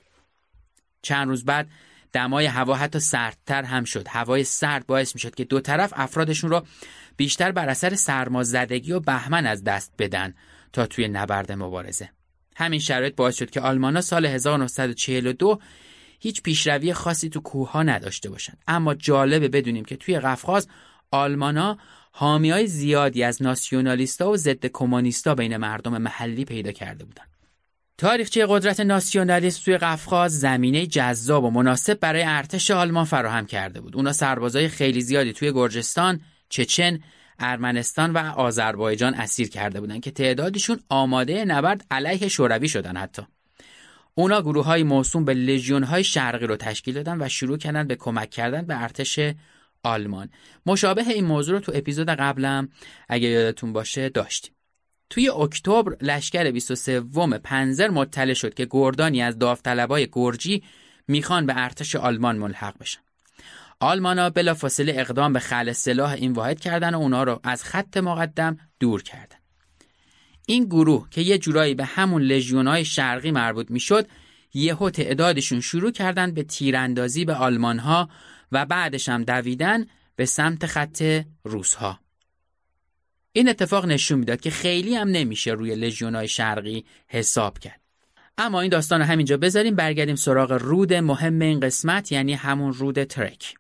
چند 1.02 1.28
روز 1.28 1.46
بعد 1.46 1.70
دمای 2.14 2.46
هوا 2.46 2.76
حتی 2.76 3.00
سردتر 3.00 3.64
هم 3.64 3.84
شد. 3.84 4.08
هوای 4.08 4.44
سرد 4.44 4.88
باعث 4.88 5.16
می 5.16 5.22
شد 5.22 5.36
که 5.36 5.44
دو 5.44 5.60
طرف 5.60 5.94
افرادشون 5.96 6.50
رو 6.50 6.66
بیشتر 7.18 7.52
بر 7.52 7.70
اثر 7.70 7.96
سرمازدگی 7.96 8.92
و 8.92 9.00
بهمن 9.00 9.46
از 9.46 9.64
دست 9.64 9.94
بدن 10.00 10.34
تا 10.74 10.86
توی 10.86 11.08
نبرد 11.08 11.52
مبارزه. 11.52 12.10
همین 12.56 12.80
شرایط 12.80 13.16
باعث 13.16 13.36
شد 13.38 13.50
که 13.50 13.62
آلمانا 13.62 14.02
سال 14.02 14.26
1942 14.26 15.60
هیچ 16.20 16.42
پیشروی 16.42 16.94
خاصی 16.94 17.30
تو 17.30 17.40
کوه 17.40 17.72
ها 17.72 17.84
نداشته 17.84 18.30
باشند 18.30 18.58
اما 18.68 18.94
جالبه 18.94 19.48
بدونیم 19.48 19.86
که 19.86 19.96
توی 19.96 20.20
قفقاز 20.20 20.68
آلمانا 21.12 21.78
حامی 22.12 22.50
های 22.50 22.68
زیادی 22.68 23.24
از 23.24 23.42
ناسیونالیستا 23.42 24.30
و 24.30 24.38
ضد 24.38 24.66
کمونیستا 24.66 25.36
بین 25.36 25.58
مردم 25.58 25.98
محلی 25.98 26.46
پیدا 26.46 26.72
کرده 26.72 27.06
بودند. 27.06 27.37
تاریخچه 27.98 28.46
قدرت 28.50 28.80
ناسیونالیست 28.80 29.66
توی 29.66 29.78
قفقاز 29.78 30.40
زمینه 30.40 30.88
جذاب 30.88 31.44
و 31.44 31.50
مناسب 31.50 32.00
برای 32.00 32.24
ارتش 32.26 32.72
آلمان 32.72 33.06
فراهم 33.06 33.46
کرده 33.46 33.82
بود. 33.82 33.96
اونا 33.96 34.14
سربازای 34.14 34.68
خیلی 34.68 35.02
زیادی 35.02 35.34
توی 35.34 35.52
گرجستان، 35.52 36.22
چچن، 36.50 37.00
ارمنستان 37.40 38.14
و 38.14 38.18
آذربایجان 38.18 39.14
اسیر 39.14 39.50
کرده 39.50 39.80
بودند 39.80 40.02
که 40.02 40.12
تعدادشون 40.12 40.80
آماده 40.90 41.46
نبرد 41.46 41.86
علیه 41.92 42.28
شوروی 42.28 42.70
شدن 42.70 42.98
حتی. 42.98 43.22
اونا 44.16 44.42
گروه 44.42 44.66
های 44.66 44.84
موسوم 44.84 45.26
به 45.26 45.34
لژیون 45.34 45.84
های 45.84 46.04
شرقی 46.04 46.48
رو 46.48 46.56
تشکیل 46.56 46.94
دادن 46.94 47.22
و 47.22 47.30
شروع 47.30 47.58
کردن 47.58 47.88
به 47.88 47.96
کمک 47.96 48.30
کردن 48.30 48.62
به 48.62 48.84
ارتش 48.84 49.20
آلمان. 49.84 50.30
مشابه 50.66 51.10
این 51.10 51.26
موضوع 51.26 51.56
رو 51.56 51.60
تو 51.60 51.72
اپیزود 51.76 52.10
قبلم 52.10 52.70
اگه 53.10 53.28
یادتون 53.28 53.74
باشه 53.74 54.10
داشتیم. 54.10 54.57
توی 55.10 55.30
اکتبر 55.30 55.98
لشکر 56.02 56.52
23 56.52 57.02
پنزر 57.44 57.90
مطلع 57.90 58.34
شد 58.34 58.54
که 58.54 58.68
گردانی 58.70 59.22
از 59.22 59.40
داوطلبای 59.40 60.08
گرجی 60.12 60.64
می‌خوان 61.08 61.46
به 61.46 61.54
ارتش 61.56 61.96
آلمان 61.96 62.38
ملحق 62.38 62.78
بشن. 62.78 63.00
آلمانا 63.80 64.30
بلافاصله 64.30 64.94
اقدام 64.98 65.34
به 65.34 65.40
خل 65.40 65.72
سلاح 65.72 66.12
این 66.12 66.32
واحد 66.32 66.60
کردن 66.60 66.96
و 66.96 66.98
اونا 66.98 67.24
رو 67.24 67.40
از 67.44 67.64
خط 67.64 67.98
مقدم 67.98 68.58
دور 68.80 69.04
کردن. 69.04 69.38
این 70.46 70.66
گروه 70.66 71.10
که 71.10 71.22
یه 71.22 71.38
جورایی 71.38 71.74
به 71.74 71.86
همون 71.86 72.22
لژیونای 72.22 72.86
شرقی 72.86 73.32
مربوط 73.32 73.72
می‌شد، 73.72 74.08
یهو 74.54 74.90
تعدادشون 74.90 75.62
شروع 75.62 75.92
کردن 75.92 76.32
به 76.32 76.44
تیراندازی 76.44 77.26
به 77.26 77.34
آلمان 77.34 77.80
ها 77.80 78.10
و 78.52 78.66
بعدش 78.66 79.10
هم 79.10 79.24
دویدن 79.24 79.86
به 80.16 80.26
سمت 80.26 80.66
خط 80.66 81.22
روسها. 81.44 82.00
این 83.38 83.50
اتفاق 83.50 83.86
نشون 83.86 84.20
می‌داد 84.20 84.42
که 84.42 84.50
خیلی 84.50 84.96
هم 84.96 85.08
نمیشه 85.08 85.52
روی 85.52 85.76
لژیونای 85.76 86.28
شرقی 86.28 86.86
حساب 87.08 87.60
کرد. 87.60 87.82
اما 88.38 88.62
این 88.62 88.70
داستان 88.70 89.00
رو 89.00 89.06
همینجا 89.06 89.38
بذاریم 89.38 89.76
برگردیم 89.76 90.16
سراغ 90.16 90.52
رود 90.52 90.94
مهم 90.94 91.42
این 91.42 91.60
قسمت 91.60 92.12
یعنی 92.12 92.34
همون 92.34 92.74
رود 92.74 93.04
ترک. 93.04 93.56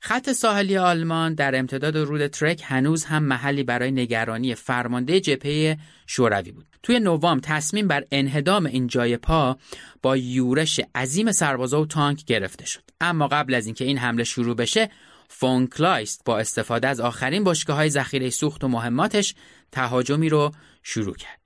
خط 0.00 0.32
ساحلی 0.32 0.76
آلمان 0.76 1.34
در 1.34 1.58
امتداد 1.58 1.96
رود 1.96 2.26
ترک 2.26 2.62
هنوز 2.64 3.04
هم 3.04 3.22
محلی 3.22 3.62
برای 3.62 3.90
نگرانی 3.90 4.54
فرمانده 4.54 5.20
جبهه 5.20 5.78
شوروی 6.06 6.52
بود. 6.52 6.66
توی 6.82 7.00
نوامبر 7.00 7.38
تصمیم 7.42 7.88
بر 7.88 8.04
انهدام 8.12 8.66
این 8.66 8.86
جای 8.86 9.16
پا 9.16 9.58
با 10.02 10.16
یورش 10.16 10.80
عظیم 10.94 11.32
سربازا 11.32 11.82
و 11.82 11.86
تانک 11.86 12.24
گرفته 12.24 12.66
شد. 12.66 12.82
اما 13.00 13.28
قبل 13.28 13.54
از 13.54 13.66
اینکه 13.66 13.84
این 13.84 13.98
حمله 13.98 14.24
شروع 14.24 14.56
بشه، 14.56 14.90
فون 15.32 15.66
کلایست 15.66 16.22
با 16.24 16.38
استفاده 16.38 16.88
از 16.88 17.00
آخرین 17.00 17.44
بشکه 17.44 17.72
های 17.72 17.90
ذخیره 17.90 18.30
سوخت 18.30 18.64
و 18.64 18.68
مهماتش 18.68 19.34
تهاجمی 19.72 20.28
رو 20.28 20.50
شروع 20.82 21.14
کرد. 21.14 21.40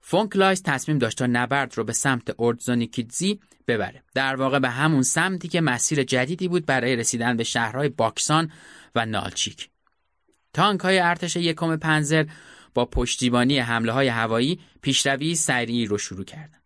فون 0.00 0.28
کلایست 0.28 0.64
تصمیم 0.64 0.98
داشت 0.98 1.18
تا 1.18 1.26
نبرد 1.26 1.78
رو 1.78 1.84
به 1.84 1.92
سمت 1.92 2.34
اردزونیکیدزی 2.38 3.40
ببره. 3.68 4.02
در 4.14 4.36
واقع 4.36 4.58
به 4.58 4.68
همون 4.68 5.02
سمتی 5.02 5.48
که 5.48 5.60
مسیر 5.60 6.02
جدیدی 6.02 6.48
بود 6.48 6.66
برای 6.66 6.96
رسیدن 6.96 7.36
به 7.36 7.44
شهرهای 7.44 7.88
باکسان 7.88 8.52
و 8.94 9.06
نالچیک. 9.06 9.70
تانک 10.52 10.80
های 10.80 10.98
ارتش 10.98 11.36
یکم 11.36 11.76
پنزر 11.76 12.26
با 12.74 12.84
پشتیبانی 12.84 13.58
حمله 13.58 13.92
های 13.92 14.08
هوایی 14.08 14.60
پیشروی 14.82 15.34
سریعی 15.34 15.86
رو 15.86 15.98
شروع 15.98 16.24
کردن. 16.24 16.59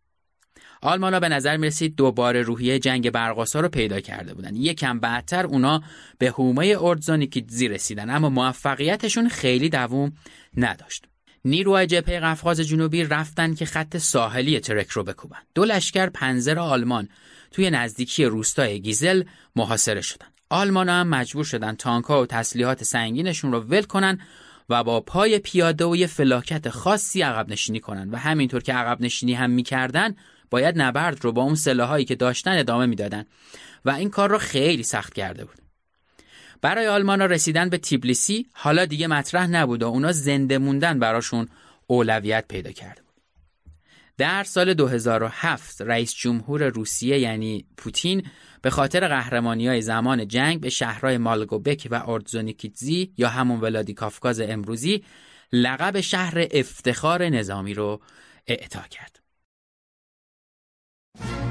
آلمانا 0.84 1.20
به 1.20 1.28
نظر 1.28 1.56
می 1.56 1.66
رسید 1.66 1.96
دوباره 1.96 2.42
روحیه 2.42 2.78
جنگ 2.78 3.10
برقاسا 3.10 3.60
رو 3.60 3.68
پیدا 3.68 4.00
کرده 4.00 4.34
بودن 4.34 4.56
یکم 4.56 5.00
بعدتر 5.00 5.46
اونا 5.46 5.82
به 6.18 6.30
هومه 6.30 6.76
اردزونیکیدزی 6.80 7.68
رسیدن 7.68 8.10
اما 8.10 8.28
موفقیتشون 8.28 9.28
خیلی 9.28 9.68
دووم 9.68 10.12
نداشت 10.56 11.04
نیروهای 11.44 11.86
جبهه 11.86 12.20
قفقاز 12.20 12.60
جنوبی 12.60 13.04
رفتن 13.04 13.54
که 13.54 13.64
خط 13.64 13.96
ساحلی 13.96 14.60
ترک 14.60 14.88
رو 14.88 15.04
بکوبن. 15.04 15.38
دو 15.54 15.64
لشکر 15.64 16.06
پنزر 16.06 16.58
آلمان 16.58 17.08
توی 17.50 17.70
نزدیکی 17.70 18.24
روستای 18.24 18.80
گیزل 18.80 19.24
محاصره 19.56 20.00
شدن. 20.00 20.26
آلمان 20.50 20.88
هم 20.88 21.08
مجبور 21.08 21.44
شدن 21.44 21.74
تانکها 21.74 22.22
و 22.22 22.26
تسلیحات 22.26 22.84
سنگینشون 22.84 23.52
رو 23.52 23.60
ول 23.60 23.82
کنن 23.82 24.18
و 24.68 24.84
با 24.84 25.00
پای 25.00 25.38
پیاده 25.38 25.84
و 25.84 25.96
یه 25.96 26.06
فلاکت 26.06 26.68
خاصی 26.68 27.22
عقب 27.22 27.48
نشینی 27.48 27.80
کنن 27.80 28.10
و 28.10 28.16
همینطور 28.16 28.62
که 28.62 28.72
عقب 28.72 29.00
نشینی 29.00 29.34
هم 29.34 29.50
می‌کردن 29.50 30.14
باید 30.50 30.82
نبرد 30.82 31.24
رو 31.24 31.32
با 31.32 31.42
اون 31.42 31.54
سلاحایی 31.54 32.04
که 32.04 32.14
داشتن 32.14 32.58
ادامه 32.58 32.86
می‌دادن 32.86 33.24
و 33.84 33.90
این 33.90 34.10
کار 34.10 34.30
رو 34.30 34.38
خیلی 34.38 34.82
سخت 34.82 35.14
کرده 35.14 35.44
بود. 35.44 35.58
برای 36.62 36.86
آلمان 36.86 37.22
رسیدن 37.22 37.68
به 37.68 37.78
تیبلیسی 37.78 38.46
حالا 38.52 38.84
دیگه 38.84 39.06
مطرح 39.06 39.46
نبود 39.46 39.82
و 39.82 39.86
اونا 39.86 40.12
زنده 40.12 40.58
موندن 40.58 40.98
براشون 40.98 41.48
اولویت 41.86 42.44
پیدا 42.48 42.72
کرده 42.72 43.02
بود. 43.02 43.14
در 44.18 44.44
سال 44.44 44.74
2007 44.74 45.80
رئیس 45.80 46.14
جمهور 46.14 46.68
روسیه 46.68 47.18
یعنی 47.18 47.66
پوتین 47.76 48.22
به 48.62 48.70
خاطر 48.70 49.08
قهرمانی 49.08 49.68
های 49.68 49.82
زمان 49.82 50.28
جنگ 50.28 50.60
به 50.60 50.70
شهرهای 50.70 51.18
مالگوبک 51.18 51.88
و 51.90 52.02
اردزونیکیتزی 52.06 53.12
یا 53.16 53.28
همون 53.28 53.60
ولادیکافکاز 53.60 54.40
امروزی 54.40 55.04
لقب 55.52 56.00
شهر 56.00 56.46
افتخار 56.50 57.28
نظامی 57.28 57.74
رو 57.74 58.00
اعطا 58.46 58.82
کرد. 58.90 59.23
در 61.20 61.43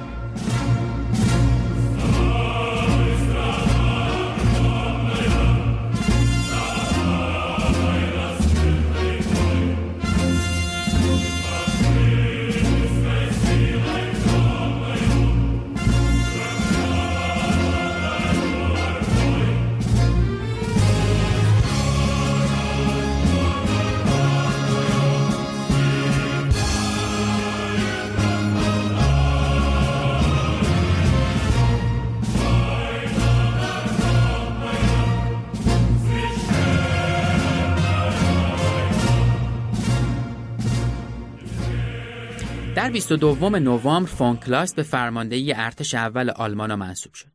22 42.94 43.50
نوامبر 43.50 44.10
فون 44.10 44.38
کلاس 44.38 44.74
به 44.74 44.84
فرماندهی 44.84 45.54
ارتش 45.54 45.94
اول 45.94 46.30
آلمان 46.30 46.76
منصوب 46.76 47.14
شد. 47.14 47.28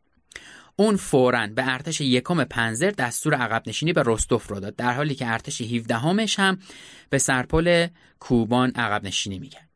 اون 0.77 0.97
فوراً 0.97 1.47
به 1.47 1.73
ارتش 1.73 2.01
یکم 2.01 2.45
پنزر 2.45 2.91
دستور 2.91 3.35
عقب 3.35 3.63
نشینی 3.67 3.93
به 3.93 4.03
رستوف 4.07 4.49
رو 4.49 4.61
داد 4.61 4.77
در 4.77 4.93
حالی 4.93 5.15
که 5.15 5.27
ارتش 5.27 5.61
17 5.61 5.95
همش 5.95 6.39
هم 6.39 6.59
به 7.11 7.19
سرپل 7.19 7.87
کوبان 8.21 8.71
عقب 8.71 9.05
نشینی 9.05 9.39
می‌کرد. 9.39 9.69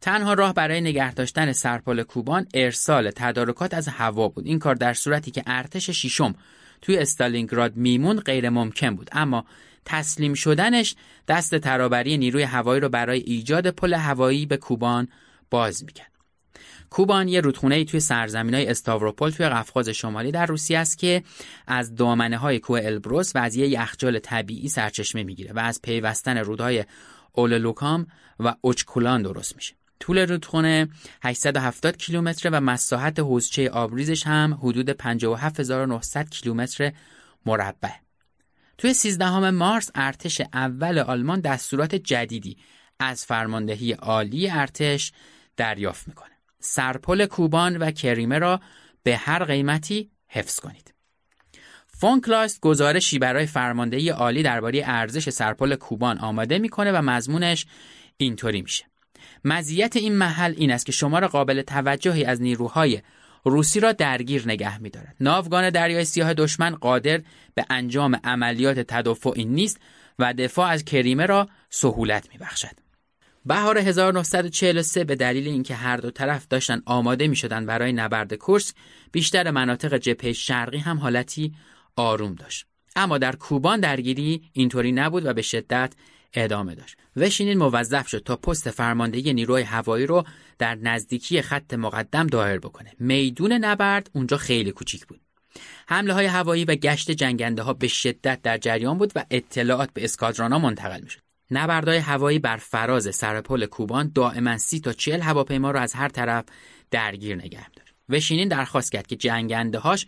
تنها 0.00 0.34
راه 0.34 0.54
برای 0.54 0.80
نگه 0.80 1.14
داشتن 1.14 1.52
سرپل 1.52 2.02
کوبان 2.02 2.46
ارسال 2.54 3.10
تدارکات 3.10 3.74
از 3.74 3.88
هوا 3.88 4.28
بود 4.28 4.46
این 4.46 4.58
کار 4.58 4.74
در 4.74 4.92
صورتی 4.92 5.30
که 5.30 5.42
ارتش 5.46 5.90
شیشم 5.90 6.34
توی 6.82 6.98
استالینگراد 6.98 7.76
میمون 7.76 8.20
غیر 8.20 8.48
ممکن 8.48 8.96
بود 8.96 9.10
اما 9.12 9.44
تسلیم 9.84 10.34
شدنش 10.34 10.94
دست 11.28 11.58
ترابری 11.58 12.18
نیروی 12.18 12.42
هوایی 12.42 12.80
رو 12.80 12.88
برای 12.88 13.20
ایجاد 13.20 13.70
پل 13.70 13.94
هوایی 13.94 14.46
به 14.46 14.56
کوبان 14.56 15.08
باز 15.50 15.84
می‌کرد 15.84 16.14
کوبان 16.90 17.28
یه 17.28 17.40
رودخونه 17.40 17.84
توی 17.84 18.00
سرزمین 18.00 18.54
های 18.54 18.66
استاوروپول 18.66 19.30
توی 19.30 19.48
قفقاز 19.48 19.88
شمالی 19.88 20.32
در 20.32 20.46
روسیه 20.46 20.78
است 20.78 20.98
که 20.98 21.22
از 21.66 21.94
دامنه 21.94 22.36
های 22.36 22.58
کوه 22.58 22.80
البروس 22.84 23.36
و 23.36 23.38
از 23.38 23.56
یه 23.56 23.68
یخچال 23.68 24.18
طبیعی 24.18 24.68
سرچشمه 24.68 25.22
می‌گیره 25.22 25.52
و 25.52 25.58
از 25.58 25.82
پیوستن 25.82 26.38
رودهای 26.38 26.84
اولولوکام 27.32 28.06
و 28.40 28.54
اوچکولان 28.60 29.22
درست 29.22 29.56
میشه 29.56 29.74
طول 30.00 30.18
رودخونه 30.18 30.88
870 31.22 31.96
کیلومتر 31.96 32.50
و 32.52 32.60
مساحت 32.60 33.18
حوزچه 33.18 33.70
آبریزش 33.70 34.26
هم 34.26 34.58
حدود 34.62 34.90
57900 34.90 36.30
کیلومتر 36.30 36.92
مربع. 37.46 38.03
توی 38.78 38.94
13 38.94 39.50
مارس 39.50 39.90
ارتش 39.94 40.40
اول 40.52 40.98
آلمان 40.98 41.40
دستورات 41.40 41.94
جدیدی 41.94 42.56
از 43.00 43.24
فرماندهی 43.24 43.92
عالی 43.92 44.50
ارتش 44.50 45.12
دریافت 45.56 46.08
می‌کنه. 46.08 46.30
سرپل 46.60 47.26
کوبان 47.26 47.76
و 47.76 47.90
کریمه 47.90 48.38
را 48.38 48.60
به 49.02 49.16
هر 49.16 49.44
قیمتی 49.44 50.10
حفظ 50.28 50.60
کنید. 50.60 50.94
فونکلاست 51.86 52.60
گزارشی 52.60 53.18
برای 53.18 53.46
فرماندهی 53.46 54.08
عالی 54.08 54.42
درباره 54.42 54.82
ارزش 54.84 55.30
سرپل 55.30 55.74
کوبان 55.74 56.18
آماده 56.18 56.58
می‌کنه 56.58 56.92
و 56.92 57.02
مضمونش 57.02 57.66
اینطوری 58.16 58.62
میشه. 58.62 58.84
مزیت 59.44 59.96
این 59.96 60.16
محل 60.16 60.54
این 60.56 60.70
است 60.70 60.86
که 60.86 60.92
شمار 60.92 61.26
قابل 61.26 61.62
توجهی 61.62 62.24
از 62.24 62.42
نیروهای 62.42 63.02
روسی 63.44 63.80
را 63.80 63.92
درگیر 63.92 64.42
نگه 64.46 64.78
می‌دارد. 64.78 65.16
ناوگان 65.20 65.70
دریای 65.70 66.04
سیاه 66.04 66.34
دشمن 66.34 66.74
قادر 66.74 67.22
به 67.54 67.66
انجام 67.70 68.20
عملیات 68.24 68.78
تدافعی 68.78 69.44
نیست 69.44 69.80
و 70.18 70.34
دفاع 70.34 70.68
از 70.70 70.84
کریمه 70.84 71.26
را 71.26 71.48
سهولت 71.70 72.28
می‌بخشد. 72.32 72.84
بهار 73.46 73.78
1943 73.78 75.04
به 75.04 75.16
دلیل 75.16 75.48
اینکه 75.48 75.74
هر 75.74 75.96
دو 75.96 76.10
طرف 76.10 76.46
داشتن 76.48 76.82
آماده 76.86 77.28
می 77.28 77.36
شدن 77.36 77.66
برای 77.66 77.92
نبرد 77.92 78.34
کورسک 78.34 78.74
بیشتر 79.12 79.50
مناطق 79.50 79.96
جبهه 79.96 80.32
شرقی 80.32 80.78
هم 80.78 80.98
حالتی 80.98 81.54
آروم 81.96 82.34
داشت 82.34 82.66
اما 82.96 83.18
در 83.18 83.36
کوبان 83.36 83.80
درگیری 83.80 84.42
اینطوری 84.52 84.92
نبود 84.92 85.26
و 85.26 85.32
به 85.32 85.42
شدت 85.42 85.94
ادامه 86.34 86.74
داشت 86.74 86.96
وشینین 87.16 87.58
موظف 87.58 88.08
شد 88.08 88.22
تا 88.22 88.36
پست 88.36 88.70
فرماندهی 88.70 89.32
نیروی 89.32 89.62
هوایی 89.62 90.06
رو 90.06 90.24
در 90.58 90.74
نزدیکی 90.74 91.42
خط 91.42 91.74
مقدم 91.74 92.26
دایر 92.26 92.58
بکنه 92.58 92.92
میدون 92.98 93.52
نبرد 93.52 94.10
اونجا 94.12 94.36
خیلی 94.36 94.70
کوچیک 94.70 95.06
بود 95.06 95.20
حمله 95.86 96.14
های 96.14 96.26
هوایی 96.26 96.64
و 96.64 96.74
گشت 96.74 97.10
جنگنده 97.10 97.62
ها 97.62 97.72
به 97.72 97.88
شدت 97.88 98.42
در 98.42 98.58
جریان 98.58 98.98
بود 98.98 99.12
و 99.16 99.24
اطلاعات 99.30 99.90
به 99.94 100.04
اسکادرانا 100.04 100.58
منتقل 100.58 101.00
می 101.00 101.10
شد. 101.10 101.20
نبردهای 101.50 101.98
هوایی 101.98 102.38
بر 102.38 102.56
فراز 102.56 103.14
سرپل 103.14 103.66
کوبان 103.66 104.10
دائما 104.14 104.58
سی 104.58 104.80
تا 104.80 104.92
چهل 104.92 105.20
هواپیما 105.20 105.70
را 105.70 105.80
از 105.80 105.94
هر 105.94 106.08
طرف 106.08 106.44
درگیر 106.90 107.36
نگه 107.36 107.70
داشت. 107.70 107.94
وشینین 108.08 108.48
درخواست 108.48 108.92
کرد 108.92 109.06
که 109.06 109.16
جنگنده 109.16 109.78
هاش 109.78 110.06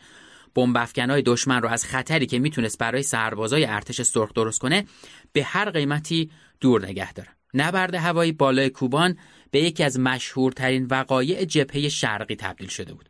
های 0.99 1.23
دشمن 1.23 1.63
رو 1.63 1.69
از 1.69 1.85
خطری 1.85 2.27
که 2.27 2.39
می‌تونست 2.39 2.79
برای 2.79 3.03
سربازای 3.03 3.65
ارتش 3.65 4.03
سرخ 4.03 4.33
درست 4.33 4.59
کنه 4.59 4.85
به 5.33 5.45
هر 5.45 5.71
قیمتی 5.71 6.31
دور 6.61 6.87
نگه 6.87 7.13
داره. 7.13 7.29
نبرد 7.55 7.95
هوایی 7.95 8.33
بالای 8.33 8.71
کوبان 8.71 9.19
به 9.51 9.61
یکی 9.61 9.85
از 9.85 10.01
مشهورترین 10.01 10.87
وقایع 10.87 11.45
جبهه 11.45 11.89
شرقی 11.89 12.37
تبدیل 12.37 12.69
شده 12.69 12.95
بود. 12.95 13.09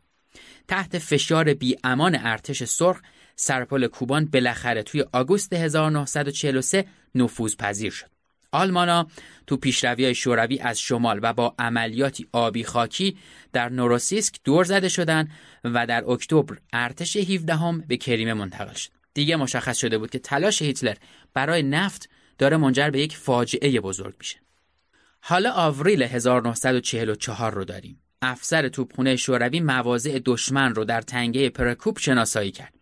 تحت 0.67 0.97
فشار 0.97 1.53
بی 1.53 1.75
امان 1.83 2.17
ارتش 2.19 2.63
سرخ 2.63 3.01
سرپل 3.35 3.87
کوبان 3.87 4.25
بالاخره 4.25 4.83
توی 4.83 5.05
آگوست 5.11 5.53
1943 5.53 6.85
نفوذ 7.15 7.55
پذیر 7.55 7.91
شد. 7.91 8.16
آلمانا 8.51 9.07
تو 9.47 9.57
پیشروی 9.57 10.15
شوروی 10.15 10.59
از 10.59 10.79
شمال 10.79 11.19
و 11.23 11.33
با 11.33 11.55
عملیاتی 11.59 12.27
آبی 12.31 12.63
خاکی 12.63 13.17
در 13.53 13.69
نوروسیسک 13.69 14.39
دور 14.43 14.63
زده 14.63 14.89
شدند 14.89 15.29
و 15.63 15.87
در 15.87 16.03
اکتبر 16.09 16.57
ارتش 16.73 17.17
17 17.17 17.55
هم 17.55 17.83
به 17.87 17.97
کریمه 17.97 18.33
منتقل 18.33 18.73
شد. 18.73 18.89
دیگه 19.13 19.35
مشخص 19.35 19.77
شده 19.77 19.97
بود 19.97 20.09
که 20.09 20.19
تلاش 20.19 20.61
هیتلر 20.61 20.95
برای 21.33 21.63
نفت 21.63 22.09
داره 22.37 22.57
منجر 22.57 22.89
به 22.89 22.99
یک 22.99 23.17
فاجعه 23.17 23.79
بزرگ 23.79 24.15
میشه. 24.19 24.37
حالا 25.21 25.51
آوریل 25.51 26.03
1944 26.03 27.53
رو 27.53 27.65
داریم. 27.65 28.01
افسر 28.21 28.69
توپخونه 28.69 29.15
شوروی 29.15 29.59
مواضع 29.59 30.19
دشمن 30.25 30.75
رو 30.75 30.85
در 30.85 31.01
تنگه 31.01 31.49
پرکوب 31.49 31.97
شناسایی 31.97 32.51
کرد. 32.51 32.76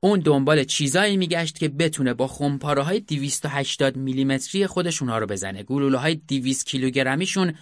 اون 0.00 0.20
دنبال 0.20 0.64
چیزایی 0.64 1.16
میگشت 1.16 1.58
که 1.58 1.68
بتونه 1.68 2.14
با 2.14 2.26
خمپاره 2.26 2.82
های 2.82 3.00
280 3.00 3.96
میلیمتری 3.96 4.66
خودشون 4.66 5.08
ها 5.08 5.18
رو 5.18 5.26
بزنه. 5.26 5.62
گلوله 5.62 5.98
های 5.98 6.14
200 6.14 6.66
کیلوگرمیشون 6.66 7.54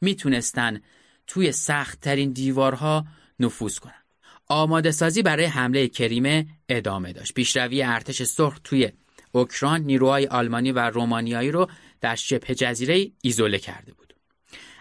می‌تونستن 0.00 0.80
توی 1.26 1.52
سخت 1.52 2.00
ترین 2.00 2.32
دیوارها 2.32 3.06
نفوذ 3.40 3.78
کنن. 3.78 4.04
آماده 4.46 4.90
سازی 4.90 5.22
برای 5.22 5.44
حمله 5.44 5.88
کریمه 5.88 6.46
ادامه 6.68 7.12
داشت. 7.12 7.34
پیشروی 7.34 7.82
ارتش 7.82 8.22
سرخ 8.22 8.58
توی 8.64 8.88
اوکراین 9.32 9.84
نیروهای 9.84 10.26
آلمانی 10.26 10.72
و 10.72 10.78
رومانیایی 10.78 11.50
رو 11.50 11.70
در 12.00 12.14
شبه 12.14 12.54
جزیره 12.54 13.10
ایزوله 13.22 13.58
کرده 13.58 13.92
بود. 13.92 14.14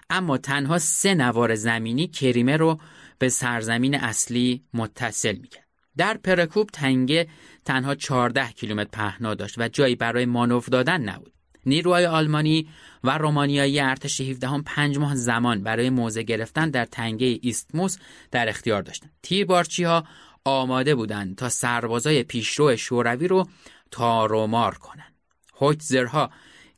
اما 0.10 0.38
تنها 0.38 0.80
سه 0.80 1.14
نوار 1.14 1.56
زمینی 1.56 2.08
کریمه 2.08 2.58
رو 2.58 2.80
به 3.20 3.30
سرزمین 3.30 3.96
اصلی 3.96 4.64
متصل 4.74 5.36
می‌کرد. 5.36 5.63
در 5.98 6.18
پرکوب 6.18 6.70
تنگه 6.74 7.28
تنها 7.66 7.96
14 7.96 8.48
کیلومتر 8.52 8.90
پهنا 8.92 9.36
داشت 9.36 9.58
و 9.58 9.68
جایی 9.68 9.96
برای 9.96 10.26
مانور 10.26 10.64
دادن 10.72 11.02
نبود. 11.02 11.34
نیروهای 11.66 12.06
آلمانی 12.06 12.68
و 13.04 13.18
رومانیایی 13.18 13.80
ارتش 13.80 14.22
17 14.22 14.48
هم 14.48 14.64
پنج 14.64 14.98
ماه 14.98 15.16
زمان 15.16 15.64
برای 15.64 15.90
موضع 15.90 16.22
گرفتن 16.22 16.70
در 16.70 16.86
تنگه 16.86 17.40
ایستموس 17.42 17.98
در 18.32 18.50
اختیار 18.50 18.82
داشتند. 18.82 19.12
تیربارچی 19.24 19.84
ها 19.84 20.04
آماده 20.46 20.96
بودند 20.96 21.36
تا 21.36 21.50
سربازای 21.50 22.24
پیشرو 22.24 22.76
شوروی 22.76 23.28
رو 23.28 23.48
تارومار 23.92 24.78
کنند. 24.78 25.14
هویتزرها 25.62 26.30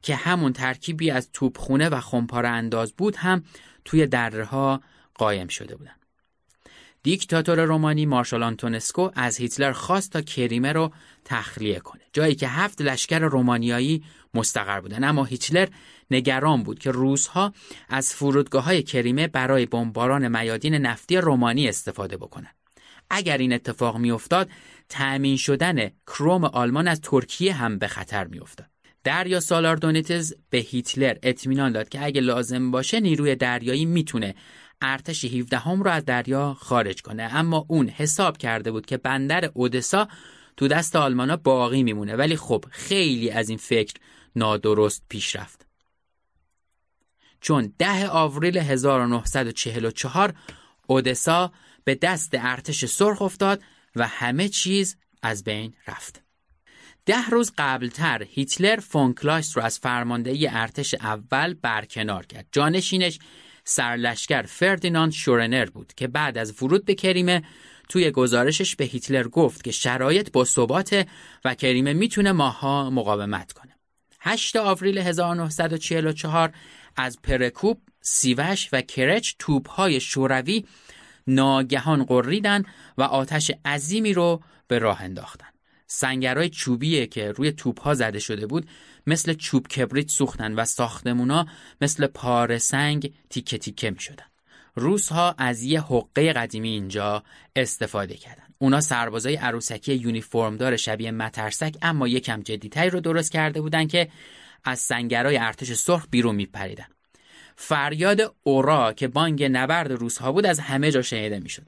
که 0.01 0.15
همون 0.15 0.53
ترکیبی 0.53 1.11
از 1.11 1.29
توپخونه 1.33 1.89
و 1.89 1.99
خمپاره 1.99 2.49
انداز 2.49 2.93
بود 2.93 3.15
هم 3.15 3.43
توی 3.85 4.07
درها 4.07 4.81
قایم 5.15 5.47
شده 5.47 5.75
بودند. 5.75 6.04
دیکتاتور 7.05 7.63
رومانی 7.65 8.05
مارشال 8.05 8.43
آنتونسکو 8.43 9.09
از 9.15 9.37
هیتلر 9.37 9.71
خواست 9.71 10.11
تا 10.11 10.21
کریمه 10.21 10.71
رو 10.73 10.91
تخلیه 11.25 11.79
کنه. 11.79 12.01
جایی 12.13 12.35
که 12.35 12.47
هفت 12.47 12.81
لشکر 12.81 13.19
رومانیایی 13.19 14.03
مستقر 14.33 14.79
بودن. 14.79 15.03
اما 15.03 15.23
هیتلر 15.23 15.67
نگران 16.11 16.63
بود 16.63 16.79
که 16.79 16.91
روزها 16.91 17.53
از 17.89 18.13
فرودگاه 18.13 18.63
های 18.63 18.83
کریمه 18.83 19.27
برای 19.27 19.65
بمباران 19.65 20.37
میادین 20.37 20.75
نفتی 20.75 21.17
رومانی 21.17 21.69
استفاده 21.69 22.17
بکنند 22.17 22.55
اگر 23.09 23.37
این 23.37 23.53
اتفاق 23.53 23.97
میافتاد 23.97 24.49
تأمین 24.89 25.37
شدن 25.37 25.89
کروم 26.07 26.43
آلمان 26.43 26.87
از 26.87 27.01
ترکیه 27.01 27.53
هم 27.53 27.77
به 27.77 27.87
خطر 27.87 28.27
میافتاد. 28.27 28.67
دریا 29.03 29.39
سالار 29.39 29.75
دونیتز 29.75 30.33
به 30.49 30.57
هیتلر 30.57 31.15
اطمینان 31.23 31.71
داد 31.71 31.89
که 31.89 32.05
اگه 32.05 32.21
لازم 32.21 32.71
باشه 32.71 32.99
نیروی 32.99 33.35
دریایی 33.35 33.85
می‌تونه 33.85 34.35
ارتش 34.85 35.25
17 35.25 35.57
هم 35.57 35.83
رو 35.83 35.91
از 35.91 36.05
دریا 36.05 36.53
خارج 36.53 37.01
کنه. 37.01 37.23
اما 37.23 37.65
اون 37.67 37.89
حساب 37.89 38.37
کرده 38.37 38.71
بود 38.71 38.85
که 38.85 38.97
بندر 38.97 39.51
اودسا 39.53 40.07
تو 40.57 40.67
دست 40.67 40.95
آلمانا 40.95 41.37
باقی 41.37 41.83
میمونه. 41.83 42.15
ولی 42.15 42.35
خب 42.35 42.65
خیلی 42.71 43.29
از 43.29 43.49
این 43.49 43.57
فکر 43.57 43.93
نادرست 44.35 45.03
پیش 45.09 45.35
رفت. 45.35 45.65
چون 47.41 47.73
ده 47.77 48.07
آوریل 48.07 48.57
1944 48.57 50.33
اودسا 50.87 51.51
به 51.83 51.95
دست 51.95 52.29
ارتش 52.33 52.85
سرخ 52.85 53.21
افتاد 53.21 53.61
و 53.95 54.07
همه 54.07 54.49
چیز 54.49 54.97
از 55.21 55.43
بین 55.43 55.73
رفت. 55.87 56.21
ده 57.05 57.29
روز 57.29 57.53
قبلتر 57.57 58.23
هیتلر 58.23 58.79
فونکلایست 58.79 59.57
رو 59.57 59.63
از 59.63 59.79
فرماندهی 59.79 60.47
ارتش 60.47 60.93
اول 60.93 61.53
برکنار 61.53 62.25
کرد. 62.25 62.47
جانشینش 62.51 63.19
سرلشکر 63.65 64.41
فردیناند 64.41 65.11
شورنر 65.11 65.65
بود 65.65 65.93
که 65.93 66.07
بعد 66.07 66.37
از 66.37 66.63
ورود 66.63 66.85
به 66.85 66.95
کریمه 66.95 67.43
توی 67.89 68.11
گزارشش 68.11 68.75
به 68.75 68.85
هیتلر 68.85 69.27
گفت 69.27 69.63
که 69.63 69.71
شرایط 69.71 70.31
با 70.31 70.45
ثباته 70.45 71.07
و 71.45 71.55
کریمه 71.55 71.93
می‌تونه 71.93 72.31
ماه‌ها 72.31 72.89
مقاومت 72.89 73.51
کنه. 73.51 73.75
8 74.19 74.55
آوریل 74.55 74.97
1944 74.97 76.53
از 76.95 77.21
پرکوب، 77.21 77.81
سیوش 78.01 78.69
و 78.71 78.81
کرچ 78.81 79.33
توپهای 79.39 79.99
شوروی 79.99 80.65
ناگهان 81.27 82.03
قریدن 82.03 82.63
و 82.97 83.03
آتش 83.03 83.51
عظیمی 83.65 84.13
رو 84.13 84.41
به 84.67 84.79
راه 84.79 85.01
انداختن. 85.01 85.47
سنگرهای 85.87 86.49
چوبیه 86.49 87.07
که 87.07 87.31
روی 87.31 87.51
توپها 87.51 87.93
زده 87.93 88.19
شده 88.19 88.47
بود 88.47 88.67
مثل 89.07 89.33
چوب 89.33 89.67
کبریت 89.67 90.09
سوختن 90.09 90.53
و 90.53 90.65
ساختمونا 90.65 91.45
مثل 91.81 92.07
پاره 92.07 92.57
سنگ 92.57 93.13
تیکه 93.29 93.57
تیکه 93.57 93.91
می 93.91 93.99
شدن. 93.99 94.25
روس 94.75 95.11
ها 95.11 95.35
از 95.37 95.63
یه 95.63 95.81
حقه 95.81 96.33
قدیمی 96.33 96.69
اینجا 96.69 97.23
استفاده 97.55 98.13
کردن. 98.15 98.43
اونا 98.57 98.81
سربازای 98.81 99.35
عروسکی 99.35 99.93
یونیفرمدار 99.93 100.77
شبیه 100.77 101.11
مترسک 101.11 101.75
اما 101.81 102.07
یکم 102.07 102.41
جدیتری 102.41 102.89
رو 102.89 102.99
درست 102.99 103.31
کرده 103.31 103.61
بودن 103.61 103.87
که 103.87 104.09
از 104.63 104.79
سنگرهای 104.79 105.37
ارتش 105.37 105.73
سرخ 105.73 106.07
بیرون 106.11 106.35
میپریدن. 106.35 106.85
فریاد 107.55 108.35
اورا 108.43 108.93
که 108.93 109.07
بانگ 109.07 109.43
نبرد 109.43 109.91
روزها 109.91 110.31
بود 110.31 110.45
از 110.45 110.59
همه 110.59 110.91
جا 110.91 111.01
شنیده 111.01 111.39
می‌شد. 111.39 111.65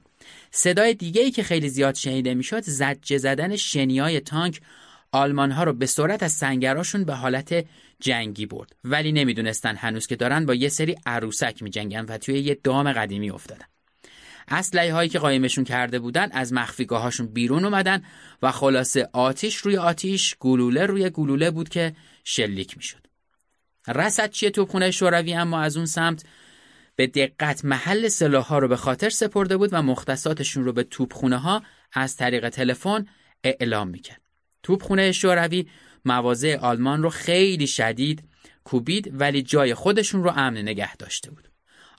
صدای 0.50 0.94
دیگه 0.94 1.22
ای 1.22 1.30
که 1.30 1.42
خیلی 1.42 1.68
زیاد 1.68 1.94
شنیده 1.94 2.34
می‌شد 2.34 2.60
زجه 2.60 3.18
زدن 3.18 3.56
شنیای 3.56 4.20
تانک 4.20 4.60
آلمان 5.12 5.50
ها 5.50 5.64
رو 5.64 5.72
به 5.72 5.86
سرعت 5.86 6.22
از 6.22 6.32
سنگراشون 6.32 7.04
به 7.04 7.14
حالت 7.14 7.66
جنگی 8.00 8.46
برد. 8.46 8.76
ولی 8.84 9.12
نمی‌دونستن 9.12 9.76
هنوز 9.76 10.06
که 10.06 10.16
دارن 10.16 10.46
با 10.46 10.54
یه 10.54 10.68
سری 10.68 10.96
عروسک 11.06 11.62
میجنگن 11.62 12.04
و 12.04 12.18
توی 12.18 12.38
یه 12.38 12.58
دام 12.64 12.92
قدیمی 12.92 13.30
افتادن. 13.30 13.66
اسلحه 14.48 14.92
هایی 14.92 15.08
که 15.08 15.18
قایمشون 15.18 15.64
کرده 15.64 15.98
بودن 15.98 16.28
از 16.32 16.52
مخفیگاه 16.52 17.02
هاشون 17.02 17.26
بیرون 17.26 17.64
اومدن 17.64 18.02
و 18.42 18.52
خلاصه 18.52 19.08
آتیش 19.12 19.56
روی 19.56 19.76
آتیش 19.76 20.34
گلوله 20.40 20.86
روی 20.86 21.10
گلوله 21.10 21.50
بود 21.50 21.68
که 21.68 21.96
شلیک 22.24 22.76
می‌شد. 22.76 23.06
رصدچی 23.88 24.50
توپخونه 24.50 24.90
شوروی؟ 24.90 25.34
اما 25.34 25.60
از 25.60 25.76
اون 25.76 25.86
سمت 25.86 26.24
به 26.96 27.06
دقت 27.06 27.64
محل 27.64 28.08
سلاح 28.08 28.44
ها 28.44 28.58
رو 28.58 28.68
به 28.68 28.76
خاطر 28.76 29.10
سپرده 29.10 29.56
بود 29.56 29.70
و 29.72 29.82
مختصاتشون 29.82 30.64
رو 30.64 30.72
به 30.72 30.82
توپخونه 30.82 31.36
ها 31.36 31.62
از 31.92 32.16
طریق 32.16 32.48
تلفن 32.48 33.06
اعلام 33.44 33.88
می‌کرد. 33.88 34.27
توپخونه 34.62 35.12
شوروی 35.12 35.66
مواضع 36.04 36.58
آلمان 36.60 37.02
رو 37.02 37.10
خیلی 37.10 37.66
شدید 37.66 38.28
کوبید 38.64 39.10
ولی 39.20 39.42
جای 39.42 39.74
خودشون 39.74 40.24
رو 40.24 40.30
امن 40.30 40.58
نگه 40.58 40.96
داشته 40.96 41.30
بود. 41.30 41.48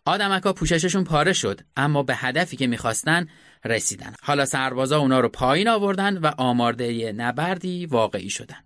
آدمکا 0.05 0.53
پوشششون 0.53 1.03
پاره 1.03 1.33
شد 1.33 1.61
اما 1.77 2.03
به 2.03 2.15
هدفی 2.15 2.57
که 2.57 2.67
می‌خواستن 2.67 3.27
رسیدن. 3.65 4.13
حالا 4.21 4.45
سربازا 4.45 4.99
اونا 4.99 5.19
رو 5.19 5.29
پایین 5.29 5.67
آوردن 5.67 6.17
و 6.17 6.31
آمارده 6.37 7.11
نبردی 7.11 7.85
واقعی 7.85 8.29
شدن. 8.29 8.63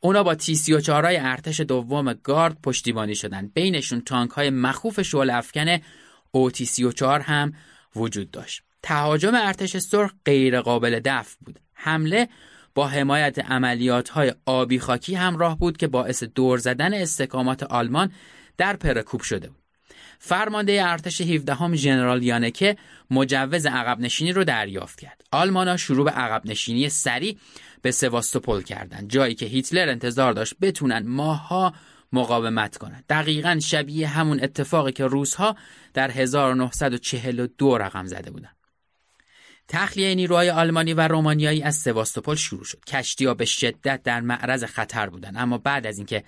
اونا 0.00 0.22
با 0.22 0.34
تی 0.34 0.54
34 0.54 1.04
های 1.04 1.16
ارتش 1.16 1.60
دوم 1.60 2.12
گارد 2.12 2.60
پشتیبانی 2.62 3.14
شدن. 3.14 3.50
بینشون 3.54 4.00
تانک 4.00 4.30
های 4.30 4.50
مخوف 4.50 5.02
شعله 5.02 5.34
افکن 5.34 5.78
او 6.30 6.50
تی 6.50 6.64
34 6.64 7.20
هم 7.20 7.52
وجود 7.96 8.30
داشت. 8.30 8.62
تهاجم 8.82 9.34
ارتش 9.34 9.76
سرخ 9.76 10.12
غیر 10.24 10.60
قابل 10.60 11.00
دفع 11.04 11.36
بود. 11.40 11.60
حمله 11.72 12.28
با 12.74 12.88
حمایت 12.88 13.38
عملیات 13.38 14.08
های 14.08 14.32
آبی 14.46 14.78
خاکی 14.78 15.14
همراه 15.14 15.58
بود 15.58 15.76
که 15.76 15.86
باعث 15.86 16.22
دور 16.22 16.58
زدن 16.58 16.94
استحکامات 16.94 17.62
آلمان 17.62 18.12
در 18.56 18.76
پرکوب 18.76 19.20
شده 19.20 19.48
بود. 19.48 19.60
فرمانده 20.18 20.88
ارتش 20.88 21.20
17 21.20 21.54
هم 21.54 21.74
ژنرال 21.74 22.22
یانکه 22.22 22.76
مجوز 23.10 23.66
عقب 23.66 24.00
نشینی 24.00 24.32
رو 24.32 24.44
دریافت 24.44 25.00
کرد. 25.00 25.22
آلمانا 25.32 25.76
شروع 25.76 26.04
به 26.04 26.10
عقب 26.10 26.46
نشینی 26.46 26.88
سریع 26.88 27.36
به 27.82 27.90
سواستوپول 27.90 28.62
کردند 28.62 29.10
جایی 29.10 29.34
که 29.34 29.46
هیتلر 29.46 29.88
انتظار 29.88 30.32
داشت 30.32 30.54
بتونن 30.60 31.06
ماها 31.06 31.74
مقاومت 32.12 32.76
کنند 32.76 33.04
دقیقا 33.08 33.58
شبیه 33.62 34.08
همون 34.08 34.40
اتفاقی 34.42 34.92
که 34.92 35.06
روزها 35.06 35.56
در 35.94 36.10
1942 36.10 37.78
رقم 37.78 38.06
زده 38.06 38.30
بودند 38.30 38.59
تخلیه 39.72 40.14
نیروهای 40.14 40.50
آلمانی 40.50 40.94
و 40.94 41.08
رومانیایی 41.08 41.62
از 41.62 41.76
سواستوپول 41.76 42.36
شروع 42.36 42.64
شد 42.64 42.84
کشتی 42.84 43.34
به 43.34 43.44
شدت 43.44 44.02
در 44.02 44.20
معرض 44.20 44.64
خطر 44.64 45.08
بودند 45.08 45.34
اما 45.36 45.58
بعد 45.58 45.86
از 45.86 45.98
اینکه 45.98 46.24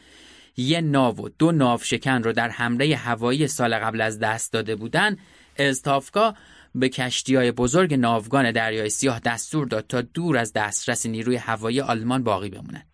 یه 0.57 0.81
ناو 0.81 1.17
و 1.17 1.29
دو 1.39 1.53
ناو 1.53 1.81
شکن 1.81 2.23
رو 2.23 2.33
در 2.33 2.49
حمله 2.49 2.97
هوایی 2.97 3.49
سال 3.49 3.79
قبل 3.79 4.01
از 4.01 4.19
دست 4.19 4.53
داده 4.53 4.77
بودند 4.77 5.19
استافکا 5.57 6.35
به 6.75 6.89
کشتی 6.89 7.35
های 7.35 7.53
بزرگ 7.53 7.95
ناوگان 7.95 8.51
دریای 8.51 8.91
سیاه 8.91 9.21
دستور 9.21 9.67
داد 9.67 9.87
تا 9.87 10.01
دور 10.01 10.37
از 10.37 10.53
دسترس 10.53 11.07
نیروی 11.07 11.37
هوایی 11.37 11.81
آلمان 11.81 12.23
باقی 12.23 12.49
بمونند. 12.51 12.87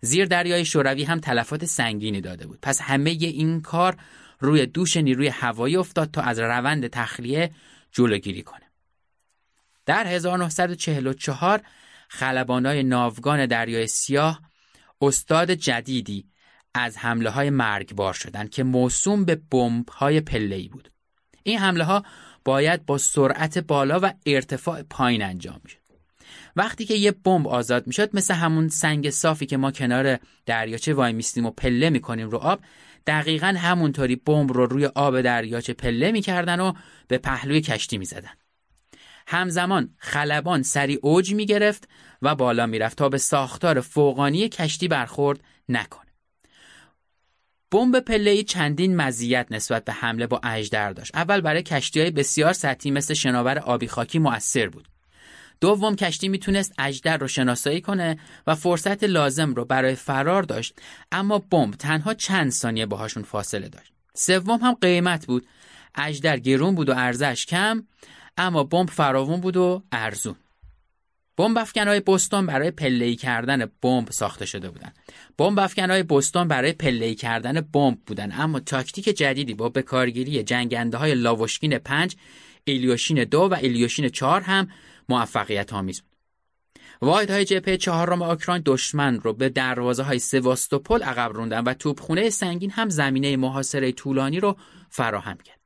زیر 0.00 0.26
دریای 0.26 0.64
شوروی 0.64 1.04
هم 1.04 1.20
تلفات 1.20 1.64
سنگینی 1.64 2.20
داده 2.20 2.46
بود. 2.46 2.58
پس 2.62 2.80
همه 2.80 3.10
این 3.10 3.60
کار 3.60 3.96
روی 4.40 4.66
دوش 4.66 4.96
نیروی 4.96 5.28
هوایی 5.28 5.76
افتاد 5.76 6.10
تا 6.10 6.22
از 6.22 6.38
روند 6.38 6.86
تخلیه 6.86 7.50
جلوگیری 7.92 8.42
کنه. 8.42 8.71
در 9.86 10.06
1944 10.06 11.62
خلبانای 12.08 12.82
ناوگان 12.82 13.46
دریای 13.46 13.86
سیاه 13.86 14.40
استاد 15.00 15.50
جدیدی 15.50 16.26
از 16.74 16.98
حمله 16.98 17.30
های 17.30 17.50
مرگبار 17.50 18.14
شدند 18.14 18.50
که 18.50 18.62
موسوم 18.62 19.24
به 19.24 19.40
بمب 19.50 19.88
های 19.88 20.20
پله 20.20 20.68
بود. 20.68 20.92
این 21.42 21.58
حمله 21.58 21.84
ها 21.84 22.02
باید 22.44 22.86
با 22.86 22.98
سرعت 22.98 23.58
بالا 23.58 24.00
و 24.02 24.12
ارتفاع 24.26 24.82
پایین 24.82 25.22
انجام 25.22 25.60
می‌شد 25.64 25.78
وقتی 26.56 26.84
که 26.84 26.94
یه 26.94 27.12
بمب 27.12 27.48
آزاد 27.48 27.86
می‌شد 27.86 28.16
مثل 28.16 28.34
همون 28.34 28.68
سنگ 28.68 29.10
صافی 29.10 29.46
که 29.46 29.56
ما 29.56 29.70
کنار 29.70 30.18
دریاچه 30.46 30.94
وای 30.94 31.12
میستیم 31.12 31.46
و 31.46 31.50
پله 31.50 31.90
می‌کنیم 31.90 32.30
رو 32.30 32.38
آب 32.38 32.60
دقیقا 33.06 33.46
همونطوری 33.58 34.16
بمب 34.16 34.52
رو 34.52 34.66
روی 34.66 34.86
آب 34.86 35.20
دریاچه 35.20 35.72
پله 35.72 36.12
می‌کردن 36.12 36.60
و 36.60 36.72
به 37.08 37.18
پهلوی 37.18 37.60
کشتی 37.60 37.98
می‌زدن 37.98 38.30
همزمان 39.26 39.94
خلبان 39.98 40.62
سری 40.62 40.94
اوج 40.94 41.34
می‌گرفت 41.34 41.88
و 42.22 42.34
بالا 42.34 42.66
می‌رفت 42.66 42.98
تا 42.98 43.08
به 43.08 43.18
ساختار 43.18 43.80
فوقانی 43.80 44.48
کشتی 44.48 44.88
برخورد 44.88 45.40
نکنه 45.68 46.12
بمب 47.70 48.00
پله 48.00 48.42
چندین 48.42 48.96
مزیت 48.96 49.46
نسبت 49.50 49.84
به 49.84 49.92
حمله 49.92 50.26
با 50.26 50.40
اژدر 50.42 50.92
داشت. 50.92 51.16
اول 51.16 51.40
برای 51.40 51.62
کشتی 51.62 52.00
های 52.00 52.10
بسیار 52.10 52.52
سطحی 52.52 52.90
مثل 52.90 53.14
شناور 53.14 53.58
آبی 53.58 53.88
خاکی 53.88 54.18
مؤثر 54.18 54.68
بود. 54.68 54.88
دوم 55.60 55.96
کشتی 55.96 56.28
می‌تونست 56.28 56.72
اجدر 56.78 57.16
رو 57.16 57.28
شناسایی 57.28 57.80
کنه 57.80 58.18
و 58.46 58.54
فرصت 58.54 59.04
لازم 59.04 59.54
رو 59.54 59.64
برای 59.64 59.94
فرار 59.94 60.42
داشت 60.42 60.74
اما 61.12 61.38
بمب 61.38 61.74
تنها 61.74 62.14
چند 62.14 62.50
ثانیه 62.50 62.86
باهاشون 62.86 63.22
فاصله 63.22 63.68
داشت. 63.68 63.92
سوم 64.14 64.60
هم 64.60 64.74
قیمت 64.80 65.26
بود. 65.26 65.46
اجدر 65.94 66.38
گرون 66.38 66.74
بود 66.74 66.88
و 66.88 66.92
ارزش 66.96 67.46
کم 67.46 67.86
اما 68.36 68.64
بمب 68.64 68.90
فراوون 68.90 69.40
بود 69.40 69.56
و 69.56 69.82
ارزون. 69.92 70.36
بمب 71.36 71.58
افکنهای 71.58 72.00
بوستون 72.00 72.46
برای 72.46 72.70
پله‌ای 72.70 73.16
کردن 73.16 73.66
بمب 73.82 74.10
ساخته 74.10 74.46
شده 74.46 74.70
بودند. 74.70 74.96
بمب 75.38 75.58
افکنهای 75.58 76.02
بوستون 76.02 76.48
برای 76.48 76.72
پله‌ای 76.72 77.14
کردن 77.14 77.60
بمب 77.60 77.98
بودند 78.06 78.32
اما 78.36 78.60
تاکتیک 78.60 79.04
جدیدی 79.04 79.54
با 79.54 79.68
بکارگیری 79.68 80.42
جنگنده 80.42 80.96
های 80.96 81.14
لاوشکین 81.14 81.78
5 81.78 82.16
ایلیوشین 82.64 83.24
دو 83.24 83.40
و 83.40 83.54
ایلیوشین 83.54 84.08
4 84.08 84.40
هم 84.40 84.68
موفقیت 85.08 85.72
آمیز 85.72 86.00
بود. 86.00 86.12
واحدهای 87.02 87.44
جبهه 87.44 87.76
چهارم 87.76 88.22
اوکراین 88.22 88.62
دشمن 88.66 89.20
رو 89.20 89.32
به 89.32 89.48
دروازه 89.48 90.02
های 90.02 90.18
سواستوپول 90.18 91.02
عقب 91.02 91.32
روندن 91.32 91.64
و 91.64 91.74
توپخونه 91.74 92.30
سنگین 92.30 92.70
هم 92.70 92.88
زمینه 92.88 93.36
محاصره 93.36 93.92
طولانی 93.92 94.40
رو 94.40 94.56
فراهم 94.90 95.36
کرد. 95.36 95.61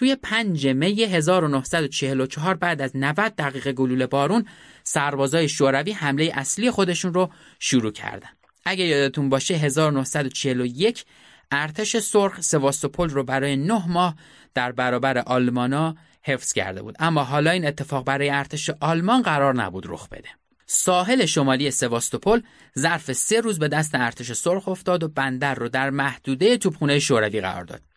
توی 0.00 0.16
5 0.16 0.66
می 0.66 1.02
1944 1.02 2.54
بعد 2.54 2.82
از 2.82 2.90
90 2.94 3.34
دقیقه 3.34 3.72
گلوله 3.72 4.06
بارون 4.06 4.44
سربازای 4.84 5.48
شوروی 5.48 5.92
حمله 5.92 6.32
اصلی 6.34 6.70
خودشون 6.70 7.14
رو 7.14 7.30
شروع 7.58 7.92
کردن. 7.92 8.28
اگه 8.64 8.84
یادتون 8.84 9.28
باشه 9.28 9.54
1941 9.54 11.04
ارتش 11.50 11.96
سرخ 11.96 12.40
سواستوپول 12.40 13.10
رو 13.10 13.24
برای 13.24 13.56
9 13.56 13.88
ماه 13.88 14.16
در 14.54 14.72
برابر 14.72 15.18
آلمانا 15.18 15.94
حفظ 16.22 16.52
کرده 16.52 16.82
بود 16.82 16.96
اما 16.98 17.24
حالا 17.24 17.50
این 17.50 17.66
اتفاق 17.66 18.04
برای 18.04 18.30
ارتش 18.30 18.70
آلمان 18.80 19.22
قرار 19.22 19.54
نبود 19.54 19.84
رخ 19.88 20.08
بده. 20.08 20.28
ساحل 20.66 21.26
شمالی 21.26 21.70
سواستوپول 21.70 22.42
ظرف 22.78 23.12
سه 23.12 23.40
روز 23.40 23.58
به 23.58 23.68
دست 23.68 23.94
ارتش 23.94 24.32
سرخ 24.32 24.68
افتاد 24.68 25.02
و 25.02 25.08
بندر 25.08 25.54
رو 25.54 25.68
در 25.68 25.90
محدوده 25.90 26.56
توپخونه 26.56 26.98
شوروی 26.98 27.40
قرار 27.40 27.64
داد. 27.64 27.89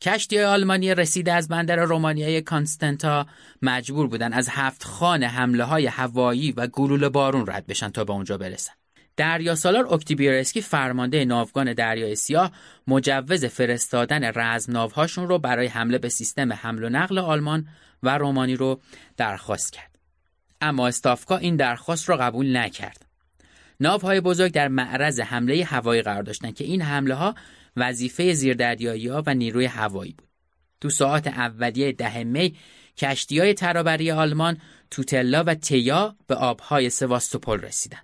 کشتی 0.00 0.40
آلمانی 0.40 0.94
رسیده 0.94 1.32
از 1.32 1.48
بندر 1.48 1.76
رومانیای 1.76 2.40
کانستنتا 2.40 3.26
مجبور 3.62 4.06
بودن 4.06 4.32
از 4.32 4.48
هفت 4.48 4.84
خان 4.84 5.22
حمله 5.22 5.64
های 5.64 5.86
هوایی 5.86 6.52
و 6.52 6.66
گلوله 6.66 7.08
بارون 7.08 7.46
رد 7.46 7.66
بشن 7.66 7.88
تا 7.88 8.04
به 8.04 8.12
اونجا 8.12 8.38
برسن. 8.38 8.72
دریا 9.16 9.54
سالار 9.54 9.94
اکتیبیرسکی 9.94 10.60
فرمانده 10.60 11.24
ناوگان 11.24 11.72
دریای 11.72 12.14
سیاه 12.16 12.52
مجوز 12.86 13.44
فرستادن 13.44 14.32
رزم 14.34 14.72
ناوهاشون 14.72 15.28
رو 15.28 15.38
برای 15.38 15.66
حمله 15.66 15.98
به 15.98 16.08
سیستم 16.08 16.52
حمل 16.52 16.84
و 16.84 16.88
نقل 16.88 17.18
آلمان 17.18 17.68
و 18.02 18.18
رومانی 18.18 18.56
رو 18.56 18.80
درخواست 19.16 19.72
کرد. 19.72 19.98
اما 20.60 20.86
استافکا 20.86 21.36
این 21.36 21.56
درخواست 21.56 22.08
رو 22.08 22.16
قبول 22.16 22.56
نکرد. 22.56 23.06
ناوهای 23.80 24.20
بزرگ 24.20 24.52
در 24.52 24.68
معرض 24.68 25.20
حمله 25.20 25.64
هوایی 25.64 26.02
قرار 26.02 26.22
داشتند 26.22 26.54
که 26.54 26.64
این 26.64 26.82
حمله 26.82 27.14
ها 27.14 27.34
وظیفه 27.76 28.32
زیردریایی 28.32 29.08
ها 29.08 29.22
و 29.26 29.34
نیروی 29.34 29.64
هوایی 29.64 30.12
بود. 30.12 30.28
تو 30.80 30.90
ساعت 30.90 31.26
اولیه 31.26 31.92
ده 31.92 32.24
می 32.24 32.56
کشتی 32.96 33.38
های 33.38 33.54
ترابری 33.54 34.10
آلمان 34.10 34.58
توتلا 34.90 35.44
و 35.44 35.54
تیا 35.54 36.16
به 36.26 36.34
آبهای 36.34 36.90
سواستوپول 36.90 37.60
رسیدن. 37.60 38.00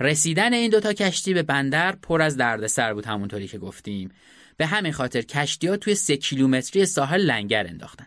رسیدن 0.00 0.52
این 0.52 0.70
دوتا 0.70 0.92
کشتی 0.92 1.34
به 1.34 1.42
بندر 1.42 1.92
پر 1.92 2.22
از 2.22 2.36
دردسر 2.36 2.94
بود 2.94 3.06
همونطوری 3.06 3.48
که 3.48 3.58
گفتیم. 3.58 4.10
به 4.56 4.66
همین 4.66 4.92
خاطر 4.92 5.22
کشتی 5.22 5.66
ها 5.66 5.76
توی 5.76 5.94
سه 5.94 6.16
کیلومتری 6.16 6.86
ساحل 6.86 7.20
لنگر 7.20 7.66
انداختن. 7.66 8.06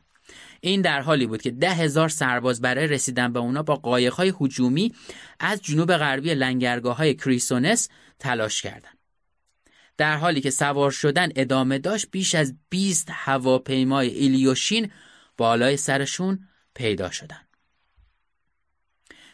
این 0.61 0.81
در 0.81 1.01
حالی 1.01 1.27
بود 1.27 1.41
که 1.41 1.51
ده 1.51 1.73
هزار 1.73 2.09
سرباز 2.09 2.61
برای 2.61 2.87
رسیدن 2.87 3.33
به 3.33 3.39
اونا 3.39 3.63
با 3.63 3.75
قایقهای 3.75 4.33
هجومی 4.41 4.93
از 5.39 5.61
جنوب 5.61 5.97
غربی 5.97 6.33
لنگرگاه 6.33 6.97
های 6.97 7.13
کریسونس 7.13 7.89
تلاش 8.19 8.61
کردند. 8.61 8.96
در 9.97 10.17
حالی 10.17 10.41
که 10.41 10.49
سوار 10.49 10.91
شدن 10.91 11.29
ادامه 11.35 11.79
داشت 11.79 12.07
بیش 12.11 12.35
از 12.35 12.55
20 12.69 13.07
هواپیمای 13.11 14.07
ایلیوشین 14.07 14.91
بالای 15.37 15.77
سرشون 15.77 16.47
پیدا 16.75 17.11
شدن. 17.11 17.41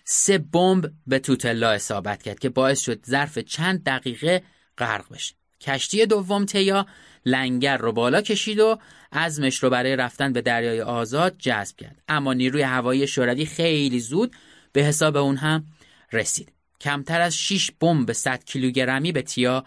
سه 0.06 0.38
بمب 0.38 0.92
به 1.08 1.20
توتلا 1.20 1.70
اصابت 1.70 2.24
کرد 2.24 2.40
که 2.40 2.50
باعث 2.50 2.80
شد 2.80 3.06
ظرف 3.06 3.40
چند 3.40 3.84
دقیقه 3.84 4.44
غرق 4.78 5.14
بشه. 5.14 5.36
کشتی 5.64 6.06
دوم 6.06 6.46
تیا 6.46 6.86
لنگر 7.26 7.78
رو 7.78 7.92
بالا 7.92 8.22
کشید 8.22 8.60
و 8.60 8.80
عزمش 9.12 9.64
رو 9.64 9.70
برای 9.70 9.96
رفتن 9.96 10.34
به 10.34 10.42
دریای 10.42 10.82
آزاد 10.82 11.36
جذب 11.40 11.78
کرد 11.78 12.02
اما 12.08 12.34
نیروی 12.34 12.62
هوایی 12.62 13.08
شوروی 13.08 13.46
خیلی 13.46 14.00
زود 14.00 14.36
به 14.72 14.84
حساب 14.84 15.18
اون 15.18 15.38
هم 15.38 15.66
رسید 16.12 16.52
کمتر 16.82 17.22
از 17.22 17.38
6 17.38 17.72
بمب 17.80 18.12
100 18.12 18.44
کیلوگرمی 18.44 19.12
به 19.12 19.22
تیا 19.22 19.66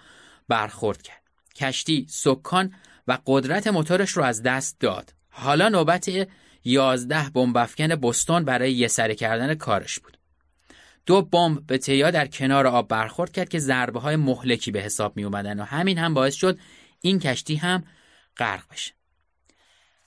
برخورد 0.49 1.03
کرد. 1.03 1.23
کشتی 1.57 2.07
سکان 2.09 2.75
و 3.09 3.19
قدرت 3.27 3.67
موتورش 3.67 4.11
رو 4.11 4.23
از 4.23 4.43
دست 4.43 4.81
داد. 4.81 5.15
حالا 5.31 5.69
نوبت 5.69 6.29
11 6.65 7.31
بمب 7.31 7.57
افکن 7.57 7.89
بستون 7.89 8.45
برای 8.45 8.73
یه 8.73 8.89
سره 8.89 9.15
کردن 9.15 9.55
کارش 9.55 9.99
بود. 9.99 10.17
دو 11.07 11.23
بمب 11.23 11.67
به 11.67 11.79
تیا 11.79 12.11
در 12.11 12.27
کنار 12.27 12.67
آب 12.67 12.89
برخورد 12.89 13.33
کرد 13.33 13.49
که 13.49 13.59
ضربه 13.59 14.01
های 14.01 14.17
مهلکی 14.17 14.71
به 14.71 14.81
حساب 14.81 15.17
می 15.17 15.25
اومدن 15.25 15.61
و 15.61 15.65
همین 15.65 15.99
هم 15.99 16.15
باعث 16.15 16.35
شد 16.35 16.59
این 17.01 17.19
کشتی 17.19 17.57
هم 17.57 17.85
غرق 18.37 18.63
بشه. 18.73 18.93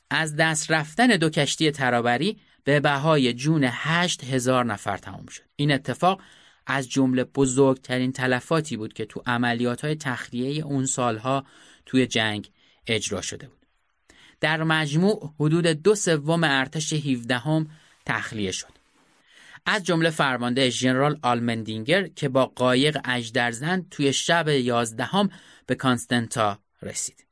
از 0.10 0.36
دست 0.36 0.72
رفتن 0.72 1.08
دو 1.08 1.30
کشتی 1.30 1.72
ترابری 1.72 2.40
به 2.64 2.80
بهای 2.80 3.34
جون 3.34 3.70
هشت 3.72 4.24
هزار 4.24 4.66
نفر 4.66 4.98
تمام 4.98 5.26
شد. 5.26 5.44
این 5.56 5.72
اتفاق 5.72 6.22
از 6.70 6.90
جمله 6.90 7.24
بزرگترین 7.24 8.12
تلفاتی 8.12 8.78
بود 8.78 8.94
که 8.94 9.06
تو 9.06 9.22
عملیات 9.26 9.86
های 9.86 9.96
تخلیه 9.96 10.66
اون 10.66 10.86
سالها 10.86 11.46
توی 11.86 12.08
جنگ 12.08 12.52
اجرا 12.88 13.22
شده 13.22 13.48
بود 13.48 13.66
در 14.40 14.64
مجموع 14.64 15.34
حدود 15.40 15.68
دو 15.68 15.96
سوم 15.96 16.44
ارتش 16.44 16.94
17 16.94 17.38
هم 17.38 17.68
تخلیه 18.06 18.52
شد 18.52 18.80
از 19.66 19.84
جمله 19.84 20.10
فرمانده 20.10 20.70
ژنرال 20.70 21.20
آلمندینگر 21.22 22.08
که 22.08 22.30
با 22.30 22.46
قایق 22.46 22.98
اجدرزن 23.06 23.86
توی 23.92 24.14
شب 24.14 24.48
یازدهم 24.48 25.30
به 25.66 25.76
کانستنتا 25.76 26.60
رسید. 26.82 27.26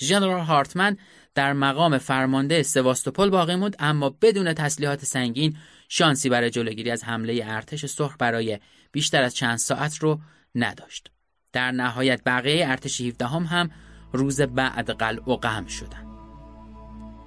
ژنرال 0.00 0.40
هارتمن 0.40 0.96
در 1.34 1.52
مقام 1.52 1.98
فرمانده 1.98 2.62
سواستوپول 2.62 3.30
باقی 3.30 3.56
موند 3.56 3.76
اما 3.78 4.10
بدون 4.10 4.54
تسلیحات 4.54 5.04
سنگین 5.04 5.56
شانسی 5.94 6.28
برای 6.28 6.50
جلوگیری 6.50 6.90
از 6.90 7.04
حمله 7.04 7.42
ارتش 7.46 7.86
سرخ 7.86 8.16
برای 8.18 8.58
بیشتر 8.92 9.22
از 9.22 9.34
چند 9.34 9.56
ساعت 9.56 9.98
رو 9.98 10.20
نداشت. 10.54 11.10
در 11.52 11.70
نهایت 11.70 12.20
بقیه 12.26 12.68
ارتش 12.68 13.00
17 13.00 13.26
هم, 13.26 13.44
هم 13.44 13.70
روز 14.12 14.40
بعد 14.40 14.90
قلع 14.90 15.30
و 15.30 15.36
قم 15.36 15.66
شدند. 15.66 16.06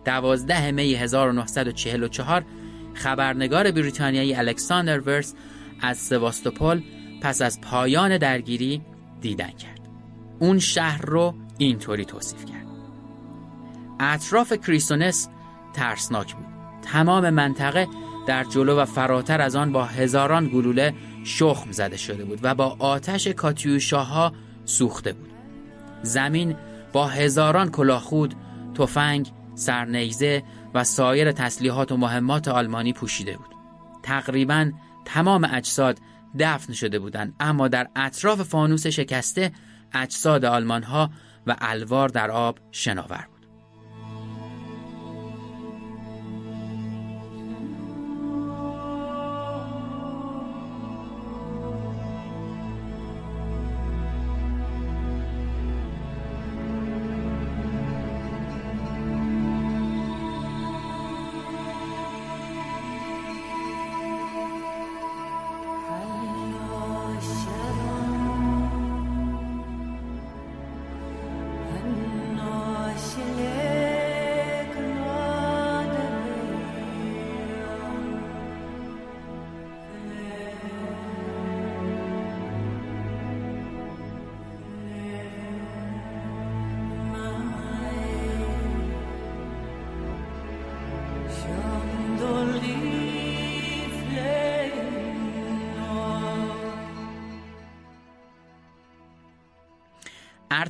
12 0.05 0.71
می 0.71 0.95
1944 0.95 2.45
خبرنگار 2.93 3.71
بریتانیایی 3.71 4.35
الکساندر 4.35 4.99
ورس 4.99 5.33
از 5.81 5.97
سواستوپول 5.97 6.83
پس 7.21 7.41
از 7.41 7.61
پایان 7.61 8.17
درگیری 8.17 8.81
دیدن 9.21 9.51
کرد. 9.51 9.89
اون 10.39 10.59
شهر 10.59 11.05
رو 11.05 11.35
اینطوری 11.57 12.05
توصیف 12.05 12.45
کرد 12.45 12.65
اطراف 13.99 14.53
کریسونس 14.53 15.29
ترسناک 15.73 16.35
بود 16.35 16.45
تمام 16.81 17.29
منطقه 17.29 17.87
در 18.27 18.43
جلو 18.43 18.79
و 18.79 18.85
فراتر 18.85 19.41
از 19.41 19.55
آن 19.55 19.71
با 19.71 19.85
هزاران 19.85 20.47
گلوله 20.47 20.93
شخم 21.23 21.71
زده 21.71 21.97
شده 21.97 22.25
بود 22.25 22.39
و 22.43 22.55
با 22.55 22.75
آتش 22.79 23.27
کاتیوشاها 23.27 24.33
سوخته 24.65 25.13
بود 25.13 25.29
زمین 26.03 26.55
با 26.93 27.07
هزاران 27.07 27.71
کلاهخود 27.71 28.35
تفنگ 28.75 29.31
سرنیزه 29.55 30.43
و 30.73 30.83
سایر 30.83 31.31
تسلیحات 31.31 31.91
و 31.91 31.97
مهمات 31.97 32.47
آلمانی 32.47 32.93
پوشیده 32.93 33.37
بود 33.37 33.55
تقریبا 34.03 34.71
تمام 35.05 35.47
اجساد 35.53 35.99
دفن 36.39 36.73
شده 36.73 36.99
بودند 36.99 37.35
اما 37.39 37.67
در 37.67 37.87
اطراف 37.95 38.41
فانوس 38.41 38.87
شکسته 38.87 39.51
اجساد 39.93 40.45
آلمان 40.45 40.83
ها 40.83 41.09
و 41.47 41.55
الوار 41.61 42.09
در 42.09 42.31
آب 42.31 42.59
شناور 42.71 43.27
بود. 43.29 43.34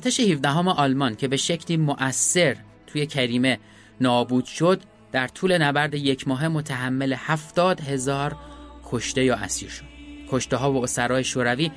ارتش 0.06 0.20
17 0.20 0.48
آلمان 0.70 1.14
که 1.14 1.28
به 1.28 1.36
شکلی 1.36 1.76
مؤثر 1.76 2.56
توی 2.86 3.06
کریمه 3.06 3.58
نابود 4.00 4.44
شد 4.44 4.82
در 5.12 5.28
طول 5.28 5.62
نبرد 5.62 5.94
یک 5.94 6.28
ماه 6.28 6.48
متحمل 6.48 7.14
هفتاد 7.18 7.80
هزار 7.80 8.36
کشته 8.84 9.24
یا 9.24 9.34
اسیر 9.34 9.68
شد. 9.68 9.84
کشته 10.30 10.56
ها 10.56 10.72
و 10.72 10.82
اسرای 10.82 11.24
شوروی 11.24 11.70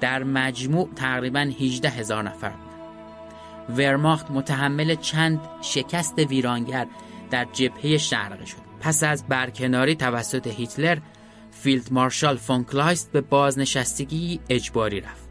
در 0.00 0.24
مجموع 0.24 0.90
تقریبا 0.96 1.40
18 1.60 1.88
هزار 1.88 2.22
نفر 2.22 2.48
بود 2.48 3.78
ورماخت 3.78 4.30
متحمل 4.30 4.94
چند 4.94 5.40
شکست 5.62 6.18
ویرانگر 6.18 6.86
در 7.30 7.46
جبهه 7.52 7.98
شرقی 7.98 8.46
شد. 8.46 8.56
پس 8.80 9.02
از 9.02 9.24
برکناری 9.28 9.94
توسط 9.94 10.46
هیتلر 10.46 10.98
فیلد 11.50 11.92
مارشال 11.92 12.36
فون 12.36 12.64
کلایست 12.64 13.12
به 13.12 13.20
بازنشستگی 13.20 14.40
اجباری 14.48 15.00
رفت. 15.00 15.23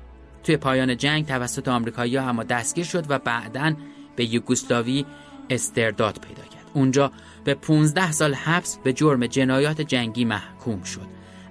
توی 0.43 0.57
پایان 0.57 0.97
جنگ 0.97 1.25
توسط 1.25 1.67
آمریکایی 1.67 2.17
ها 2.17 2.43
دستگیر 2.43 2.85
شد 2.85 3.05
و 3.11 3.19
بعدا 3.19 3.73
به 4.15 4.33
یوگسلاوی 4.33 5.05
استرداد 5.49 6.19
پیدا 6.19 6.43
کرد. 6.43 6.65
اونجا 6.73 7.11
به 7.43 7.53
15 7.53 8.11
سال 8.11 8.33
حبس 8.33 8.77
به 8.83 8.93
جرم 8.93 9.27
جنایات 9.27 9.81
جنگی 9.81 10.25
محکوم 10.25 10.83
شد. 10.83 11.07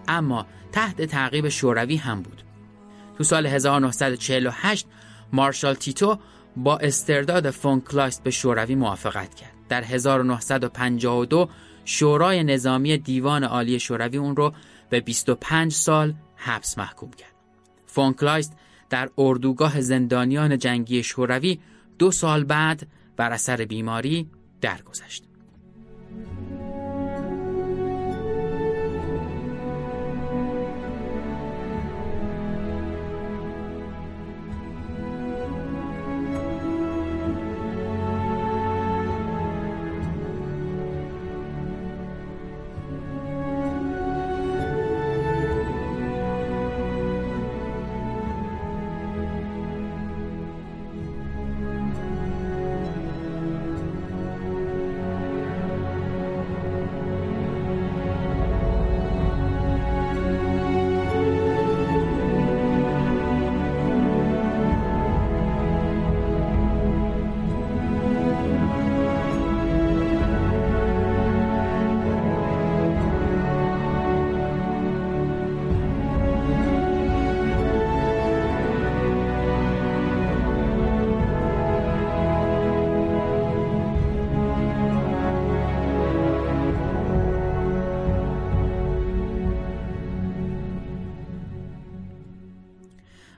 اما 0.09 0.47
تحت 0.73 1.03
تعقیب 1.03 1.49
شوروی 1.49 1.97
هم 1.97 2.23
بود. 2.23 2.43
تو 3.19 3.25
سال 3.25 3.47
1948 3.47 4.87
مارشال 5.33 5.75
تیتو 5.75 6.19
با 6.57 6.79
استرداد 6.79 7.51
فون 7.51 7.81
کلایست 7.81 8.23
به 8.23 8.31
شوروی 8.31 8.75
موافقت 8.75 9.35
کرد. 9.35 9.53
در 9.69 9.85
1952 9.85 11.49
شورای 11.85 12.45
نظامی 12.45 12.99
دیوان 12.99 13.45
عالی 13.45 13.81
شوروی 13.81 14.19
اون 14.19 14.37
رو 14.37 14.53
به 14.91 15.01
25 15.01 15.73
سال 15.73 16.15
حبس 16.37 16.79
محکوم 16.79 17.11
کرد. 17.11 17.33
فون 17.87 18.13
کلایست 18.13 18.57
در 18.93 19.11
اردوگاه 19.19 19.81
زندانیان 19.81 20.59
جنگی 20.59 21.03
شوروی 21.03 21.59
دو 21.99 22.11
سال 22.11 22.45
بعد 22.45 22.87
بر 23.17 23.33
اثر 23.33 23.57
بیماری 23.57 24.31
درگذشت. 24.61 25.25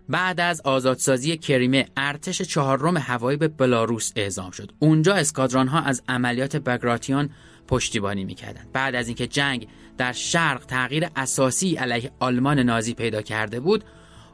بعد 0.09 0.41
از 0.41 0.61
آزادسازی 0.61 1.37
کریمه 1.37 1.87
ارتش 1.97 2.43
چهارم 2.43 2.97
هوایی 2.97 3.37
به 3.37 3.49
بلاروس 3.49 4.13
اعزام 4.17 4.51
شد 4.51 4.73
اونجا 4.79 5.15
اسکادران 5.15 5.69
ها 5.69 5.81
از 5.81 6.03
عملیات 6.09 6.57
بگراتیان 6.57 7.31
پشتیبانی 7.69 8.25
می‌کردند 8.25 8.73
بعد 8.73 8.95
از 8.95 9.09
اینکه 9.09 9.27
جنگ 9.27 9.69
در 9.99 10.13
شرق 10.13 10.67
تغییر 10.67 11.09
اساسی 11.17 11.77
علیه 11.77 12.11
آلمان 12.19 12.59
نازی 12.59 12.95
پیدا 12.95 13.23
کرده 13.23 13.61
بود 13.61 13.85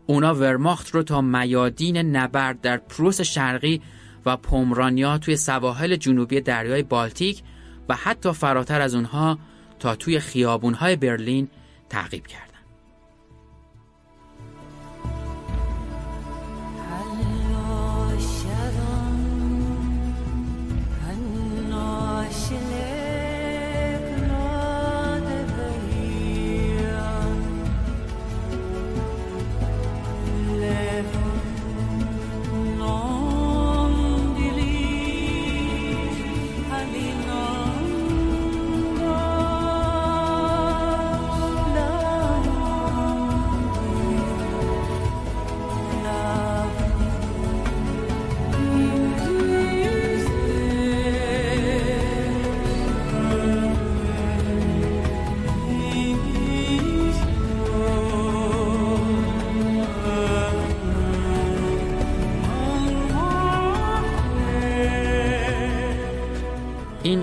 اونا 0.07 0.35
ورماخت 0.35 0.91
رو 0.91 1.03
تا 1.03 1.21
میادین 1.21 1.97
نبرد 1.97 2.61
در 2.61 2.77
پروس 2.77 3.21
شرقی 3.21 3.81
و 4.27 4.37
پومرانیا 4.37 5.19
توی 5.19 5.37
سواحل 5.37 5.97
جنوبی 5.97 6.41
دریای 6.41 6.83
بالتیک 6.83 7.43
و 7.89 7.95
حتی 7.95 8.33
فراتر 8.33 8.81
از 8.81 8.95
اونها 8.95 9.39
تا 9.79 9.97
توی 9.97 10.21
خیابونهای 10.21 10.97
برلین 10.97 11.49
تعقیب 11.89 12.27
کرد. 12.27 12.50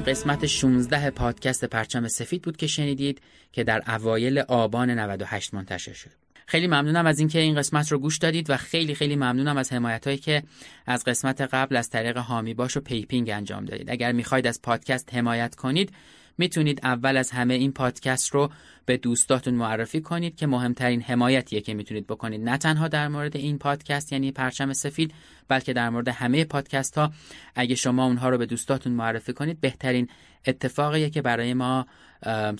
قسمت 0.08 0.46
16 0.46 1.12
پادکست 1.12 1.66
پرچم 1.66 2.08
سفید 2.08 2.42
بود 2.42 2.58
که 2.58 2.68
شنیدید 2.68 3.22
که 3.52 3.64
در 3.64 3.84
اوایل 3.88 4.40
آبان 4.40 4.90
98 4.90 5.54
منتشر 5.54 5.94
شد. 5.94 6.10
خیلی 6.50 6.68
ممنونم 6.68 7.06
از 7.06 7.20
اینکه 7.20 7.40
این 7.40 7.56
قسمت 7.56 7.92
رو 7.92 8.00
گوش 8.00 8.18
دادید 8.18 8.50
و 8.50 8.58
خیلی 8.58 8.96
خیلی 8.96 9.16
ممنونم 9.16 9.58
از 9.58 9.74
حمایت 9.74 10.08
هایی 10.08 10.18
که 10.20 10.44
از 10.86 11.04
قسمت 11.04 11.42
قبل 11.42 11.76
از 11.76 11.90
طریق 11.90 12.18
هامی 12.18 12.54
باش 12.54 12.78
و 12.78 12.82
پیپینگ 12.82 13.30
انجام 13.30 13.66
دادید. 13.66 13.92
اگر 13.92 14.12
می‌خواید 14.12 14.48
از 14.48 14.62
پادکست 14.62 15.14
حمایت 15.14 15.56
کنید 15.56 15.92
می‌تونید 16.38 16.80
اول 16.84 17.18
از 17.18 17.32
همه 17.32 17.54
این 17.54 17.72
پادکست 17.72 18.30
رو 18.30 18.52
به 18.86 18.98
دوستاتون 18.98 19.54
معرفی 19.54 20.02
کنید 20.02 20.36
که 20.36 20.48
مهمترین 20.48 21.02
حمایتیه 21.02 21.62
که 21.62 21.74
می‌تونید 21.74 22.08
بکنید 22.08 22.42
نه 22.42 22.58
تنها 22.58 22.88
در 22.88 23.08
مورد 23.08 23.38
این 23.38 23.58
پادکست 23.58 24.12
یعنی 24.12 24.32
پرچم 24.32 24.74
سفید 24.74 25.14
بلکه 25.48 25.74
در 25.74 25.90
مورد 25.90 26.08
همه 26.08 26.46
پادکست 26.46 26.98
ها 26.98 27.12
اگه 27.56 27.76
شما 27.76 28.06
اونها 28.06 28.30
رو 28.30 28.38
به 28.38 28.46
دوستاتون 28.46 28.94
معرفی 28.94 29.34
کنید 29.34 29.62
بهترین 29.62 30.08
اتفاقیه 30.48 31.10
که 31.10 31.22
برای 31.22 31.54
ما 31.54 31.88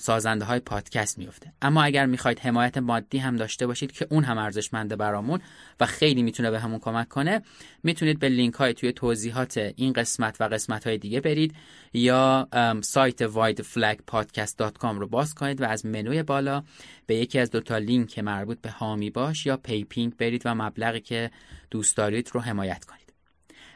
سازنده 0.00 0.44
های 0.44 0.60
پادکست 0.60 1.18
میفته 1.18 1.52
اما 1.62 1.82
اگر 1.82 2.06
می‌خواید 2.06 2.38
حمایت 2.38 2.78
مادی 2.78 3.18
هم 3.18 3.36
داشته 3.36 3.66
باشید 3.66 3.92
که 3.92 4.06
اون 4.10 4.24
هم 4.24 4.38
ارزشمنده 4.38 4.96
برامون 4.96 5.40
و 5.80 5.86
خیلی 5.86 6.22
می‌تونه 6.22 6.50
بهمون 6.50 6.78
کمک 6.78 7.08
کنه 7.08 7.42
می‌تونید 7.82 8.18
به 8.18 8.28
لینک 8.28 8.54
های 8.54 8.74
توی 8.74 8.92
توضیحات 8.92 9.72
این 9.76 9.92
قسمت 9.92 10.40
و 10.40 10.44
قسمت 10.44 10.86
های 10.86 10.98
دیگه 10.98 11.20
برید 11.20 11.54
یا 11.92 12.48
سایت 12.80 13.28
whiteflagpodcast.com 13.28 14.98
رو 14.98 15.06
باز 15.06 15.34
کنید 15.34 15.60
و 15.60 15.64
از 15.64 15.86
منوی 15.86 16.22
بالا 16.22 16.62
به 17.06 17.14
یکی 17.14 17.38
از 17.38 17.50
دوتا 17.50 17.78
لینک 17.78 18.18
مربوط 18.18 18.60
به 18.60 18.70
هامی 18.70 19.10
باش 19.10 19.46
یا 19.46 19.56
پیپینگ 19.56 20.16
برید 20.16 20.42
و 20.44 20.54
مبلغی 20.54 21.00
که 21.00 21.30
دوست 21.70 21.96
دارید 21.96 22.30
رو 22.32 22.40
حمایت 22.40 22.84
کنید. 22.84 23.07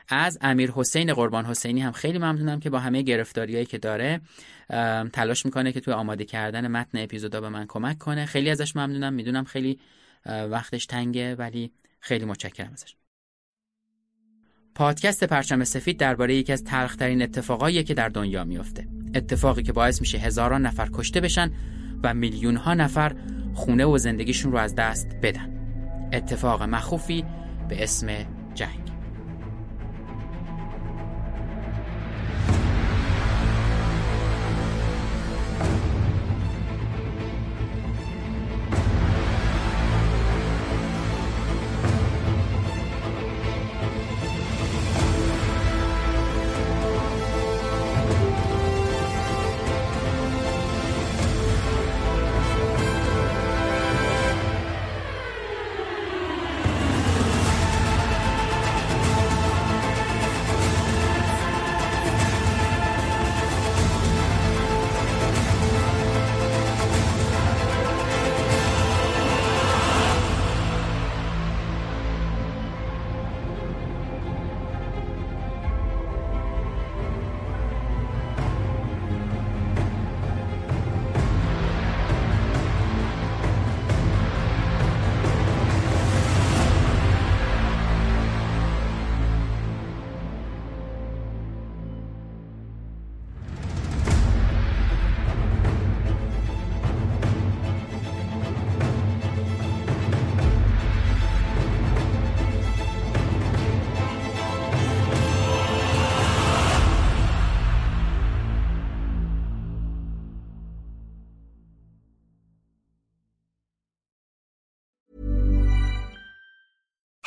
از 0.09 0.39
امیر 0.41 0.71
حسین 0.71 1.15
قربان 1.15 1.45
حسینی 1.45 1.81
هم 1.81 1.93
خیلی 1.93 2.19
ممنونم 2.19 2.61
که 2.61 2.71
با 2.71 2.79
همه 2.79 3.03
گرفتاریایی 3.03 3.67
که 3.67 3.79
داره 3.79 4.21
تلاش 5.13 5.45
می‌کنه 5.45 5.73
که 5.73 5.81
توی 5.81 5.95
آماده 5.95 6.25
کردن 6.25 6.69
متن 6.69 6.99
اپیزودا 6.99 7.41
به 7.41 7.49
من 7.49 7.67
کمک 7.67 7.99
کنه. 7.99 8.27
خیلی 8.27 8.51
ازش 8.51 8.77
ممنونم. 8.77 9.13
می‌دونم 9.13 9.45
خیلی 9.45 9.79
وقتش 10.27 10.87
تنگه 10.87 11.35
ولی 11.35 11.73
خیلی 12.01 12.25
متشکرم 12.25 12.73
ازش. 12.73 12.95
پادکست 14.75 15.25
پرچم 15.25 15.65
سفید 15.65 15.99
درباره 15.99 16.35
یکی 16.35 16.53
از 16.53 16.65
تلخترین 16.65 17.23
اتفاقایی 17.23 17.85
که 17.85 17.95
در 17.95 18.09
دنیا 18.09 18.45
میفته 18.45 18.89
اتفاقی 19.15 19.63
که 19.63 19.73
باعث 19.73 20.01
میشه 20.01 20.19
هزاران 20.19 20.67
نفر 20.67 20.89
کشته 20.93 21.21
بشن 21.21 21.51
و 22.03 22.15
میلیون 22.15 22.57
ها 22.57 22.75
نفر 22.75 23.17
خونه 23.55 23.85
و 23.85 23.99
زندگیشون 23.99 24.53
رو 24.53 24.59
از 24.59 24.75
دست 24.75 25.07
بدن. 25.23 25.59
اتفاق 26.13 26.63
مخوفی 26.63 27.25
به 27.69 27.83
اسم 27.83 28.07
جنگ. 28.55 28.82